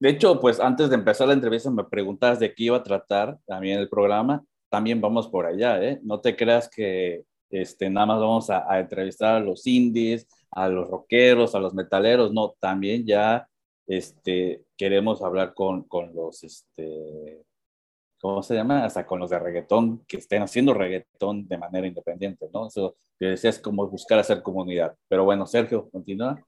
De 0.03 0.09
hecho, 0.09 0.37
pues 0.41 0.59
antes 0.59 0.89
de 0.89 0.95
empezar 0.95 1.29
la 1.29 1.33
entrevista 1.33 1.71
me 1.71 1.85
preguntas 1.85 2.37
de 2.37 2.53
qué 2.53 2.65
iba 2.65 2.75
a 2.75 2.83
tratar 2.83 3.39
también 3.45 3.79
el 3.79 3.87
programa. 3.87 4.43
También 4.67 4.99
vamos 4.99 5.29
por 5.29 5.45
allá, 5.45 5.81
¿eh? 5.81 6.01
No 6.03 6.19
te 6.19 6.35
creas 6.35 6.67
que 6.67 7.23
este, 7.49 7.89
nada 7.89 8.07
más 8.07 8.19
vamos 8.19 8.49
a, 8.49 8.81
entrevistar 8.81 9.35
a 9.35 9.39
los 9.39 9.65
indies, 9.65 10.27
a 10.51 10.67
los 10.67 10.89
rockeros, 10.89 11.55
a 11.55 11.59
los 11.61 11.73
metaleros. 11.73 12.33
No, 12.33 12.53
también 12.59 13.05
ya 13.05 13.47
este, 13.87 14.65
queremos 14.75 15.21
hablar 15.21 15.53
con, 15.53 15.83
con 15.83 16.13
los, 16.13 16.43
este, 16.43 17.41
¿cómo 18.19 18.43
se 18.43 18.55
llama? 18.55 18.83
Hasta 18.83 19.05
con 19.05 19.21
los 19.21 19.29
de 19.29 19.39
reggaetón, 19.39 20.03
que 20.05 20.17
estén 20.17 20.41
haciendo 20.41 20.73
reggaetón 20.73 21.47
de 21.47 21.57
manera 21.57 21.87
independiente, 21.87 22.49
¿no? 22.53 22.67
Eso 22.67 22.97
que 23.17 23.27
decías 23.27 23.57
como 23.57 23.87
buscar 23.87 24.19
hacer 24.19 24.43
comunidad. 24.43 24.97
Pero 25.07 25.23
bueno, 25.23 25.45
Sergio, 25.45 25.89
continúa. 25.89 26.45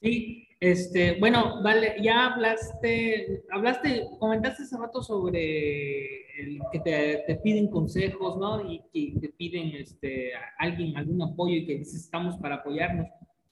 Sí, 0.00 0.47
este, 0.60 1.18
bueno, 1.20 1.62
vale, 1.62 1.96
ya 2.02 2.32
hablaste, 2.32 3.44
hablaste, 3.50 4.06
comentaste 4.18 4.64
hace 4.64 4.76
rato 4.76 5.02
sobre 5.02 6.42
el 6.42 6.60
que 6.72 6.80
te, 6.80 7.34
piden 7.42 7.68
consejos, 7.68 8.36
¿no? 8.38 8.68
Y 8.68 8.82
que 8.92 9.20
te 9.20 9.28
piden 9.28 9.76
este, 9.76 10.32
alguien, 10.58 10.96
algún 10.96 11.22
apoyo 11.22 11.54
y 11.54 11.66
que 11.66 11.78
dices, 11.78 12.02
estamos 12.02 12.36
para 12.38 12.56
apoyarnos. 12.56 13.06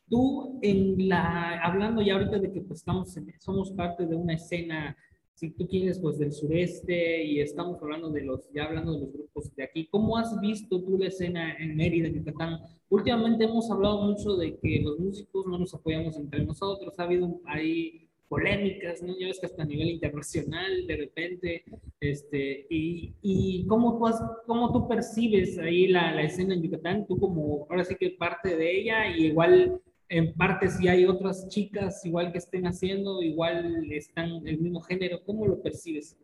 Tú, 0.09 0.59
en 0.63 1.09
la, 1.09 1.61
hablando 1.63 2.03
ya 2.03 2.15
ahorita 2.15 2.39
de 2.39 2.53
que 2.53 2.61
pues, 2.61 2.81
estamos, 2.81 3.17
somos 3.39 3.71
parte 3.73 4.07
de 4.07 4.17
una 4.17 4.35
escena 4.35 4.97
si 5.37 5.51
tú 5.51 5.69
quieres, 5.69 5.99
pues 6.01 6.19
del 6.19 6.33
sureste 6.33 7.23
y 7.23 7.41
estamos 7.41 7.81
hablando 7.83 8.09
de 8.09 8.23
los, 8.23 8.51
ya 8.55 8.65
hablando 8.65 8.95
de 8.95 9.01
los 9.01 9.13
grupos 9.13 9.55
de 9.55 9.65
aquí, 9.65 9.87
¿cómo 9.87 10.17
has 10.17 10.41
visto 10.41 10.83
tú 10.83 10.97
la 10.97 11.09
escena 11.09 11.55
en 11.59 11.77
Mérida, 11.77 12.09
Yucatán? 12.09 12.59
Últimamente 12.89 13.45
hemos 13.45 13.71
hablado 13.71 14.01
mucho 14.01 14.35
de 14.37 14.57
que 14.57 14.81
los 14.81 14.99
músicos 14.99 15.47
no 15.47 15.59
nos 15.59 15.75
apoyamos 15.75 16.17
entre 16.17 16.43
nosotros, 16.43 16.99
ha 16.99 17.03
habido 17.03 17.39
ahí 17.45 18.09
polémicas, 18.31 19.03
¿no? 19.03 19.15
Ya 19.19 19.27
ves 19.27 19.39
que 19.39 19.45
hasta 19.45 19.63
a 19.63 19.67
nivel 19.67 19.91
internacional 19.91 20.87
de 20.87 20.97
repente, 20.97 21.65
este, 22.01 22.67
y, 22.71 23.13
y 23.21 23.67
cómo, 23.67 23.99
tú 23.99 24.07
has, 24.07 24.19
cómo 24.47 24.73
tú 24.73 24.89
percibes 24.89 25.59
ahí 25.59 25.89
la, 25.89 26.15
la 26.15 26.23
escena 26.23 26.55
en 26.55 26.63
Yucatán, 26.63 27.07
tú 27.07 27.21
como 27.21 27.67
ahora 27.69 27.85
sí 27.85 27.95
que 27.95 28.11
parte 28.13 28.57
de 28.57 28.81
ella 28.81 29.15
y 29.15 29.27
igual 29.27 29.83
en 30.09 30.35
parte 30.35 30.69
si 30.69 30.89
hay 30.89 31.05
otras 31.05 31.49
chicas 31.49 32.05
igual 32.05 32.33
que 32.33 32.39
estén 32.39 32.67
haciendo, 32.67 33.23
igual 33.23 33.91
están 33.93 34.47
el 34.47 34.59
mismo 34.59 34.81
género, 34.81 35.23
¿cómo 35.25 35.47
lo 35.47 35.63
percibes? 35.63 36.17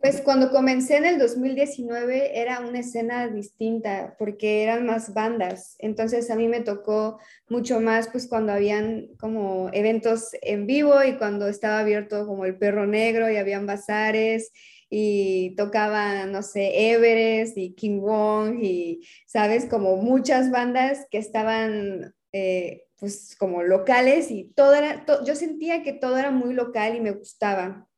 Pues 0.00 0.20
cuando 0.20 0.50
comencé 0.50 0.96
en 0.96 1.06
el 1.06 1.18
2019 1.18 2.40
era 2.40 2.60
una 2.60 2.78
escena 2.78 3.26
distinta 3.28 4.14
porque 4.16 4.62
eran 4.62 4.86
más 4.86 5.12
bandas, 5.12 5.74
entonces 5.80 6.30
a 6.30 6.36
mí 6.36 6.46
me 6.46 6.60
tocó 6.60 7.18
mucho 7.48 7.80
más 7.80 8.08
pues 8.08 8.28
cuando 8.28 8.52
habían 8.52 9.08
como 9.18 9.70
eventos 9.72 10.30
en 10.42 10.66
vivo 10.66 11.02
y 11.02 11.16
cuando 11.16 11.48
estaba 11.48 11.80
abierto 11.80 12.26
como 12.26 12.44
el 12.44 12.56
perro 12.56 12.86
negro 12.86 13.28
y 13.28 13.36
habían 13.36 13.66
bazares 13.66 14.52
y 14.90 15.54
tocaban, 15.56 16.32
no 16.32 16.42
sé, 16.42 16.92
Everest 16.92 17.58
y 17.58 17.74
King 17.74 18.00
Wong 18.00 18.62
y, 18.62 19.00
sabes, 19.26 19.66
como 19.66 19.96
muchas 19.96 20.50
bandas 20.50 21.06
que 21.10 21.18
estaban 21.18 22.14
eh, 22.32 22.84
pues 22.98 23.36
como 23.38 23.62
locales 23.62 24.30
y 24.30 24.52
todo 24.54 24.74
era, 24.74 25.04
yo 25.24 25.34
sentía 25.34 25.82
que 25.82 25.92
todo 25.92 26.18
era 26.18 26.30
muy 26.30 26.52
local 26.52 26.96
y 26.96 27.00
me 27.00 27.12
gustaba, 27.12 27.88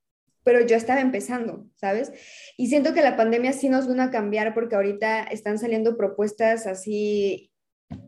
pero 0.45 0.64
yo 0.66 0.77
estaba 0.77 1.01
empezando, 1.01 1.66
¿sabes? 1.77 2.12
Y 2.57 2.69
siento 2.69 2.93
que 2.93 3.03
la 3.03 3.16
pandemia 3.16 3.53
sí 3.53 3.69
nos 3.69 3.88
vino 3.88 4.03
a 4.03 4.11
cambiar 4.11 4.55
porque 4.55 4.75
ahorita 4.75 5.25
están 5.25 5.59
saliendo 5.59 5.97
propuestas 5.97 6.66
así 6.66 7.51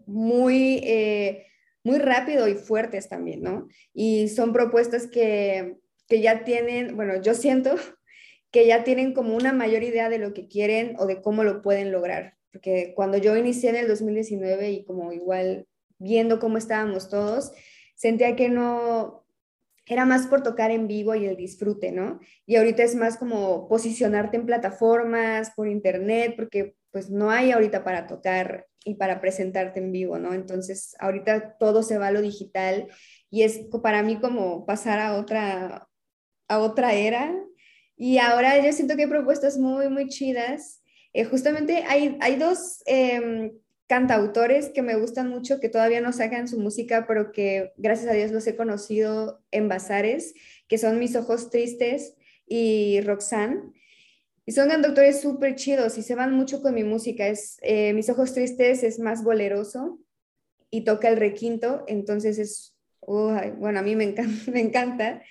muy, 0.06 0.80
eh, 0.84 1.46
muy 1.82 1.98
rápido 1.98 2.46
y 2.48 2.54
fuertes 2.54 3.08
también, 3.08 3.42
¿no? 3.42 3.68
Y 3.92 4.28
son 4.28 4.52
propuestas 4.52 5.06
que, 5.06 5.76
que 6.08 6.20
ya 6.20 6.44
tienen, 6.44 6.96
bueno, 6.96 7.20
yo 7.20 7.34
siento 7.34 7.74
que 8.50 8.66
ya 8.66 8.84
tienen 8.84 9.14
como 9.14 9.34
una 9.34 9.52
mayor 9.52 9.82
idea 9.82 10.08
de 10.08 10.18
lo 10.18 10.34
que 10.34 10.46
quieren 10.46 10.94
o 10.98 11.06
de 11.06 11.22
cómo 11.22 11.42
lo 11.42 11.62
pueden 11.62 11.90
lograr. 11.90 12.34
Porque 12.52 12.92
cuando 12.94 13.16
yo 13.16 13.34
inicié 13.36 13.70
en 13.70 13.76
el 13.76 13.88
2019 13.88 14.70
y 14.70 14.84
como 14.84 15.10
igual 15.12 15.66
viendo 16.02 16.38
cómo 16.38 16.58
estábamos 16.58 17.08
todos, 17.08 17.52
sentía 17.94 18.36
que 18.36 18.48
no, 18.48 19.22
era 19.86 20.04
más 20.04 20.26
por 20.26 20.42
tocar 20.42 20.70
en 20.70 20.86
vivo 20.86 21.14
y 21.14 21.26
el 21.26 21.36
disfrute, 21.36 21.92
¿no? 21.92 22.20
Y 22.46 22.56
ahorita 22.56 22.82
es 22.82 22.94
más 22.94 23.16
como 23.16 23.68
posicionarte 23.68 24.36
en 24.36 24.46
plataformas, 24.46 25.50
por 25.56 25.68
internet, 25.68 26.34
porque 26.36 26.76
pues 26.90 27.10
no 27.10 27.30
hay 27.30 27.52
ahorita 27.52 27.84
para 27.84 28.06
tocar 28.06 28.66
y 28.84 28.94
para 28.94 29.20
presentarte 29.20 29.80
en 29.80 29.92
vivo, 29.92 30.18
¿no? 30.18 30.34
Entonces, 30.34 30.94
ahorita 30.98 31.56
todo 31.58 31.82
se 31.82 31.98
va 31.98 32.08
a 32.08 32.12
lo 32.12 32.20
digital 32.20 32.88
y 33.30 33.42
es 33.42 33.60
para 33.82 34.02
mí 34.02 34.18
como 34.20 34.66
pasar 34.66 34.98
a 35.00 35.14
otra, 35.16 35.88
a 36.48 36.58
otra 36.58 36.94
era 36.94 37.34
Y 37.96 38.18
ahora 38.18 38.58
yo 38.64 38.72
siento 38.72 38.96
que 38.96 39.02
hay 39.02 39.08
propuestas 39.08 39.58
muy, 39.58 39.88
muy 39.88 40.08
chidas. 40.08 40.82
Eh, 41.12 41.24
justamente 41.24 41.84
hay, 41.86 42.16
hay 42.20 42.36
dos 42.36 42.82
em, 42.86 43.52
cantautores 43.92 44.70
que 44.70 44.80
me 44.80 44.96
gustan 44.96 45.28
mucho, 45.28 45.60
que 45.60 45.68
todavía 45.68 46.00
no 46.00 46.14
sacan 46.14 46.48
su 46.48 46.58
música, 46.58 47.04
pero 47.06 47.30
que 47.30 47.74
gracias 47.76 48.10
a 48.10 48.14
Dios 48.14 48.30
los 48.30 48.46
he 48.46 48.56
conocido 48.56 49.44
en 49.50 49.68
bazares, 49.68 50.32
que 50.66 50.78
son 50.78 50.98
Mis 50.98 51.14
Ojos 51.14 51.50
Tristes 51.50 52.14
y 52.46 53.02
Roxanne. 53.02 53.60
Y 54.46 54.52
son 54.52 54.70
cantautores 54.70 55.20
súper 55.20 55.56
chidos 55.56 55.98
y 55.98 56.02
se 56.02 56.14
van 56.14 56.32
mucho 56.32 56.62
con 56.62 56.74
mi 56.74 56.84
música. 56.84 57.28
Es, 57.28 57.58
eh, 57.60 57.92
Mis 57.92 58.08
Ojos 58.08 58.32
Tristes 58.32 58.82
es 58.82 58.98
más 58.98 59.22
boleroso 59.22 60.00
y 60.70 60.84
toca 60.84 61.10
el 61.10 61.18
requinto, 61.18 61.84
entonces 61.86 62.38
es, 62.38 62.74
bueno, 63.06 63.78
a 63.78 63.82
mí 63.82 63.94
me 63.94 64.04
encanta. 64.04 64.50
Me 64.50 64.60
encanta. 64.60 65.22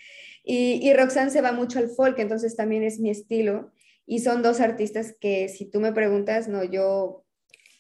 Y, 0.44 0.88
y 0.88 0.94
Roxanne 0.94 1.32
se 1.32 1.42
va 1.42 1.52
mucho 1.52 1.80
al 1.80 1.90
folk, 1.90 2.20
entonces 2.20 2.56
también 2.56 2.84
es 2.84 3.00
mi 3.00 3.10
estilo. 3.10 3.72
Y 4.06 4.20
son 4.20 4.44
dos 4.44 4.60
artistas 4.60 5.16
que 5.20 5.50
si 5.50 5.66
tú 5.66 5.80
me 5.80 5.94
preguntas, 5.94 6.48
no, 6.48 6.64
yo 6.64 7.26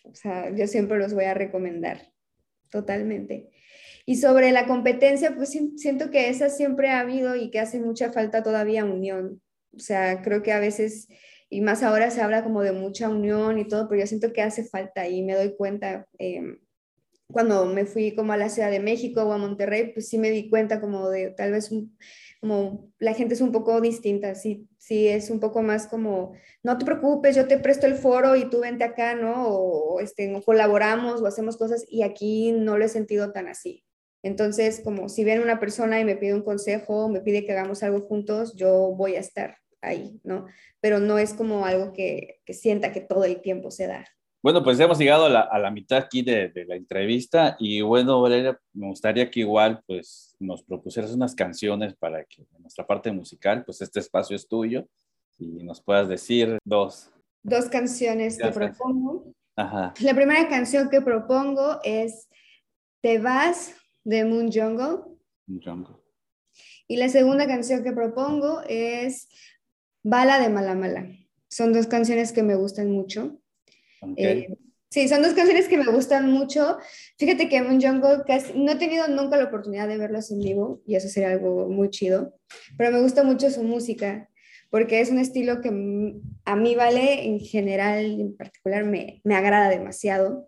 o 0.03 0.15
sea, 0.15 0.53
yo 0.55 0.67
siempre 0.67 0.97
los 0.97 1.13
voy 1.13 1.25
a 1.25 1.33
recomendar, 1.33 2.11
totalmente. 2.69 3.49
Y 4.05 4.17
sobre 4.17 4.51
la 4.51 4.65
competencia, 4.65 5.35
pues 5.35 5.57
siento 5.75 6.09
que 6.09 6.29
esa 6.29 6.49
siempre 6.49 6.89
ha 6.89 6.99
habido 6.99 7.35
y 7.35 7.51
que 7.51 7.59
hace 7.59 7.79
mucha 7.79 8.11
falta 8.11 8.43
todavía 8.43 8.83
unión. 8.83 9.41
O 9.73 9.79
sea, 9.79 10.21
creo 10.21 10.41
que 10.43 10.51
a 10.51 10.59
veces, 10.59 11.07
y 11.49 11.61
más 11.61 11.83
ahora 11.83 12.09
se 12.11 12.21
habla 12.21 12.43
como 12.43 12.61
de 12.61 12.71
mucha 12.71 13.09
unión 13.09 13.59
y 13.59 13.67
todo, 13.67 13.87
pero 13.87 14.01
yo 14.01 14.07
siento 14.07 14.33
que 14.33 14.41
hace 14.41 14.63
falta 14.63 15.07
y 15.07 15.21
me 15.23 15.35
doy 15.35 15.55
cuenta. 15.55 16.07
Em, 16.17 16.59
cuando 17.27 17.65
me 17.65 17.85
fui 17.85 18.13
como 18.13 18.33
a 18.33 18.37
la 18.37 18.49
Ciudad 18.49 18.71
de 18.71 18.79
México 18.79 19.23
o 19.23 19.31
a 19.31 19.37
Monterrey, 19.37 19.93
pues 19.93 20.09
sí 20.09 20.17
me 20.17 20.31
di 20.31 20.49
cuenta 20.49 20.81
como 20.81 21.09
de 21.09 21.31
tal 21.31 21.51
vez 21.51 21.71
un, 21.71 21.97
como 22.41 22.91
la 22.99 23.13
gente 23.13 23.35
es 23.35 23.41
un 23.41 23.51
poco 23.51 23.79
distinta, 23.79 24.35
sí, 24.35 24.67
sí 24.81 25.07
es 25.07 25.29
un 25.29 25.39
poco 25.39 25.61
más 25.61 25.85
como, 25.85 26.33
no 26.63 26.77
te 26.79 26.85
preocupes, 26.85 27.35
yo 27.35 27.47
te 27.47 27.59
presto 27.59 27.85
el 27.85 27.93
foro 27.93 28.35
y 28.35 28.49
tú 28.49 28.61
vente 28.61 28.83
acá, 28.83 29.13
¿no? 29.13 29.47
O, 29.47 29.99
este, 29.99 30.41
colaboramos 30.43 31.21
o 31.21 31.27
hacemos 31.27 31.55
cosas 31.55 31.85
y 31.87 32.01
aquí 32.01 32.51
no 32.51 32.79
lo 32.79 32.85
he 32.85 32.89
sentido 32.89 33.31
tan 33.31 33.47
así. 33.47 33.85
Entonces, 34.23 34.81
como 34.83 35.07
si 35.07 35.23
viene 35.23 35.43
una 35.43 35.59
persona 35.59 35.99
y 35.99 36.05
me 36.05 36.15
pide 36.15 36.33
un 36.33 36.41
consejo, 36.41 37.09
me 37.09 37.21
pide 37.21 37.45
que 37.45 37.51
hagamos 37.51 37.83
algo 37.83 38.01
juntos, 38.01 38.55
yo 38.55 38.93
voy 38.95 39.15
a 39.15 39.19
estar 39.19 39.57
ahí, 39.81 40.19
¿no? 40.23 40.47
Pero 40.79 40.99
no 40.99 41.19
es 41.19 41.35
como 41.35 41.65
algo 41.67 41.93
que, 41.93 42.39
que 42.43 42.55
sienta 42.55 42.91
que 42.91 43.01
todo 43.01 43.25
el 43.25 43.39
tiempo 43.41 43.69
se 43.69 43.85
da. 43.85 44.07
Bueno, 44.43 44.63
pues 44.63 44.79
hemos 44.79 44.97
llegado 44.97 45.25
a 45.25 45.59
la, 45.59 45.71
mitad 45.71 45.99
aquí 45.99 46.23
de, 46.23 46.51
la 46.67 46.75
entrevista 46.75 47.55
y 47.59 47.81
bueno, 47.81 48.21
Valeria, 48.21 48.59
me 48.73 48.87
gustaría 48.87 49.29
que 49.29 49.41
igual 49.41 49.83
pues 49.85 50.35
nos 50.39 50.63
propusieras 50.63 51.11
unas 51.11 51.35
canciones 51.35 51.93
para 51.95 52.25
que 52.25 52.41
en 52.41 52.61
nuestra 52.63 52.87
parte 52.87 53.11
musical, 53.11 53.63
pues 53.63 53.81
este 53.81 53.99
espacio 53.99 54.35
es 54.35 54.47
tuyo 54.47 54.87
y 55.37 55.63
nos 55.63 55.81
puedas 55.81 56.07
decir 56.07 56.57
dos. 56.65 57.11
Dos 57.43 57.65
canciones 57.65 58.39
que 58.39 58.47
propongo. 58.47 59.31
Ajá. 59.55 59.93
La 60.01 60.15
primera 60.15 60.49
canción 60.49 60.89
que 60.89 61.01
propongo 61.01 61.79
es 61.83 62.27
Te 63.01 63.19
vas 63.19 63.75
de 64.03 64.25
Moon 64.25 64.51
Jungle. 64.51 65.03
Moon 65.45 65.61
Jungle. 65.63 65.95
Y 66.87 66.97
la 66.97 67.09
segunda 67.09 67.45
canción 67.45 67.83
que 67.83 67.91
propongo 67.91 68.61
es 68.67 69.29
Bala 70.03 70.39
de 70.39 70.49
Malamala. 70.49 71.07
Son 71.47 71.73
dos 71.73 71.85
canciones 71.85 72.31
que 72.31 72.43
me 72.43 72.55
gustan 72.55 72.91
mucho. 72.91 73.40
Eh, 74.17 74.47
sí, 74.89 75.07
son 75.07 75.21
dos 75.21 75.33
canciones 75.33 75.67
que 75.67 75.77
me 75.77 75.91
gustan 75.91 76.31
mucho. 76.31 76.77
Fíjate 77.17 77.49
que 77.49 77.61
Moon 77.61 77.81
Jungle 77.81 78.23
casi, 78.25 78.53
no 78.57 78.71
he 78.71 78.75
tenido 78.75 79.07
nunca 79.07 79.37
la 79.37 79.45
oportunidad 79.45 79.87
de 79.87 79.97
verlos 79.97 80.31
en 80.31 80.39
vivo 80.39 80.81
y 80.85 80.95
eso 80.95 81.07
sería 81.07 81.31
algo 81.31 81.69
muy 81.69 81.89
chido, 81.89 82.33
pero 82.77 82.91
me 82.91 83.01
gusta 83.01 83.23
mucho 83.23 83.49
su 83.49 83.63
música 83.63 84.29
porque 84.69 85.01
es 85.01 85.11
un 85.11 85.19
estilo 85.19 85.59
que 85.59 85.69
a 86.45 86.55
mí 86.55 86.75
vale 86.75 87.25
en 87.25 87.39
general, 87.41 88.21
en 88.21 88.35
particular, 88.37 88.85
me, 88.85 89.21
me 89.25 89.35
agrada 89.35 89.69
demasiado. 89.69 90.47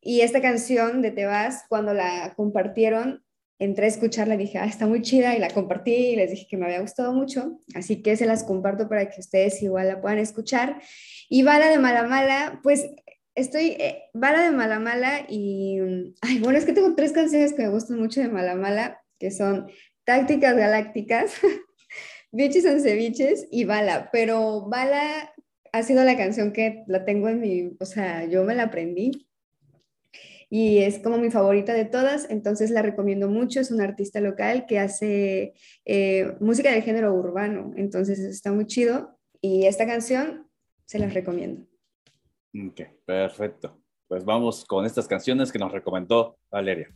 Y 0.00 0.20
esta 0.20 0.40
canción 0.40 1.02
de 1.02 1.10
Te 1.10 1.26
vas, 1.26 1.64
cuando 1.68 1.92
la 1.92 2.34
compartieron, 2.36 3.24
entré 3.62 3.84
a 3.84 3.88
escucharla 3.88 4.34
y 4.34 4.38
dije, 4.38 4.58
ah, 4.58 4.66
está 4.66 4.86
muy 4.86 5.02
chida 5.02 5.36
y 5.36 5.38
la 5.38 5.48
compartí 5.48 5.94
y 5.94 6.16
les 6.16 6.30
dije 6.30 6.46
que 6.48 6.56
me 6.56 6.66
había 6.66 6.80
gustado 6.80 7.12
mucho, 7.12 7.60
así 7.74 8.02
que 8.02 8.16
se 8.16 8.26
las 8.26 8.42
comparto 8.42 8.88
para 8.88 9.08
que 9.08 9.20
ustedes 9.20 9.62
igual 9.62 9.86
la 9.86 10.00
puedan 10.00 10.18
escuchar. 10.18 10.82
Y 11.28 11.44
Bala 11.44 11.68
de 11.68 11.78
Mala 11.78 12.02
Mala, 12.02 12.60
pues 12.64 12.88
estoy, 13.36 13.76
eh, 13.78 14.02
Bala 14.14 14.42
de 14.42 14.50
Mala 14.50 14.80
Mala 14.80 15.26
y, 15.28 15.78
ay, 16.22 16.40
bueno, 16.40 16.58
es 16.58 16.64
que 16.64 16.72
tengo 16.72 16.94
tres 16.96 17.12
canciones 17.12 17.52
que 17.52 17.62
me 17.62 17.68
gustan 17.68 18.00
mucho 18.00 18.20
de 18.20 18.28
Mala 18.28 18.56
Mala, 18.56 19.00
que 19.20 19.30
son 19.30 19.70
Tácticas 20.04 20.56
Galácticas, 20.56 21.34
Biches 22.32 22.64
en 22.64 22.80
Ceviches 22.80 23.46
y 23.52 23.64
Bala, 23.64 24.10
pero 24.10 24.68
Bala 24.68 25.32
ha 25.72 25.82
sido 25.84 26.02
la 26.02 26.16
canción 26.16 26.52
que 26.52 26.82
la 26.88 27.04
tengo 27.04 27.28
en 27.28 27.40
mi, 27.40 27.76
o 27.78 27.86
sea, 27.86 28.24
yo 28.24 28.42
me 28.42 28.56
la 28.56 28.64
aprendí 28.64 29.28
y 30.54 30.80
es 30.80 30.98
como 30.98 31.16
mi 31.16 31.30
favorita 31.30 31.72
de 31.72 31.86
todas, 31.86 32.28
entonces 32.28 32.70
la 32.70 32.82
recomiendo 32.82 33.26
mucho. 33.26 33.58
Es 33.58 33.70
un 33.70 33.80
artista 33.80 34.20
local 34.20 34.66
que 34.66 34.78
hace 34.78 35.54
eh, 35.86 36.36
música 36.40 36.70
del 36.70 36.82
género 36.82 37.14
urbano, 37.14 37.72
entonces 37.74 38.18
está 38.18 38.52
muy 38.52 38.66
chido 38.66 39.18
y 39.40 39.64
esta 39.64 39.86
canción 39.86 40.46
se 40.84 40.98
las 40.98 41.14
recomiendo. 41.14 41.66
Ok, 42.68 42.82
perfecto. 43.06 43.80
Pues 44.06 44.26
vamos 44.26 44.66
con 44.66 44.84
estas 44.84 45.08
canciones 45.08 45.50
que 45.50 45.58
nos 45.58 45.72
recomendó 45.72 46.36
Valeria. 46.50 46.94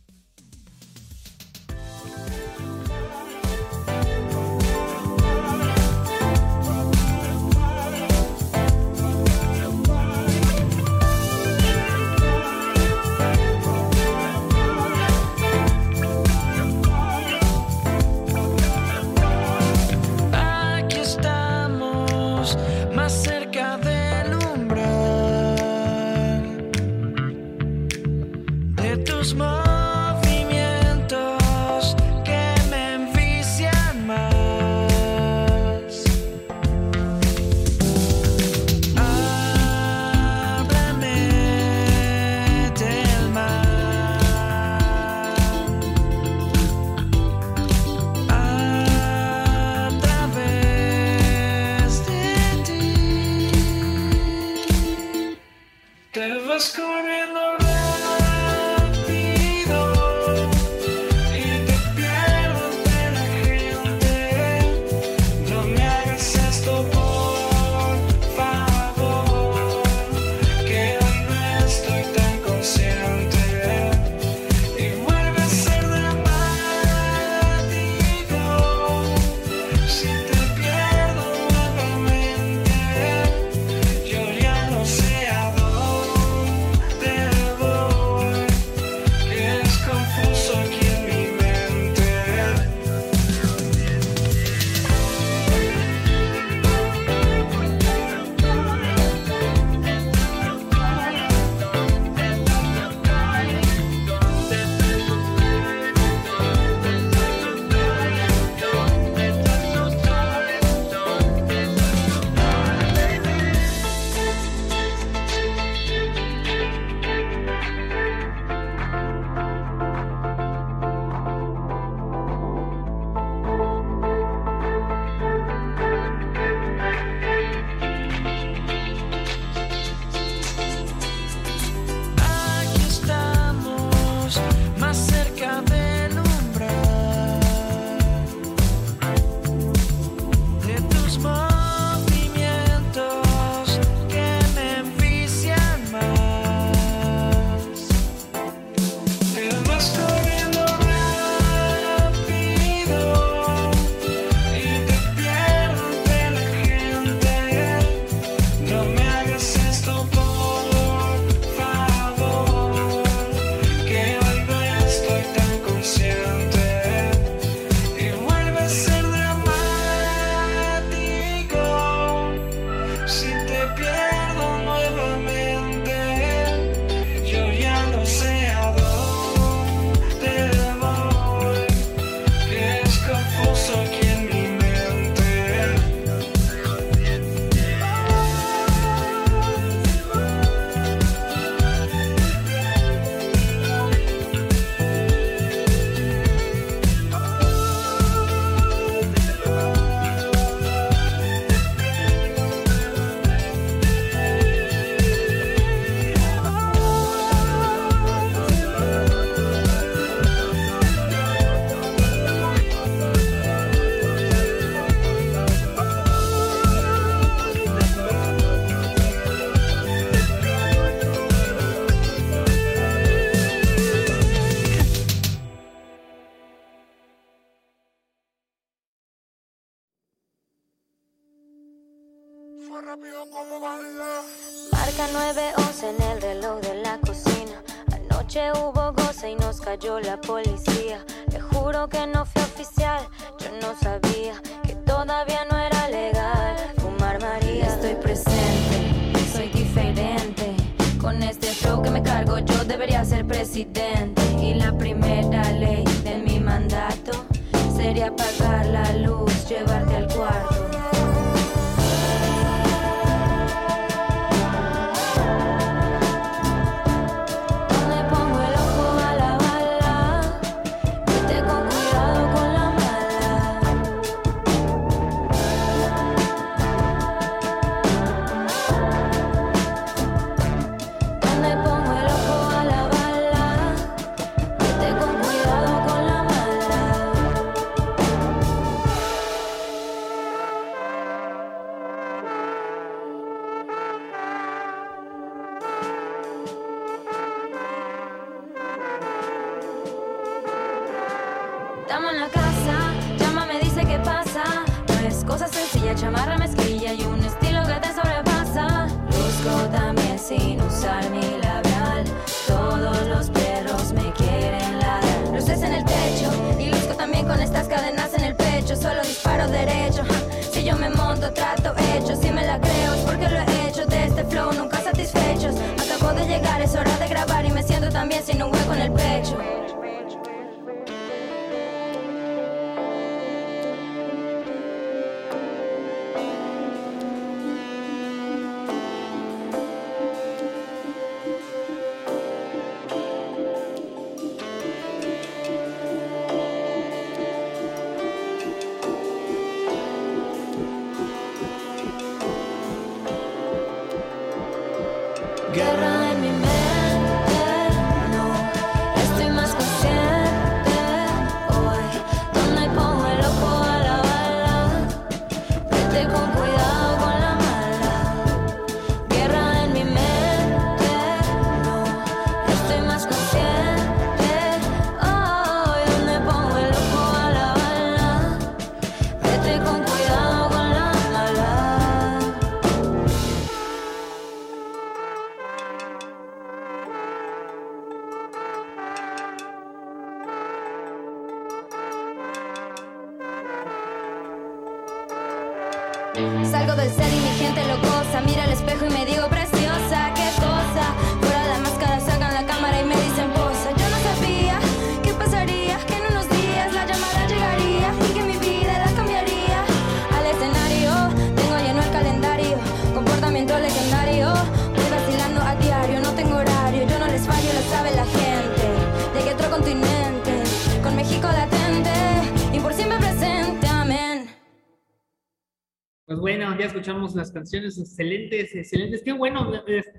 Las 427.17 427.31
canciones 427.31 427.77
excelentes, 427.77 428.55
excelentes. 428.55 429.03
Qué 429.03 429.11
bueno, 429.11 429.51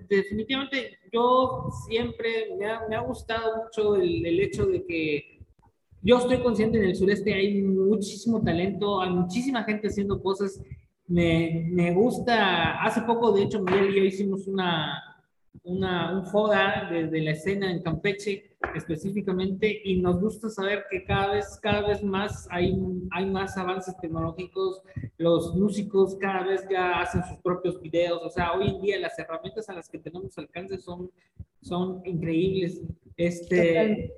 definitivamente 0.08 0.98
yo 1.12 1.68
siempre 1.86 2.48
me 2.58 2.96
ha, 2.96 3.00
gustado 3.00 3.64
mucho 3.64 3.96
el, 3.96 4.24
el, 4.24 4.40
hecho 4.40 4.66
de 4.66 4.84
que 4.84 5.38
yo 6.02 6.18
estoy 6.18 6.42
consciente 6.42 6.78
en 6.78 6.84
el 6.84 6.96
sureste 6.96 7.34
hay 7.34 7.62
muchísimo 7.62 8.42
talento, 8.42 9.00
hay 9.00 9.10
muchísima 9.10 9.64
gente 9.64 9.88
haciendo 9.88 10.22
cosas. 10.22 10.60
Me, 11.06 11.66
me 11.70 11.92
gusta, 11.92 12.82
hace 12.82 13.02
poco 13.02 13.32
de 13.32 13.42
hecho 13.42 13.62
Miguel 13.62 13.90
y 13.90 13.96
yo 13.96 14.04
hicimos 14.04 14.46
una, 14.46 15.02
una, 15.64 16.18
un 16.18 16.24
FODA 16.26 16.88
desde 16.90 17.20
la 17.20 17.32
escena 17.32 17.70
en 17.70 17.82
Campeche 17.82 18.47
específicamente 18.74 19.80
y 19.84 20.00
nos 20.00 20.20
gusta 20.20 20.48
saber 20.48 20.84
que 20.90 21.04
cada 21.04 21.34
vez, 21.34 21.58
cada 21.62 21.86
vez 21.86 22.02
más 22.02 22.48
hay, 22.50 22.76
hay 23.12 23.26
más 23.26 23.56
avances 23.56 23.96
tecnológicos, 24.00 24.82
los 25.16 25.54
músicos 25.54 26.16
cada 26.16 26.44
vez 26.44 26.66
ya 26.70 27.00
hacen 27.00 27.22
sus 27.24 27.38
propios 27.38 27.80
videos, 27.80 28.20
o 28.22 28.30
sea, 28.30 28.52
hoy 28.52 28.68
en 28.68 28.82
día 28.82 28.98
las 28.98 29.18
herramientas 29.18 29.68
a 29.68 29.74
las 29.74 29.88
que 29.88 29.98
tenemos 29.98 30.36
alcance 30.38 30.78
son, 30.78 31.10
son 31.62 32.02
increíbles. 32.04 32.80
Este, 33.16 34.12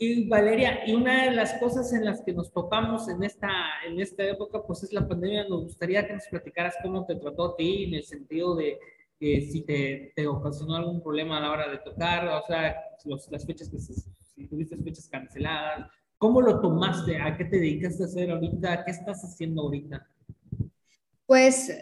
y 0.00 0.28
Valeria, 0.28 0.86
y 0.86 0.94
una 0.94 1.24
de 1.24 1.32
las 1.32 1.54
cosas 1.54 1.92
en 1.92 2.04
las 2.04 2.22
que 2.22 2.32
nos 2.32 2.52
topamos 2.52 3.08
en 3.08 3.24
esta, 3.24 3.50
en 3.86 4.00
esta 4.00 4.24
época, 4.24 4.62
pues 4.64 4.84
es 4.84 4.92
la 4.92 5.06
pandemia. 5.06 5.48
Nos 5.48 5.64
gustaría 5.64 6.06
que 6.06 6.14
nos 6.14 6.26
platicaras 6.28 6.76
cómo 6.82 7.04
te 7.04 7.16
trató 7.16 7.46
a 7.46 7.56
ti 7.56 7.84
en 7.84 7.94
el 7.94 8.04
sentido 8.04 8.54
de 8.54 8.78
que 9.18 9.40
si 9.42 9.62
te, 9.62 10.12
te, 10.14 10.26
ocasionó 10.26 10.76
algún 10.76 11.02
problema 11.02 11.38
a 11.38 11.40
la 11.40 11.50
hora 11.50 11.68
de 11.68 11.78
tocar, 11.78 12.28
o 12.28 12.42
sea, 12.46 12.76
las 13.30 13.46
fechas 13.46 13.68
que 13.68 13.78
si 13.78 14.46
tuviste 14.46 14.76
fechas 14.76 15.08
canceladas, 15.08 15.90
¿cómo 16.16 16.40
lo 16.40 16.60
tomaste? 16.60 17.20
¿A 17.20 17.36
qué 17.36 17.44
te 17.44 17.56
dedicaste 17.56 18.04
a 18.04 18.06
hacer 18.06 18.30
ahorita? 18.30 18.84
¿Qué 18.84 18.90
estás 18.90 19.22
haciendo 19.24 19.62
ahorita? 19.62 20.06
Pues 21.26 21.72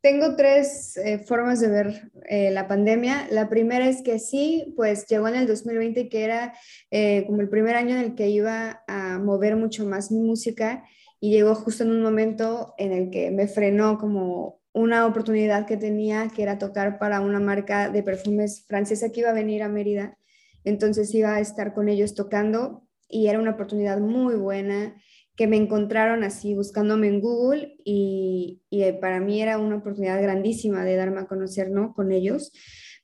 tengo 0.00 0.36
tres 0.36 0.96
eh, 0.96 1.18
formas 1.18 1.60
de 1.60 1.68
ver 1.68 2.10
eh, 2.28 2.50
la 2.50 2.68
pandemia. 2.68 3.28
La 3.30 3.48
primera 3.48 3.88
es 3.88 4.02
que 4.02 4.18
sí, 4.18 4.72
pues 4.76 5.06
llegó 5.06 5.28
en 5.28 5.34
el 5.34 5.46
2020, 5.46 6.08
que 6.08 6.24
era 6.24 6.54
eh, 6.90 7.24
como 7.26 7.40
el 7.40 7.48
primer 7.48 7.76
año 7.76 7.96
en 7.96 8.02
el 8.02 8.14
que 8.14 8.28
iba 8.28 8.82
a 8.86 9.18
mover 9.18 9.56
mucho 9.56 9.84
más 9.84 10.10
mi 10.12 10.20
música 10.20 10.84
y 11.20 11.32
llegó 11.32 11.54
justo 11.54 11.82
en 11.82 11.90
un 11.90 12.02
momento 12.02 12.74
en 12.78 12.92
el 12.92 13.10
que 13.10 13.30
me 13.30 13.48
frenó 13.48 13.98
como 13.98 14.57
una 14.72 15.06
oportunidad 15.06 15.66
que 15.66 15.76
tenía, 15.76 16.28
que 16.28 16.42
era 16.42 16.58
tocar 16.58 16.98
para 16.98 17.20
una 17.20 17.40
marca 17.40 17.88
de 17.88 18.02
perfumes 18.02 18.64
francesa 18.66 19.10
que 19.10 19.20
iba 19.20 19.30
a 19.30 19.34
venir 19.34 19.62
a 19.62 19.68
Mérida. 19.68 20.16
Entonces 20.64 21.14
iba 21.14 21.34
a 21.34 21.40
estar 21.40 21.74
con 21.74 21.88
ellos 21.88 22.14
tocando 22.14 22.86
y 23.08 23.28
era 23.28 23.38
una 23.38 23.52
oportunidad 23.52 23.98
muy 23.98 24.34
buena 24.34 24.94
que 25.36 25.46
me 25.46 25.56
encontraron 25.56 26.24
así 26.24 26.54
buscándome 26.54 27.06
en 27.06 27.20
Google 27.20 27.76
y, 27.84 28.60
y 28.70 28.92
para 28.92 29.20
mí 29.20 29.40
era 29.40 29.58
una 29.58 29.76
oportunidad 29.76 30.20
grandísima 30.20 30.84
de 30.84 30.96
darme 30.96 31.20
a 31.20 31.26
conocer 31.26 31.70
¿no? 31.70 31.94
con 31.94 32.10
ellos. 32.12 32.52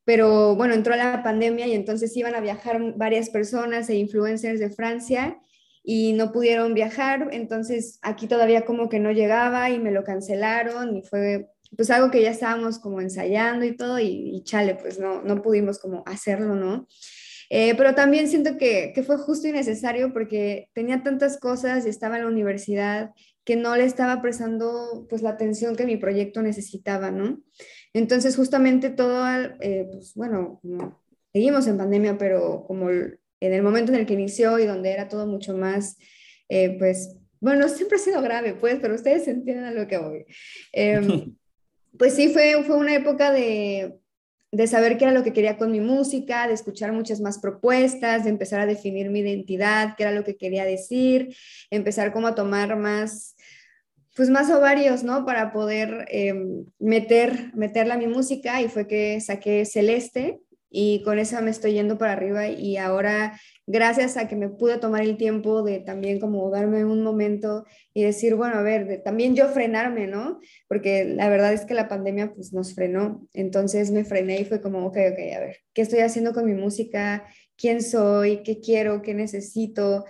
Pero 0.05 0.55
bueno, 0.57 0.75
entró 0.75 0.95
la 0.97 1.23
pandemia 1.23 1.67
y 1.67 1.73
entonces 1.73 2.15
iban 2.17 2.35
a 2.35 2.41
viajar 2.41 2.95
varias 2.97 3.31
personas 3.31 3.89
e 3.89 3.95
influencers 3.95 4.61
de 4.61 4.71
Francia 4.71 5.39
y 5.83 6.15
no 6.15 6.33
pudieron 6.33 6.75
viajar, 6.75 7.29
entonces 7.33 7.99
aquí 8.03 8.27
todavía 8.27 8.65
como 8.65 8.89
que 8.89 9.01
no 9.01 9.13
llegaba 9.13 9.71
y 9.71 9.79
me 9.79 9.93
lo 9.93 10.03
cancelaron 10.03 10.97
y 10.97 11.03
fue 11.03 11.51
pues 11.77 11.91
algo 11.91 12.11
que 12.11 12.23
ya 12.23 12.31
estábamos 12.31 12.79
como 12.79 13.01
ensayando 13.01 13.65
y 13.65 13.77
todo, 13.77 13.99
y, 13.99 14.43
chale, 14.45 14.75
pues 14.75 14.99
no, 14.99 15.23
no 15.23 15.43
pudimos 15.43 15.79
como 15.79 16.03
hacerlo, 16.07 16.55
¿no? 16.55 16.87
Eh, 17.51 17.75
pero 17.77 17.95
también 17.95 18.29
siento 18.29 18.57
que, 18.57 18.93
que, 18.95 19.03
fue 19.03 19.19
justo 19.19 19.47
y 19.47 19.53
necesario 19.53 20.13
porque 20.13 20.71
tenía 20.73 21.03
tantas 21.03 21.39
cosas 21.39 21.85
y 21.85 21.91
estaba 21.91 22.17
en 22.17 22.23
la 22.23 22.29
universidad 22.29 23.11
que 23.45 23.57
no 23.57 23.77
le 23.77 23.85
estaba 23.85 24.23
prestando 24.23 25.07
pues 25.09 25.23
la 25.23 25.31
atención 25.31 25.77
que 25.77 25.85
mi 25.85 25.97
proyecto 25.99 26.41
necesitaba, 26.43 27.11
¿no? 27.11 27.43
Entonces 27.93 28.37
justamente 28.37 28.91
todo, 28.91 29.27
eh, 29.61 29.87
pues 29.93 30.15
bueno, 30.15 30.61
seguimos 31.33 31.67
en 31.67 31.77
pandemia, 31.77 32.17
pero 32.17 32.65
como 32.67 32.91
en 32.91 33.19
el 33.41 33.63
momento 33.63 33.93
en 33.93 34.01
el 34.01 34.07
que 34.07 34.15
inició 34.15 34.59
y 34.59 34.67
donde 34.67 34.93
era 34.93 35.09
todo 35.09 35.27
mucho 35.27 35.55
más, 35.57 35.99
eh, 36.49 36.77
pues 36.79 37.17
bueno, 37.41 37.69
siempre 37.69 37.97
ha 37.97 38.01
sido 38.01 38.23
grave, 38.23 38.55
pues, 38.55 38.79
pero 38.81 38.95
ustedes 38.95 39.29
entienden 39.29 39.67
a 39.67 39.71
lo 39.71 39.87
que 39.87 39.99
voy. 39.99 40.25
Pues 41.99 42.15
sí, 42.15 42.29
fue, 42.29 42.63
fue 42.65 42.77
una 42.77 42.95
época 42.95 43.31
de, 43.31 43.99
de 44.55 44.67
saber 44.67 44.99
qué 44.99 45.05
era 45.05 45.13
lo 45.13 45.25
que 45.25 45.33
quería 45.33 45.57
con 45.57 45.73
mi 45.73 45.81
música, 45.81 46.47
de 46.47 46.55
escuchar 46.55 46.93
muchas 46.93 47.21
más 47.21 47.39
propuestas, 47.39 48.25
de 48.25 48.31
empezar 48.31 48.61
a 48.61 48.67
definir 48.67 49.11
mi 49.11 49.21
identidad, 49.21 49.95
qué 49.97 50.05
era 50.05 50.13
lo 50.13 50.25
que 50.25 50.37
quería 50.37 50.65
decir, 50.65 51.37
empezar 51.71 52.13
como 52.13 52.29
a 52.29 52.35
tomar 52.35 52.77
más, 52.77 53.37
pues 54.15 54.31
más 54.31 54.51
ovarios, 54.51 55.03
¿no? 55.03 55.25
Para 55.25 55.53
poder 55.53 56.07
em, 56.09 56.67
meter, 56.79 57.51
meterla 57.55 57.95
a 57.95 57.99
mi 57.99 58.07
música 58.07 58.63
y 58.63 58.69
fue 58.69 58.87
que 58.87 59.21
saqué 59.21 59.65
Celeste 59.65 60.41
y 60.71 61.03
con 61.05 61.19
esa 61.19 61.41
me 61.41 61.51
estoy 61.51 61.73
yendo 61.73 61.99
para 61.99 62.13
arriba 62.13 62.49
y 62.49 62.77
ahora 62.77 63.41
gracias 63.67 64.17
a 64.17 64.29
que 64.29 64.37
me 64.37 64.49
pude 64.49 64.79
tomar 64.79 65.03
el 65.03 65.17
tiempo 65.17 65.63
de 65.63 65.81
también 65.81 66.21
como 66.21 66.51
darme 66.51 66.85
un 66.85 67.03
momento 67.03 67.65
y 67.93 68.03
decir, 68.03 68.35
bueno, 68.35 68.57
a 68.57 68.63
ver, 68.63 69.03
también 69.05 69.35
yo 69.35 69.49
frenarme, 69.49 70.07
¿no? 70.07 70.41
Porque 70.69 71.05
la 71.05 71.29
verdad 71.29 71.53
es 71.53 71.65
que 71.65 71.75
la 71.75 71.89
pandemia 71.89 72.33
pues 72.35 72.53
nos 72.53 72.75
frenó, 72.75 73.27
entonces 73.33 73.91
me 73.91 74.05
frené 74.05 74.41
y 74.41 74.45
fue 74.45 74.61
como, 74.61 74.87
ok, 74.87 74.97
ok, 75.13 75.19
a 75.37 75.41
ver, 75.41 75.57
¿qué 75.73 75.83
estoy 75.83 76.01
haciendo 76.01 76.33
con 76.33 76.45
mi 76.45 76.55
música? 76.55 77.25
¿Quién 77.57 77.83
soy? 77.83 78.43
¿Qué 78.43 78.61
quiero? 78.61 79.01
¿Qué 79.03 79.15
necesito? 79.15 80.05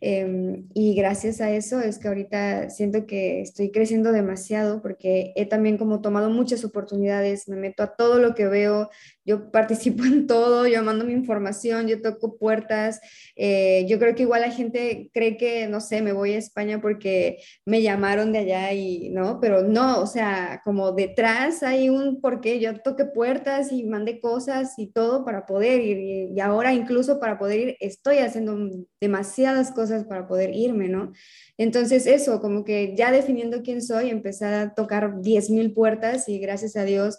Em, 0.00 0.68
y 0.74 0.94
gracias 0.94 1.40
a 1.40 1.50
eso 1.50 1.80
es 1.80 1.98
que 1.98 2.08
ahorita 2.08 2.70
siento 2.70 3.06
que 3.06 3.40
estoy 3.40 3.70
creciendo 3.70 4.12
demasiado 4.12 4.82
porque 4.82 5.32
he 5.36 5.46
también 5.46 5.78
como 5.78 6.00
tomado 6.00 6.30
muchas 6.30 6.64
oportunidades, 6.64 7.48
me 7.48 7.56
meto 7.56 7.82
a 7.82 7.96
todo 7.96 8.18
lo 8.18 8.34
que 8.34 8.46
veo, 8.46 8.90
yo 9.24 9.50
participo 9.52 10.04
en 10.04 10.26
todo, 10.26 10.66
yo 10.66 10.82
mando 10.82 11.04
mi 11.04 11.12
información, 11.12 11.88
yo 11.88 12.00
toco 12.00 12.36
puertas. 12.38 13.00
Eh, 13.34 13.86
yo 13.88 13.98
creo 13.98 14.14
que 14.14 14.22
igual 14.22 14.42
la 14.42 14.50
gente 14.50 15.10
cree 15.12 15.36
que, 15.36 15.66
no 15.66 15.80
sé, 15.80 16.02
me 16.02 16.12
voy 16.12 16.32
a 16.32 16.38
España 16.38 16.80
porque 16.80 17.38
me 17.64 17.82
llamaron 17.82 18.32
de 18.32 18.38
allá 18.38 18.72
y 18.72 19.10
no, 19.10 19.40
pero 19.40 19.62
no, 19.62 20.00
o 20.00 20.06
sea, 20.06 20.60
como 20.64 20.92
detrás 20.92 21.62
hay 21.62 21.88
un 21.88 22.20
porqué. 22.20 22.60
Yo 22.60 22.80
toqué 22.80 23.04
puertas 23.04 23.72
y 23.72 23.84
mandé 23.84 24.20
cosas 24.20 24.74
y 24.78 24.88
todo 24.88 25.24
para 25.24 25.46
poder 25.46 25.80
ir. 25.80 26.30
Y 26.34 26.40
ahora 26.40 26.72
incluso 26.72 27.18
para 27.18 27.38
poder 27.38 27.60
ir, 27.60 27.76
estoy 27.80 28.18
haciendo 28.18 28.56
demasiadas 29.00 29.72
cosas 29.72 29.85
para 30.08 30.26
poder 30.26 30.54
irme, 30.54 30.88
¿no? 30.88 31.12
Entonces 31.56 32.06
eso, 32.06 32.40
como 32.40 32.64
que 32.64 32.94
ya 32.96 33.10
definiendo 33.12 33.62
quién 33.62 33.82
soy, 33.82 34.10
empecé 34.10 34.46
a 34.46 34.74
tocar 34.74 35.20
10.000 35.20 35.74
puertas 35.74 36.28
y 36.28 36.38
gracias 36.38 36.76
a 36.76 36.84
Dios, 36.84 37.18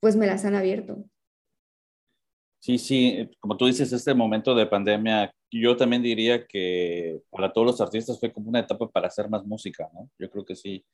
pues 0.00 0.16
me 0.16 0.26
las 0.26 0.44
han 0.44 0.54
abierto. 0.54 1.04
Sí, 2.60 2.76
sí, 2.76 3.30
como 3.40 3.56
tú 3.56 3.66
dices, 3.66 3.90
este 3.92 4.12
momento 4.12 4.54
de 4.54 4.66
pandemia, 4.66 5.32
yo 5.50 5.76
también 5.76 6.02
diría 6.02 6.46
que 6.46 7.20
para 7.30 7.52
todos 7.52 7.66
los 7.66 7.80
artistas 7.80 8.20
fue 8.20 8.32
como 8.32 8.50
una 8.50 8.60
etapa 8.60 8.86
para 8.88 9.06
hacer 9.08 9.30
más 9.30 9.46
música, 9.46 9.88
¿no? 9.94 10.10
Yo 10.18 10.30
creo 10.30 10.44
que 10.44 10.54
sí. 10.54 10.84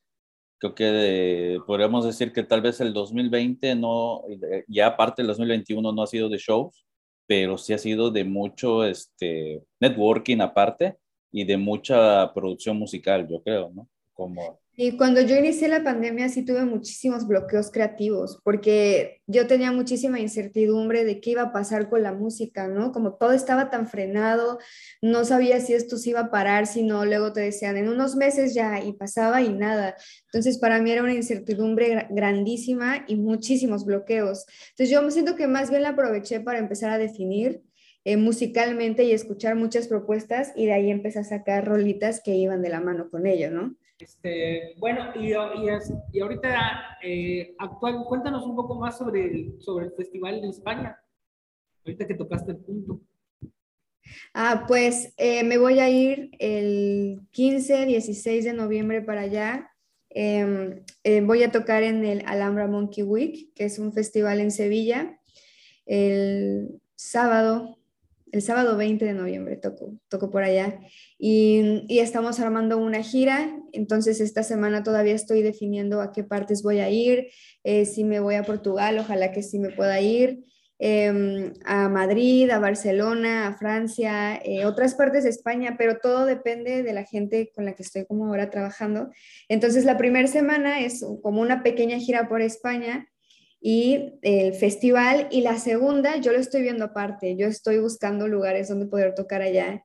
Creo 0.59 0.75
que 0.75 1.59
podríamos 1.67 2.07
decir 2.07 2.33
que 2.33 2.43
tal 2.45 2.63
vez 2.63 2.81
el 2.81 2.93
2020 2.95 3.75
no, 3.75 4.23
ya 4.69 4.87
aparte 4.87 5.23
el 5.23 5.29
2021 5.29 5.93
no 5.93 6.03
ha 6.03 6.07
sido 6.07 6.29
de 6.29 6.39
shows, 6.39 6.87
pero 7.27 7.59
sí 7.59 7.73
ha 7.75 7.79
sido 7.79 8.11
de 8.11 8.25
mucho 8.25 8.85
este, 8.85 9.63
networking 9.81 10.41
aparte 10.41 10.97
y 11.37 11.45
de 11.45 11.59
mucha 11.59 12.33
producción 12.33 12.79
musical, 12.79 13.29
yo 13.29 13.43
creo, 13.43 13.71
¿no? 13.75 13.87
Y 14.75 14.97
cuando 14.97 15.21
yo 15.21 15.37
inicié 15.37 15.69
la 15.69 15.85
pandemia 15.85 16.31
sí 16.31 16.47
tuve 16.47 16.65
muchísimos 16.65 17.27
bloqueos 17.29 17.71
creativos, 17.71 18.41
porque 18.43 19.21
yo 19.27 19.47
tenía 19.47 19.71
muchísima 19.71 20.19
incertidumbre 20.19 21.05
de 21.05 21.21
qué 21.21 21.33
iba 21.33 21.43
a 21.43 21.53
pasar 21.53 21.91
con 21.91 22.03
la 22.03 22.15
música, 22.15 22.69
¿no? 22.69 22.91
Como 22.91 23.17
todo 23.17 23.33
estaba 23.33 23.69
tan 23.69 23.87
frenado, 23.87 24.59
no 25.03 25.27
sabía 25.27 25.61
si 25.61 25.75
esto 25.75 25.99
se 25.99 26.11
iba 26.11 26.21
a 26.21 26.31
parar, 26.31 26.67
si 26.67 26.83
no, 26.83 27.05
luego 27.05 27.35
te 27.35 27.43
decían 27.43 27.77
en 27.77 27.91
unos 27.91 28.17
meses 28.17 28.55
ya 28.55 28.83
y 28.83 28.95
pasaba 28.95 29.43
y 29.43 29.51
nada. 29.51 29.95
Entonces 30.33 30.57
para 30.57 30.81
mí 30.81 30.91
era 30.91 31.03
una 31.03 31.13
incertidumbre 31.13 32.07
grandísima 32.09 33.05
y 33.09 33.17
muchísimos 33.17 33.85
bloqueos. 33.85 34.47
Entonces 34.71 34.91
yo 34.91 35.03
me 35.03 35.11
siento 35.11 35.37
que 35.37 35.49
más 35.49 35.69
bien 35.69 35.83
la 35.83 35.91
aproveché 35.91 36.41
para 36.41 36.59
empezar 36.59 36.91
a 36.91 36.99
definir 36.99 37.63
eh, 38.07 38.17
musicalmente 38.17 39.03
y 39.03 39.11
escuchar 39.11 39.57
muchas 39.57 39.89
propuestas 39.89 40.53
y 40.55 40.67
de 40.67 40.75
ahí 40.75 40.93
empecé 40.93 41.19
a 41.19 41.25
sacar 41.25 41.67
rolitas 41.67 42.23
que 42.23 42.37
iban 42.37 42.63
de 42.63 42.69
la 42.69 42.81
mano 42.81 43.11
con 43.11 43.27
ello, 43.27 43.51
¿no? 43.51 43.75
Este, 43.99 44.77
bueno, 44.79 45.11
y, 45.17 45.31
y, 45.31 46.21
ahorita, 46.21 46.99
eh, 47.03 47.57
actual, 47.59 48.05
cuéntanos 48.07 48.47
un 48.47 48.55
poco 48.55 48.79
más 48.79 48.97
sobre 48.97 49.25
el, 49.25 49.61
sobre 49.61 49.87
el 49.87 49.93
Festival 49.95 50.41
de 50.41 50.51
España, 50.51 50.97
ahorita 51.85 52.07
que 52.07 52.15
tocaste 52.15 52.53
el 52.53 52.59
punto. 52.59 53.01
Ah, 54.33 54.67
pues 54.69 55.13
eh, 55.17 55.43
me 55.43 55.59
voy 55.59 55.81
a 55.81 55.91
ir 55.91 56.31
el 56.39 57.23
15, 57.33 57.87
16 57.87 58.45
de 58.45 58.53
noviembre 58.53 59.03
para 59.03 59.23
allá. 59.23 59.69
Em, 60.11 60.85
eh, 61.03 61.23
voy 61.23 61.43
a 61.43 61.51
tocar 61.51 61.83
en 61.83 62.05
el 62.05 62.23
Alhambra 62.27 62.69
Monkey 62.69 63.03
Week, 63.03 63.53
que 63.53 63.65
es 63.65 63.81
un 63.81 63.93
festival 63.93 64.39
en 64.39 64.53
Sevilla. 64.53 65.19
El 65.87 66.81
sábado 66.95 67.77
el 68.33 68.43
sábado 68.43 68.77
20 68.77 69.05
de 69.05 69.15
noviembre 69.15 69.57
toco, 69.57 69.95
toco 70.09 70.31
por 70.31 70.43
allá 70.43 70.79
y, 71.19 71.87
estamos 71.89 72.41
armando 72.41 72.79
una 72.79 73.03
gira, 73.03 73.59
entonces 73.73 74.21
esta 74.21 74.43
semana 74.43 74.83
todavía 74.83 75.15
estoy 75.15 75.43
definiendo 75.43 76.01
a 76.01 76.13
qué 76.13 76.25
partes 76.25 76.63
voy 76.63 76.81
a 76.81 76.91
ir, 76.91 77.29
eh, 77.65 77.85
si 77.85 78.05
me 78.05 78.21
voy 78.21 78.35
a 78.35 78.43
Portugal, 78.43 78.99
ojalá 78.99 79.33
que 79.33 79.43
sí 79.43 79.59
me 79.59 79.71
pueda 79.71 80.01
ir, 80.01 80.45
em, 80.79 81.55
a 81.65 81.89
Madrid, 81.89 82.51
a 82.51 82.59
Barcelona, 82.59 83.49
a 83.49 83.57
Francia, 83.57 84.37
eh, 84.45 84.67
otras 84.67 84.95
partes 84.95 85.25
de 85.25 85.31
España, 85.31 85.77
pero 85.79 85.99
todo 85.99 86.27
depende 86.27 86.83
de 86.83 86.93
la 86.93 87.05
gente 87.05 87.51
con 87.55 87.65
la 87.65 87.75
que 87.75 87.83
estoy 87.83 88.05
como 88.07 88.27
ahora 88.27 88.51
trabajando. 88.51 89.11
Entonces 89.49 89.85
la 89.85 89.97
primera 89.97 90.29
semana 90.29 90.81
es 90.81 91.05
como 91.23 91.41
una 91.41 91.63
pequeña 91.63 91.99
gira 91.99 92.29
por 92.29 92.43
España 92.43 93.09
y 93.69 94.13
el 94.23 94.55
festival. 94.55 95.27
Y 95.33 95.41
la 95.41 95.59
segunda, 95.59 96.19
yo 96.19 96.31
lo 96.31 96.39
estoy 96.39 96.63
viendo 96.63 96.85
aparte, 96.85 97.35
yo 97.37 97.49
estoy 97.49 97.79
buscando 97.79 98.29
lugares 98.29 98.69
donde 98.69 98.87
poder 98.87 99.17
tocar 99.17 99.43
allá. 99.43 99.85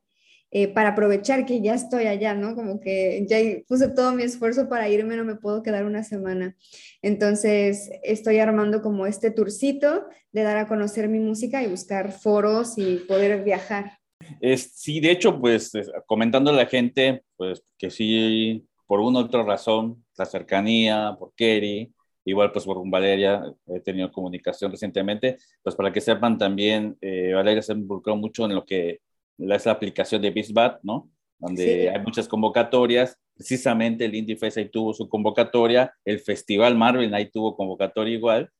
Eh, 0.52 0.68
para 0.68 0.90
aprovechar 0.90 1.48
que 1.48 1.62
ya 1.62 1.74
estoy 1.74 2.06
allá, 2.06 2.36
¿no? 2.36 2.54
Como 2.54 2.80
que 2.80 3.26
ya 3.28 3.38
puse 3.68 3.88
todo 3.88 4.12
mi 4.12 4.22
esfuerzo 4.22 4.70
para 4.70 4.88
irme, 4.88 5.16
no 5.16 5.24
me 5.24 5.36
puedo 5.36 5.64
quedar 5.64 5.86
una 5.86 6.04
semana. 6.04 6.56
Entonces, 7.02 7.90
estoy 8.04 8.38
armando 8.38 8.84
como 8.84 9.08
este 9.08 9.32
tourcito 9.32 10.06
de 10.32 10.44
dar 10.44 10.58
a 10.58 10.68
conocer 10.68 11.10
mi 11.10 11.20
música 11.20 11.64
y 11.64 11.68
buscar 11.68 12.12
foros 12.12 12.78
y 12.78 12.98
poder 13.08 13.44
viajar. 13.44 13.98
Es, 14.42 14.74
sí, 14.76 15.00
de 15.00 15.10
hecho, 15.10 15.40
pues 15.40 15.72
comentando 16.06 16.52
a 16.52 16.54
la 16.54 16.68
gente, 16.68 17.24
pues 17.36 17.64
que 17.80 17.90
sí, 17.90 18.64
por 18.86 19.00
una 19.00 19.22
u 19.22 19.24
otra 19.24 19.42
razón, 19.42 20.06
la 20.18 20.26
cercanía, 20.26 21.16
por 21.18 21.34
Kerry, 21.34 21.92
Igual, 22.24 22.52
pues 22.52 22.66
por 22.66 22.78
Valeria 22.90 23.44
he 23.68 23.80
tenido 23.80 24.12
comunicación 24.12 24.72
recientemente, 24.72 25.38
pues 25.64 25.76
para 25.76 25.92
que 25.92 26.02
sepan 26.02 26.38
también, 26.38 26.98
eh, 27.02 27.34
Valeria 27.34 27.62
se 27.62 27.74
involucró 27.74 28.16
mucho 28.16 28.46
en 28.46 28.56
lo 28.56 28.66
que 28.66 29.00
es 29.38 29.66
la 29.66 29.72
aplicación 29.72 30.22
de 30.22 30.30
BizBat, 30.30 30.80
¿no? 30.84 31.10
Donde 31.40 31.90
hay 31.90 32.00
muchas 32.02 32.28
convocatorias. 32.28 33.18
Precisamente 33.36 34.06
el 34.06 34.14
Indie 34.14 34.38
Fest 34.38 34.58
ahí 34.58 34.70
tuvo 34.70 34.94
su 34.94 35.10
convocatoria, 35.10 35.94
el 36.06 36.20
Festival 36.20 36.78
Marvel 36.78 37.14
ahí 37.16 37.32
tuvo 37.32 37.56
convocatoria 37.56 38.14
igual. 38.14 38.52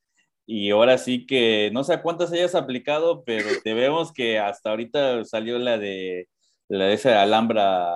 Y 0.48 0.72
ahora 0.72 0.98
sí 0.98 1.28
que 1.28 1.70
no 1.72 1.84
sé 1.84 2.02
cuántas 2.02 2.32
hayas 2.32 2.56
aplicado, 2.56 3.24
pero 3.24 3.48
te 3.64 3.76
vemos 3.76 4.12
que 4.12 4.40
hasta 4.40 4.72
ahorita 4.72 5.24
salió 5.24 5.60
la 5.60 5.78
de 5.78 6.28
la 6.68 6.86
de 6.86 6.94
esa 6.94 7.22
Alhambra 7.22 7.92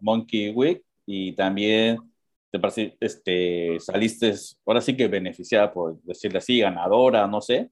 Monkey 0.00 0.50
Week 0.50 0.82
y 1.06 1.32
también 1.32 1.98
te 2.50 2.96
este, 3.00 3.78
saliste, 3.80 4.34
ahora 4.66 4.80
sí 4.80 4.96
que 4.96 5.08
beneficiada, 5.08 5.72
por 5.72 6.00
decirle 6.02 6.38
así, 6.38 6.60
ganadora, 6.60 7.26
no 7.26 7.40
sé, 7.40 7.70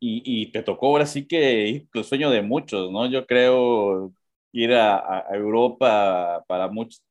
y, 0.00 0.22
y 0.24 0.52
te 0.52 0.62
tocó 0.62 0.88
ahora 0.88 1.06
sí 1.06 1.26
que 1.26 1.86
el 1.92 2.04
sueño 2.04 2.30
de 2.30 2.42
muchos, 2.42 2.90
¿no? 2.90 3.06
Yo 3.06 3.26
creo 3.26 4.12
ir 4.54 4.72
a, 4.74 5.26
Europa 5.32 6.44
para 6.46 6.68
muchos, 6.68 7.02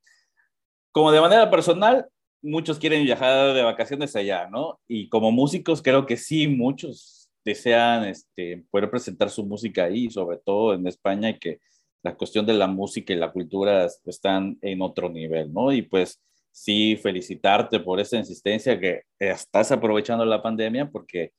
como 0.92 1.12
de 1.12 1.20
manera 1.20 1.50
personal, 1.50 2.06
muchos 2.42 2.78
quieren 2.78 3.04
viajar 3.04 3.54
de 3.54 3.62
vacaciones 3.62 4.16
allá, 4.16 4.48
¿no? 4.48 4.80
Y 4.88 5.08
como 5.08 5.32
músicos, 5.32 5.82
creo 5.82 6.06
que 6.06 6.16
sí, 6.16 6.48
muchos 6.48 7.28
desean 7.44 8.04
este, 8.04 8.64
poder 8.70 8.90
presentar 8.90 9.30
su 9.30 9.44
música 9.44 9.84
ahí, 9.84 10.10
sobre 10.10 10.38
todo 10.38 10.74
en 10.74 10.86
España, 10.86 11.30
y 11.30 11.38
que 11.38 11.60
la 12.02 12.16
cuestión 12.16 12.46
de 12.46 12.54
la 12.54 12.66
música 12.66 13.12
y 13.12 13.16
la 13.16 13.32
cultura 13.32 13.86
están 14.06 14.58
en 14.62 14.82
otro 14.82 15.08
nivel, 15.10 15.52
¿no? 15.52 15.72
Y 15.72 15.82
pues 15.82 16.20
sí 16.54 16.96
felicitarte 17.02 17.80
por 17.80 17.98
esa 17.98 18.16
insistencia 18.16 18.78
que 18.78 19.02
estás 19.18 19.72
aprovechando 19.72 20.24
la 20.24 20.40
pandemia 20.40 20.88
porque 20.88 21.32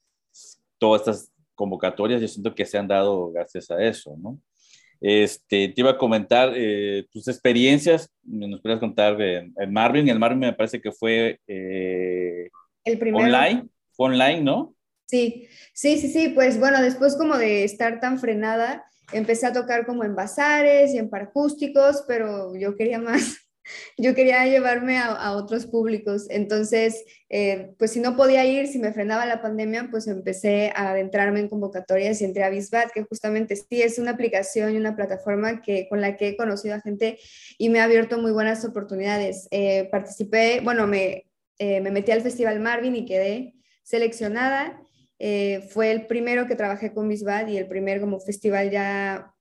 todas 0.78 1.01
estas 1.01 1.32
convocatorias 1.55 2.20
yo 2.20 2.28
siento 2.28 2.53
que 2.53 2.66
se 2.66 2.78
han 2.78 2.89
dado 2.89 3.32
gracias 3.32 3.72
a 3.72 3.82
eso, 3.82 4.18
¿no? 4.18 4.38
Este, 4.99 5.70
te 5.70 5.74
iba 5.78 5.91
a 5.91 5.97
comentar 5.97 6.51
eh, 6.53 7.05
tus 7.11 7.30
experiencias, 7.30 8.11
nos 8.24 8.61
puedes 8.61 8.80
contar 8.80 9.22
en, 9.22 9.53
Marvin, 9.70 10.09
el 10.09 10.20
Marvin 10.20 10.39
me 10.39 10.53
parece 10.53 10.82
que 10.82 10.91
fue 10.91 11.39
eh, 11.47 12.49
el 12.84 12.99
primero. 12.99 13.26
online, 13.26 13.70
fue 13.93 14.07
online, 14.07 14.41
¿no? 14.41 14.76
Sí, 15.05 15.47
sí, 15.74 15.97
sí, 15.97 16.09
sí, 16.09 16.30
pues 16.30 16.59
bueno, 16.59 16.82
después 16.82 17.16
como 17.16 17.38
de 17.38 17.63
estar 17.63 18.01
tan 18.01 18.20
frenada, 18.20 18.84
empecé 19.13 19.45
a 19.45 19.53
tocar 19.53 19.86
como 19.86 20.03
en 20.03 20.16
bazares 20.16 20.93
y 20.93 20.97
en 20.97 21.09
paracústicos, 21.09 22.03
pero 22.05 22.53
yo 22.57 22.76
quería 22.76 22.99
más 22.99 23.45
yo 23.97 24.13
quería 24.13 24.45
llevarme 24.45 24.97
a, 24.97 25.34
otros 25.34 25.66
públicos. 25.66 26.28
Entonces, 26.30 27.05
eh, 27.30 27.74
pues 27.78 27.91
si 27.91 27.99
no 27.99 28.16
podía 28.16 28.45
ir, 28.45 28.68
si 28.68 28.80
me 28.80 28.93
frenaba 28.93 29.26
la 29.26 29.41
pandemia, 29.41 29.88
pues 29.89 30.07
empecé 30.07 30.72
a 30.76 30.91
adentrarme 30.91 31.39
en 31.39 31.49
convocatorias 31.49 32.22
y 32.22 32.26
entré 32.26 32.43
a 32.43 32.49
Bisbat, 32.49 32.91
que 32.91 33.03
justamente 33.03 33.55
sí 33.55 33.82
es 33.82 33.99
una 33.99 34.11
aplicación 34.11 34.74
y 34.74 34.78
una 34.78 34.95
plataforma 34.95 35.61
que, 35.61 35.88
con 35.89 36.01
la 36.01 36.18
que 36.18 36.30
he 36.30 36.38
conocido 36.38 36.76
a 36.76 36.82
gente 36.82 37.20
y 37.57 37.70
me 37.70 37.80
ha 37.80 37.86
abierto 37.86 38.18
muy 38.20 38.32
buenas 38.32 38.63
oportunidades. 38.66 39.47
Eh, 39.51 39.88
participé, 39.91 40.61
bueno, 40.63 40.88
me, 40.88 41.26
eh, 41.57 41.82
me 41.82 41.91
metí 41.91 42.11
al 42.11 42.22
Festival 42.22 42.59
Marvin 42.59 42.95
y 42.95 43.05
quedé 43.05 43.55
seleccionada. 43.84 44.82
fue 45.70 45.91
el 45.91 46.07
primero 46.07 46.45
que 46.47 46.55
trabajé 46.55 46.93
con 46.93 47.07
Bisbat 47.07 47.49
y 47.49 47.57
el 47.57 47.68
primer 47.68 48.01
como 48.01 48.20
festival 48.20 48.70
ya 48.70 49.34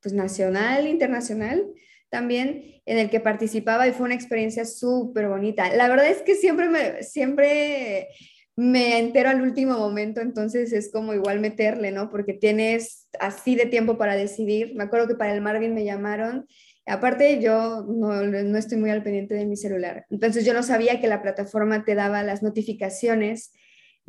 pues 0.00 0.14
nacional, 0.14 0.86
internacional 0.86 1.64
también 2.08 2.80
en 2.86 2.98
el 2.98 3.10
que 3.10 3.20
participaba 3.20 3.88
y 3.88 3.92
fue 3.92 4.06
una 4.06 4.14
experiencia 4.14 4.64
súper 4.64 5.28
bonita. 5.28 5.74
La 5.74 5.88
verdad 5.88 6.08
es 6.08 6.22
que 6.22 6.34
siempre 6.34 6.68
me, 6.68 7.02
siempre 7.02 8.08
me 8.56 8.98
entero 8.98 9.28
al 9.28 9.42
último 9.42 9.78
momento, 9.78 10.20
entonces 10.20 10.72
es 10.72 10.90
como 10.90 11.12
igual 11.12 11.40
meterle, 11.40 11.90
¿no? 11.90 12.10
Porque 12.10 12.32
tienes 12.32 13.08
así 13.20 13.54
de 13.54 13.66
tiempo 13.66 13.98
para 13.98 14.16
decidir. 14.16 14.74
Me 14.76 14.84
acuerdo 14.84 15.08
que 15.08 15.14
para 15.14 15.34
el 15.34 15.42
Marvin 15.42 15.74
me 15.74 15.84
llamaron. 15.84 16.46
Aparte, 16.86 17.40
yo 17.42 17.84
no, 17.86 18.22
no 18.22 18.58
estoy 18.58 18.78
muy 18.78 18.90
al 18.90 19.02
pendiente 19.02 19.34
de 19.34 19.44
mi 19.44 19.56
celular. 19.56 20.06
Entonces 20.08 20.46
yo 20.46 20.54
no 20.54 20.62
sabía 20.62 21.00
que 21.00 21.08
la 21.08 21.20
plataforma 21.20 21.84
te 21.84 21.94
daba 21.94 22.22
las 22.22 22.42
notificaciones 22.42 23.52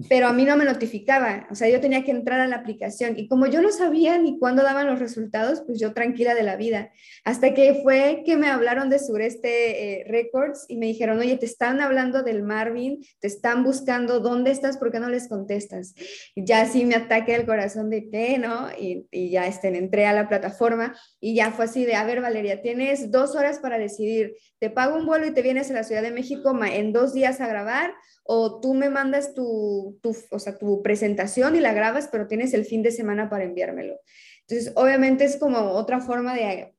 pero 0.09 0.27
a 0.27 0.33
mí 0.33 0.45
no 0.45 0.55
me 0.55 0.65
notificaba, 0.65 1.47
o 1.49 1.55
sea, 1.55 1.69
yo 1.69 1.81
tenía 1.81 2.03
que 2.03 2.11
entrar 2.11 2.39
a 2.39 2.47
la 2.47 2.57
aplicación 2.57 3.17
y 3.17 3.27
como 3.27 3.47
yo 3.47 3.63
no 3.63 3.71
sabía 3.71 4.19
ni 4.19 4.37
cuándo 4.37 4.61
daban 4.61 4.85
los 4.85 4.99
resultados, 4.99 5.63
pues 5.65 5.79
yo 5.79 5.93
tranquila 5.93 6.35
de 6.35 6.43
la 6.43 6.55
vida, 6.55 6.91
hasta 7.23 7.55
que 7.55 7.79
fue 7.81 8.21
que 8.23 8.37
me 8.37 8.47
hablaron 8.47 8.89
de 8.89 8.99
Sureste 8.99 10.01
eh, 10.01 10.05
Records 10.07 10.65
y 10.67 10.77
me 10.77 10.85
dijeron, 10.85 11.17
oye, 11.17 11.35
te 11.37 11.47
están 11.47 11.81
hablando 11.81 12.21
del 12.21 12.43
Marvin, 12.43 13.03
te 13.19 13.27
están 13.27 13.63
buscando, 13.63 14.19
¿dónde 14.19 14.51
estás? 14.51 14.77
¿Por 14.77 14.91
qué 14.91 14.99
no 14.99 15.09
les 15.09 15.27
contestas? 15.27 15.95
Ya 16.35 16.61
así 16.61 16.85
me 16.85 16.95
ataque 16.95 17.33
el 17.33 17.47
corazón 17.47 17.89
de 17.89 18.07
qué, 18.07 18.37
¿no? 18.37 18.69
Y, 18.77 19.07
ya 19.29 19.47
estén, 19.47 19.75
entré 19.75 20.05
a 20.05 20.13
la 20.13 20.29
plataforma 20.29 20.95
y 21.19 21.35
ya 21.35 21.51
fue 21.51 21.65
así 21.65 21.85
de, 21.85 21.95
a 21.95 22.05
ver, 22.05 22.21
Valeria, 22.21 22.61
tienes 22.61 23.11
dos 23.11 23.35
horas 23.35 23.59
para 23.59 23.77
decidir, 23.77 24.35
te 24.59 24.69
pago 24.69 24.95
un 24.95 25.05
vuelo 25.05 25.25
y 25.25 25.33
te 25.33 25.41
vienes 25.41 25.71
a 25.71 25.73
la 25.73 25.83
Ciudad 25.83 26.01
de 26.01 26.11
México 26.11 26.55
en 26.63 26.93
dos 26.93 27.13
días 27.13 27.41
a 27.41 27.47
grabar 27.47 27.93
o 28.27 28.59
tú 28.59 28.73
me 28.73 28.89
mandas 28.89 29.33
tu, 29.33 29.86
tu, 30.01 30.15
o 30.31 30.39
sea, 30.39 30.57
tu 30.57 30.81
presentación 30.81 31.55
y 31.55 31.59
la 31.59 31.73
grabas, 31.73 32.09
pero 32.11 32.27
tienes 32.27 32.53
el 32.53 32.65
fin 32.65 32.83
de 32.83 32.91
semana 32.91 33.29
para 33.29 33.43
enviármelo. 33.43 33.99
Entonces, 34.41 34.73
obviamente 34.75 35.25
es 35.25 35.37
como 35.37 35.59
otra 35.71 35.99
forma 35.99 36.33
de, 36.33 36.73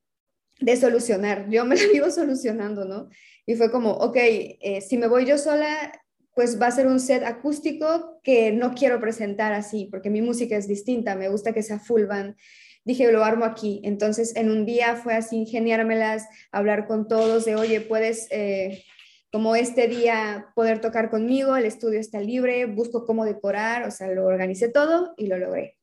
de 0.59 0.77
solucionar. 0.77 1.49
Yo 1.49 1.65
me 1.65 1.75
la 1.81 1.87
vivo 1.91 2.11
solucionando, 2.11 2.85
¿no? 2.85 3.09
Y 3.45 3.55
fue 3.55 3.71
como, 3.71 3.91
ok, 3.91 4.15
eh, 4.15 4.81
si 4.81 4.97
me 4.97 5.07
voy 5.07 5.25
yo 5.25 5.37
sola, 5.37 5.91
pues 6.35 6.61
va 6.61 6.67
a 6.67 6.71
ser 6.71 6.87
un 6.87 6.99
set 6.99 7.23
acústico 7.23 8.19
que 8.23 8.51
no 8.51 8.73
quiero 8.73 8.99
presentar 8.99 9.53
así, 9.53 9.87
porque 9.91 10.09
mi 10.09 10.21
música 10.21 10.55
es 10.55 10.67
distinta, 10.67 11.15
me 11.15 11.29
gusta 11.29 11.53
que 11.53 11.63
sea 11.63 11.79
full 11.79 12.05
band. 12.05 12.35
Dije, 12.85 13.11
lo 13.11 13.23
armo 13.23 13.45
aquí. 13.45 13.81
Entonces, 13.83 14.35
en 14.35 14.49
un 14.49 14.65
día 14.65 14.95
fue 14.95 15.13
así, 15.15 15.37
ingeniármelas, 15.37 16.27
hablar 16.51 16.87
con 16.87 17.07
todos 17.07 17.45
de, 17.45 17.55
oye, 17.55 17.81
puedes... 17.81 18.27
Eh, 18.31 18.83
como 19.31 19.55
este 19.55 19.87
día 19.87 20.47
poder 20.55 20.81
tocar 20.81 21.09
conmigo, 21.09 21.55
el 21.55 21.65
estudio 21.65 21.99
está 21.99 22.19
libre, 22.19 22.65
busco 22.65 23.05
cómo 23.05 23.25
decorar, 23.25 23.87
o 23.87 23.91
sea, 23.91 24.07
lo 24.07 24.25
organicé 24.25 24.69
todo 24.69 25.13
y 25.17 25.27
lo 25.27 25.37
logré. 25.37 25.77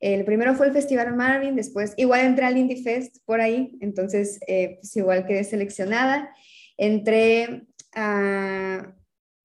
El 0.00 0.24
primero 0.24 0.54
fue 0.54 0.66
el 0.66 0.72
Festival 0.72 1.14
Marvin, 1.16 1.56
después 1.56 1.94
igual 1.96 2.20
entré 2.20 2.44
al 2.44 2.58
Indie 2.58 2.82
Fest 2.82 3.18
por 3.24 3.40
ahí, 3.40 3.76
entonces 3.80 4.38
eh, 4.46 4.76
pues 4.80 4.96
igual 4.96 5.26
quedé 5.26 5.44
seleccionada. 5.44 6.34
Entré 6.76 7.66
a... 7.94 8.94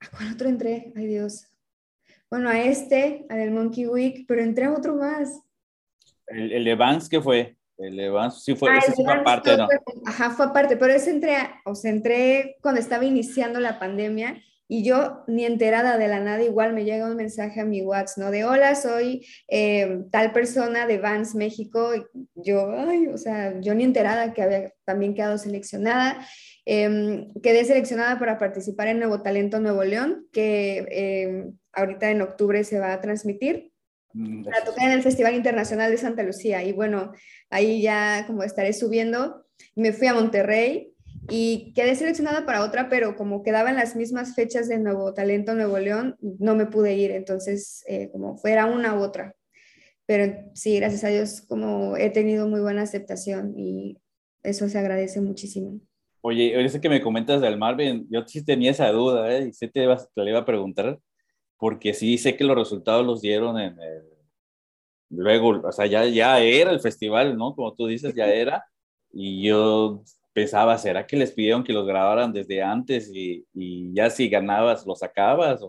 ¿A 0.01 0.09
cuál 0.11 0.33
otro 0.33 0.47
entré? 0.47 0.93
Ay 0.95 1.07
Dios. 1.07 1.45
Bueno, 2.29 2.49
a 2.49 2.59
este, 2.59 3.25
al 3.29 3.39
del 3.39 3.51
Monkey 3.51 3.85
Week, 3.85 4.25
pero 4.27 4.41
entré 4.41 4.65
a 4.65 4.73
otro 4.73 4.95
más. 4.95 5.41
¿El, 6.27 6.51
el 6.51 6.63
de 6.63 6.75
Vance 6.75 7.09
qué 7.09 7.21
fue? 7.21 7.58
El 7.79 7.97
Evans 7.97 8.43
sí 8.43 8.55
fue, 8.55 8.69
ah, 8.71 8.81
fue 8.81 9.13
aparte, 9.13 9.55
¿no? 9.55 9.67
Ajá, 10.05 10.31
fue 10.31 10.47
aparte, 10.47 10.75
pero 10.75 10.93
ese 10.93 11.11
entré, 11.11 11.37
o 11.65 11.75
sea, 11.75 11.89
entré 11.91 12.57
cuando 12.61 12.81
estaba 12.81 13.05
iniciando 13.05 13.61
la 13.61 13.79
pandemia 13.79 14.43
y 14.67 14.83
yo 14.83 15.23
ni 15.27 15.45
enterada 15.45 15.97
de 15.97 16.09
la 16.09 16.19
nada, 16.19 16.43
igual 16.43 16.73
me 16.73 16.83
llega 16.83 17.09
un 17.09 17.15
mensaje 17.15 17.61
a 17.61 17.65
mi 17.65 17.81
WhatsApp, 17.81 18.17
¿no? 18.17 18.31
De 18.31 18.43
hola, 18.43 18.75
soy 18.75 19.25
eh, 19.47 20.03
tal 20.11 20.31
persona 20.31 20.85
de 20.85 20.99
Vans 20.99 21.35
México. 21.35 21.91
yo, 22.35 22.69
ay, 22.77 23.07
o 23.07 23.17
sea, 23.17 23.59
yo 23.61 23.73
ni 23.73 23.83
enterada 23.85 24.33
que 24.33 24.43
había 24.43 24.73
también 24.85 25.15
quedado 25.15 25.37
seleccionada. 25.37 26.23
Em, 26.65 27.33
quedé 27.41 27.65
seleccionada 27.65 28.19
para 28.19 28.37
participar 28.37 28.89
en 28.89 28.99
Nuevo 28.99 29.23
Talento 29.23 29.59
Nuevo 29.59 29.83
León, 29.83 30.27
que 30.31 30.85
em, 30.91 31.57
ahorita 31.73 32.11
en 32.11 32.21
octubre 32.21 32.63
se 32.63 32.79
va 32.79 32.93
a 32.93 33.01
transmitir. 33.01 33.71
Mm, 34.19 34.43
para 34.43 34.65
tocar 34.65 34.87
en 34.87 34.91
el 34.91 35.01
Festival 35.01 35.33
Internacional 35.33 35.89
de 35.89 35.97
Santa 35.97 36.23
Lucía. 36.23 36.61
Y 36.63 36.73
bueno, 36.73 37.13
ahí 37.49 37.81
ya 37.81 38.25
como 38.27 38.43
estaré 38.43 38.73
subiendo, 38.73 39.45
me 39.75 39.93
fui 39.93 40.07
a 40.07 40.13
Monterrey 40.13 40.91
y 41.29 41.71
quedé 41.73 41.95
seleccionada 41.95 42.45
para 42.45 42.63
otra, 42.63 42.89
pero 42.89 43.15
como 43.15 43.43
quedaban 43.43 43.77
las 43.77 43.95
mismas 43.95 44.35
fechas 44.35 44.67
de 44.67 44.77
Nuevo 44.77 45.13
Talento 45.13 45.55
Nuevo 45.55 45.79
León, 45.79 46.17
no 46.19 46.55
me 46.55 46.65
pude 46.65 46.95
ir, 46.95 47.11
entonces 47.11 47.85
eh, 47.87 48.09
como 48.11 48.37
fuera 48.37 48.65
una 48.65 48.93
u 48.95 49.01
otra. 49.01 49.35
Pero 50.05 50.33
sí, 50.53 50.75
gracias 50.77 51.05
a 51.05 51.09
Dios, 51.09 51.41
como 51.47 51.95
he 51.95 52.09
tenido 52.09 52.47
muy 52.47 52.59
buena 52.59 52.81
aceptación 52.81 53.53
y 53.57 53.99
eso 54.43 54.67
se 54.67 54.79
agradece 54.79 55.21
muchísimo. 55.21 55.79
Oye, 56.21 56.53
ahorita 56.55 56.81
que 56.81 56.89
me 56.89 57.01
comentas 57.01 57.39
del 57.39 57.57
Marvin, 57.57 58.05
yo 58.09 58.27
sí 58.27 58.43
tenía 58.43 58.71
esa 58.71 58.91
duda, 58.91 59.33
¿eh? 59.33 59.47
Y 59.47 59.53
sé 59.53 59.69
te, 59.69 59.87
te 59.87 60.23
le 60.23 60.31
iba 60.31 60.39
a 60.39 60.45
preguntar, 60.45 60.99
porque 61.59 61.93
sí 61.93 62.17
sé 62.17 62.37
que 62.37 62.45
los 62.45 62.57
resultados 62.57 63.05
los 63.05 63.21
dieron 63.21 63.59
en 63.59 63.79
el, 63.79 64.03
luego, 65.09 65.61
o 65.67 65.71
sea, 65.71 65.85
ya, 65.87 66.05
ya 66.05 66.39
era 66.39 66.71
el 66.71 66.79
festival, 66.79 67.37
¿no? 67.37 67.55
Como 67.55 67.73
tú 67.75 67.87
dices, 67.87 68.15
ya 68.15 68.27
era, 68.27 68.65
y 69.11 69.43
yo 69.47 70.03
pensaba, 70.33 70.77
¿será 70.77 71.05
que 71.07 71.17
les 71.17 71.31
pidieron 71.31 71.63
que 71.63 71.73
los 71.73 71.85
grabaran 71.87 72.31
desde 72.33 72.61
antes 72.63 73.11
y, 73.13 73.45
y 73.53 73.93
ya 73.93 74.09
si 74.09 74.29
ganabas 74.29 74.85
lo 74.85 74.95
sacabas? 74.95 75.61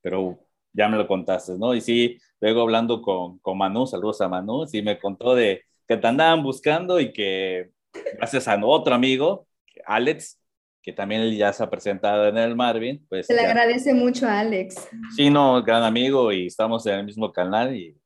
Pero 0.00 0.38
ya 0.72 0.88
me 0.88 0.96
lo 0.96 1.06
contaste, 1.06 1.54
¿no? 1.58 1.74
Y 1.74 1.80
sí, 1.80 2.18
luego 2.40 2.62
hablando 2.62 3.02
con, 3.02 3.38
con 3.40 3.58
Manu, 3.58 3.86
saludos 3.86 4.20
a 4.20 4.28
Manu, 4.28 4.66
sí 4.66 4.82
me 4.82 4.98
contó 4.98 5.34
de 5.34 5.62
que 5.86 5.96
te 5.96 6.06
andaban 6.06 6.42
buscando 6.42 7.00
y 7.00 7.12
que 7.12 7.70
gracias 8.18 8.46
a 8.48 8.58
otro 8.64 8.94
amigo, 8.94 9.46
Alex, 9.86 10.38
que 10.82 10.92
también 10.92 11.30
ya 11.36 11.52
se 11.52 11.62
ha 11.62 11.70
presentado 11.70 12.28
en 12.28 12.38
el 12.38 12.56
Marvin. 12.56 13.04
Pues 13.08 13.26
Se 13.26 13.34
le 13.34 13.42
agradece 13.42 13.94
mucho 13.94 14.26
a 14.26 14.40
Alex. 14.40 14.88
Sí, 15.16 15.30
no, 15.30 15.62
gran 15.62 15.82
amigo 15.82 16.32
y 16.32 16.46
estamos 16.46 16.86
en 16.86 16.94
el 16.94 17.04
mismo 17.04 17.32
canal 17.32 17.76
y, 17.76 17.96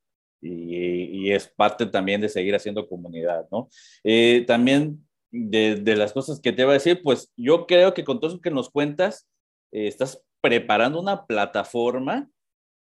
y, 0.41 1.31
es 1.31 1.49
parte 1.49 1.87
también 1.87 2.21
de 2.21 2.29
seguir 2.29 2.55
haciendo 2.55 2.89
comunidad, 2.89 3.47
¿no? 3.51 3.69
Eh, 4.03 4.45
también 4.47 5.07
de, 5.31 5.77
de, 5.77 5.97
las 5.97 6.13
cosas 6.13 6.41
que 6.41 6.53
te 6.53 6.63
iba 6.63 6.73
a 6.73 6.75
decir, 6.75 7.01
pues 7.03 7.33
yo 7.37 7.67
creo 7.67 7.95
que 7.95 8.05
con 8.05 8.19
todo 8.19 8.33
eso 8.33 8.41
que 8.41 8.51
nos 8.51 8.69
cuentas, 8.69 9.29
eh, 9.71 9.87
estás 9.87 10.23
preparando 10.41 11.01
una 11.01 11.25
plataforma 11.25 12.29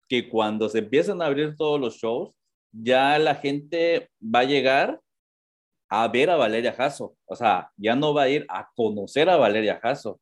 que 0.08 0.28
cuando 0.28 0.68
se 0.68 0.78
empiezan 0.78 1.20
a 1.20 1.26
abrir 1.26 1.56
todos 1.56 1.80
los 1.80 1.96
shows, 1.96 2.30
ya 2.72 3.18
la 3.18 3.34
gente 3.34 4.08
va 4.22 4.40
a 4.40 4.44
llegar 4.44 5.00
a 5.90 6.08
ver 6.08 6.30
a 6.30 6.36
Valeria 6.36 6.72
Jasso. 6.72 7.16
O 7.26 7.36
sea, 7.36 7.70
ya 7.76 7.96
no 7.96 8.14
va 8.14 8.22
a 8.22 8.28
ir 8.28 8.46
a 8.48 8.70
conocer 8.74 9.28
a 9.28 9.36
Valeria 9.36 9.80
Jasso. 9.82 10.20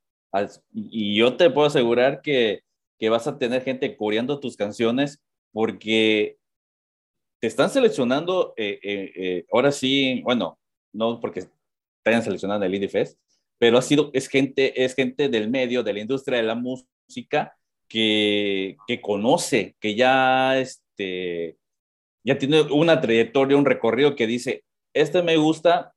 Y 0.73 1.17
yo 1.17 1.37
te 1.37 1.51
puedo 1.51 1.67
asegurar 1.67 2.23
que, 2.23 2.63
que 2.99 3.11
vas 3.11 3.27
a 3.27 3.39
tener 3.39 3.63
gente 3.63 3.97
cubriendo 3.97 4.41
tus 4.41 4.57
canciones 4.57 5.21
porque 5.53 6.39
te 7.41 7.47
están 7.47 7.71
seleccionando, 7.71 8.55
eh, 8.57 8.81
eh, 8.83 9.13
eh, 9.15 9.47
ahora 9.53 9.71
sí, 9.71 10.23
bueno, 10.25 10.59
no 10.93 11.21
porque 11.21 11.43
te 11.43 12.11
hayan 12.11 12.23
seleccionado 12.23 12.65
el 12.65 12.75
Indie 12.75 12.89
Fest, 12.89 13.19
pero 13.59 13.79
ha 13.79 13.83
sido, 13.83 14.11
es 14.13 14.29
gente, 14.29 14.85
es 14.85 14.95
gente 14.95 15.29
del 15.29 15.49
medio, 15.51 15.83
de 15.83 15.93
la 15.93 16.01
industria 16.01 16.39
de 16.39 16.45
la 16.45 16.55
música, 16.55 17.57
que, 17.89 18.77
que 18.87 19.01
conoce, 19.01 19.77
que 19.81 19.95
ya, 19.95 20.59
este, 20.59 21.57
ya 22.25 22.39
tiene 22.39 22.63
una 22.63 23.01
trayectoria, 23.01 23.57
un 23.57 23.65
recorrido 23.65 24.15
que 24.15 24.27
dice, 24.27 24.65
este 24.93 25.23
me 25.23 25.37
gusta 25.37 25.95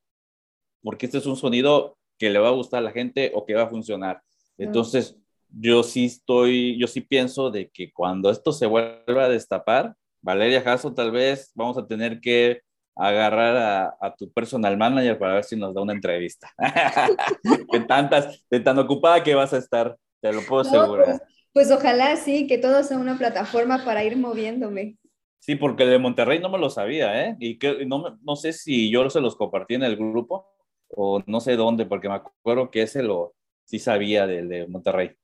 porque 0.82 1.06
este 1.06 1.18
es 1.18 1.26
un 1.26 1.36
sonido 1.36 1.96
que 2.18 2.30
le 2.30 2.38
va 2.38 2.48
a 2.48 2.52
gustar 2.52 2.78
a 2.78 2.82
la 2.82 2.92
gente 2.92 3.32
o 3.34 3.44
que 3.44 3.54
va 3.54 3.62
a 3.62 3.70
funcionar. 3.70 4.22
Entonces, 4.58 5.16
yo 5.48 5.82
sí 5.82 6.06
estoy, 6.06 6.78
yo 6.78 6.86
sí 6.86 7.00
pienso 7.00 7.50
de 7.50 7.70
que 7.70 7.92
cuando 7.92 8.30
esto 8.30 8.52
se 8.52 8.66
vuelva 8.66 9.24
a 9.24 9.28
destapar, 9.28 9.94
Valeria 10.20 10.62
Jasso, 10.62 10.94
tal 10.94 11.10
vez 11.10 11.50
vamos 11.54 11.76
a 11.78 11.86
tener 11.86 12.20
que 12.20 12.60
agarrar 12.94 13.94
a, 14.00 14.14
tu 14.14 14.30
personal 14.32 14.76
manager 14.76 15.18
para 15.18 15.34
ver 15.34 15.44
si 15.44 15.56
nos 15.56 15.74
da 15.74 15.82
una 15.82 15.94
entrevista. 15.94 16.50
de 17.72 17.80
tantas, 17.80 18.44
de 18.50 18.60
tan 18.60 18.78
ocupada 18.78 19.22
que 19.22 19.34
vas 19.34 19.52
a 19.52 19.58
estar, 19.58 19.96
te 20.20 20.32
lo 20.32 20.42
puedo 20.42 20.62
asegurar. 20.62 21.06
Pues, 21.06 21.22
pues, 21.52 21.70
ojalá 21.70 22.16
sí, 22.16 22.46
que 22.46 22.58
todo 22.58 22.82
sea 22.82 22.98
una 22.98 23.18
plataforma 23.18 23.84
para 23.84 24.04
ir 24.04 24.16
moviéndome. 24.16 24.96
Sí, 25.42 25.56
porque 25.56 25.82
el 25.82 25.90
de 25.90 25.98
Monterrey 25.98 26.38
no 26.38 26.48
me 26.50 26.58
lo 26.58 26.70
sabía, 26.70 27.26
¿eh? 27.26 27.36
Y 27.40 27.58
que, 27.58 27.84
no, 27.84 28.16
no 28.22 28.36
sé 28.36 28.52
si 28.52 28.92
yo 28.92 29.10
se 29.10 29.20
los 29.20 29.34
compartí 29.34 29.74
en 29.74 29.82
el 29.82 29.96
grupo 29.96 30.46
o 30.88 31.20
no 31.26 31.40
sé 31.40 31.56
dónde, 31.56 31.84
porque 31.84 32.08
me 32.08 32.14
acuerdo 32.14 32.70
que 32.70 32.82
ese 32.82 33.02
lo 33.02 33.34
sí 33.64 33.80
sabía 33.80 34.28
del 34.28 34.48
de 34.48 34.68
Monterrey. 34.68 35.16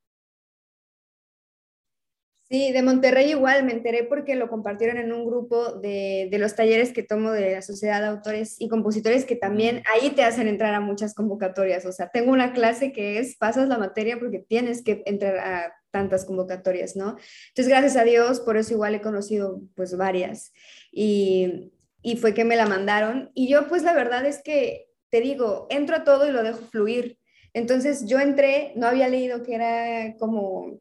Sí, 2.51 2.73
de 2.73 2.83
Monterrey 2.83 3.31
igual, 3.31 3.65
me 3.65 3.73
enteré 3.73 4.05
porque 4.05 4.35
lo 4.35 4.49
compartieron 4.49 4.97
en 4.97 5.13
un 5.13 5.27
grupo 5.27 5.73
de, 5.73 6.31
los 6.33 6.55
talleres 6.57 6.95
que 6.95 7.03
tomo 7.03 7.31
de 7.31 7.53
la 7.53 7.61
Sociedad 7.61 8.01
de 8.01 8.07
Autores 8.07 8.57
y 8.59 8.69
Compositores, 8.71 9.27
que 9.27 9.37
también 9.37 9.83
ahí 9.93 10.11
te 10.11 10.23
hacen 10.23 10.49
entrar 10.49 10.75
a 10.75 10.81
muchas 10.81 11.13
convocatorias. 11.15 11.85
O 11.85 11.93
sea, 11.93 12.09
tengo 12.09 12.33
una 12.33 12.55
clase 12.55 12.91
que 12.91 13.19
es, 13.19 13.37
pasas 13.37 13.69
la 13.69 13.77
materia 13.77 14.19
porque 14.19 14.39
tienes 14.39 14.83
que 14.83 15.03
entrar 15.05 15.37
a 15.37 15.75
tantas 15.91 16.25
convocatorias, 16.25 16.97
¿no? 16.97 17.19
Entonces, 17.49 17.69
gracias 17.69 17.97
a 17.97 18.05
Dios, 18.05 18.41
por 18.41 18.57
eso 18.57 18.73
igual 18.73 18.95
he 18.95 19.03
conocido 19.03 19.61
pues 19.75 19.95
varias. 19.95 20.55
Y, 20.91 21.71
y 22.01 22.17
fue 22.17 22.33
que 22.33 22.47
me 22.47 22.57
la 22.57 22.65
mandaron. 22.65 23.31
Y 23.35 23.49
yo 23.49 23.69
pues 23.69 23.83
la 23.83 23.93
verdad 23.93 24.25
es 24.25 24.43
que, 24.43 24.89
te 25.11 25.21
digo, 25.21 25.67
entro 25.69 25.97
a 25.97 26.05
todo 26.05 26.27
y 26.27 26.33
lo 26.33 26.43
dejo 26.43 26.61
fluir. 26.71 27.19
Entonces 27.53 28.07
yo 28.07 28.19
entré, 28.21 28.73
no 28.75 28.87
había 28.87 29.09
leído 29.09 29.43
que 29.43 29.55
era 29.55 30.17
como 30.19 30.81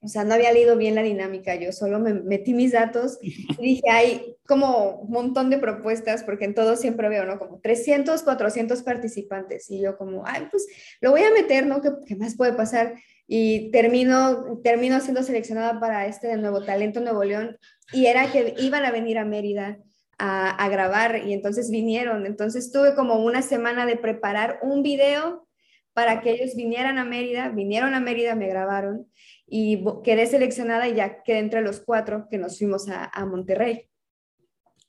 o 0.00 0.06
sea, 0.06 0.22
no 0.24 0.34
había 0.34 0.52
leído 0.52 0.76
bien 0.76 0.94
la 0.94 1.02
dinámica, 1.02 1.56
yo 1.56 1.72
solo 1.72 1.98
me 1.98 2.14
metí 2.14 2.54
mis 2.54 2.72
datos 2.72 3.18
y 3.22 3.62
dije, 3.62 3.90
hay 3.90 4.36
como 4.46 5.00
un 5.00 5.10
montón 5.10 5.50
de 5.50 5.58
propuestas, 5.58 6.22
porque 6.22 6.44
en 6.44 6.54
todo 6.54 6.76
siempre 6.76 7.08
veo, 7.08 7.24
¿no? 7.24 7.38
Como 7.38 7.60
300, 7.60 8.22
400 8.22 8.82
participantes 8.82 9.70
y 9.70 9.80
yo 9.80 9.96
como, 9.96 10.24
ay, 10.24 10.46
pues 10.50 10.66
lo 11.00 11.10
voy 11.10 11.22
a 11.22 11.32
meter, 11.32 11.66
¿no? 11.66 11.82
¿Qué, 11.82 11.90
qué 12.06 12.16
más 12.16 12.36
puede 12.36 12.52
pasar? 12.52 12.94
Y 13.26 13.70
termino, 13.72 14.60
termino 14.62 15.00
siendo 15.00 15.22
seleccionada 15.22 15.80
para 15.80 16.06
este 16.06 16.28
de 16.28 16.36
Nuevo 16.36 16.64
Talento 16.64 17.00
Nuevo 17.00 17.24
León 17.24 17.58
y 17.92 18.06
era 18.06 18.30
que 18.32 18.54
iban 18.58 18.84
a 18.84 18.90
venir 18.90 19.18
a 19.18 19.24
Mérida 19.24 19.78
a, 20.16 20.50
a 20.50 20.68
grabar 20.68 21.26
y 21.26 21.32
entonces 21.34 21.70
vinieron. 21.70 22.24
Entonces 22.24 22.72
tuve 22.72 22.94
como 22.94 23.22
una 23.22 23.42
semana 23.42 23.84
de 23.84 23.96
preparar 23.96 24.60
un 24.62 24.82
video 24.82 25.46
para 25.92 26.20
que 26.20 26.30
ellos 26.30 26.54
vinieran 26.54 26.96
a 26.96 27.04
Mérida, 27.04 27.48
vinieron 27.50 27.92
a 27.92 28.00
Mérida, 28.00 28.34
me 28.34 28.48
grabaron 28.48 29.08
y 29.50 29.82
quedé 30.04 30.26
seleccionada 30.26 30.88
y 30.88 30.94
ya 30.94 31.22
quedé 31.22 31.38
entre 31.38 31.62
los 31.62 31.80
cuatro 31.80 32.28
que 32.30 32.38
nos 32.38 32.58
fuimos 32.58 32.88
a, 32.88 33.04
a 33.06 33.24
Monterrey. 33.24 33.88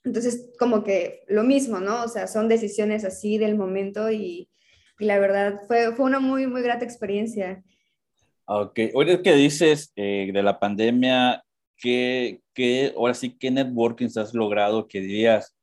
Entonces, 0.04 0.50
como 0.58 0.82
que 0.82 1.24
lo 1.28 1.44
mismo, 1.44 1.80
¿no? 1.80 2.04
O 2.04 2.08
sea, 2.08 2.26
son 2.26 2.48
decisiones 2.48 3.04
así 3.04 3.38
del 3.38 3.56
momento 3.56 4.10
y, 4.10 4.50
y 4.98 5.04
la 5.04 5.18
verdad 5.18 5.60
fue, 5.66 5.94
fue 5.94 6.06
una 6.06 6.20
muy, 6.20 6.46
muy 6.46 6.62
grata 6.62 6.84
experiencia. 6.84 7.62
Ok, 8.46 8.80
ahora 8.94 9.22
que 9.22 9.34
dices 9.34 9.92
eh, 9.96 10.30
de 10.32 10.42
la 10.42 10.58
pandemia, 10.58 11.44
¿qué, 11.76 12.40
¿qué, 12.54 12.92
ahora 12.96 13.14
sí, 13.14 13.36
qué 13.38 13.50
networking 13.50 14.08
has 14.16 14.34
logrado 14.34 14.88
que 14.88 15.00
dirías, 15.00 15.56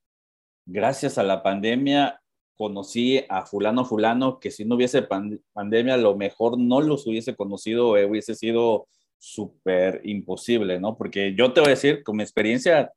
gracias 0.65 1.17
a 1.17 1.23
la 1.23 1.43
pandemia 1.43 2.21
conocí 2.57 3.23
a 3.29 3.45
fulano 3.45 3.85
fulano 3.85 4.39
que 4.39 4.51
si 4.51 4.65
no 4.65 4.75
hubiese 4.75 5.07
pandemia 5.53 5.93
a 5.93 5.97
lo 5.97 6.17
mejor 6.17 6.57
no 6.57 6.81
los 6.81 7.05
hubiese 7.07 7.35
conocido 7.35 7.89
o 7.89 8.07
hubiese 8.07 8.35
sido 8.35 8.87
súper 9.19 10.01
imposible, 10.03 10.79
¿no? 10.79 10.97
Porque 10.97 11.35
yo 11.35 11.53
te 11.53 11.61
voy 11.61 11.67
a 11.67 11.71
decir, 11.71 12.03
con 12.03 12.17
mi 12.17 12.23
experiencia 12.23 12.91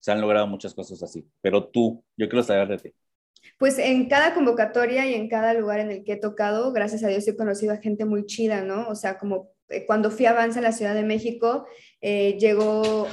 se 0.00 0.12
han 0.12 0.20
logrado 0.20 0.46
muchas 0.46 0.74
cosas 0.74 1.02
así, 1.02 1.26
pero 1.40 1.66
tú, 1.66 2.04
yo 2.16 2.28
quiero 2.28 2.42
saber 2.42 2.68
de 2.68 2.78
ti. 2.78 2.94
Pues 3.58 3.78
en 3.78 4.08
cada 4.08 4.34
convocatoria 4.34 5.06
y 5.06 5.14
en 5.14 5.28
cada 5.28 5.54
lugar 5.54 5.80
en 5.80 5.90
el 5.90 6.04
que 6.04 6.12
he 6.12 6.16
tocado, 6.16 6.72
gracias 6.72 7.02
a 7.04 7.08
Dios 7.08 7.26
he 7.26 7.36
conocido 7.36 7.72
a 7.72 7.78
gente 7.78 8.04
muy 8.04 8.26
chida, 8.26 8.62
¿no? 8.62 8.88
O 8.88 8.94
sea, 8.94 9.18
como 9.18 9.50
eh, 9.68 9.84
cuando 9.86 10.10
fui 10.10 10.26
a 10.26 10.30
Avanza 10.30 10.58
en 10.58 10.64
la 10.64 10.72
Ciudad 10.72 10.94
de 10.94 11.04
México, 11.04 11.66
eh, 12.00 12.36
llegó 12.38 13.06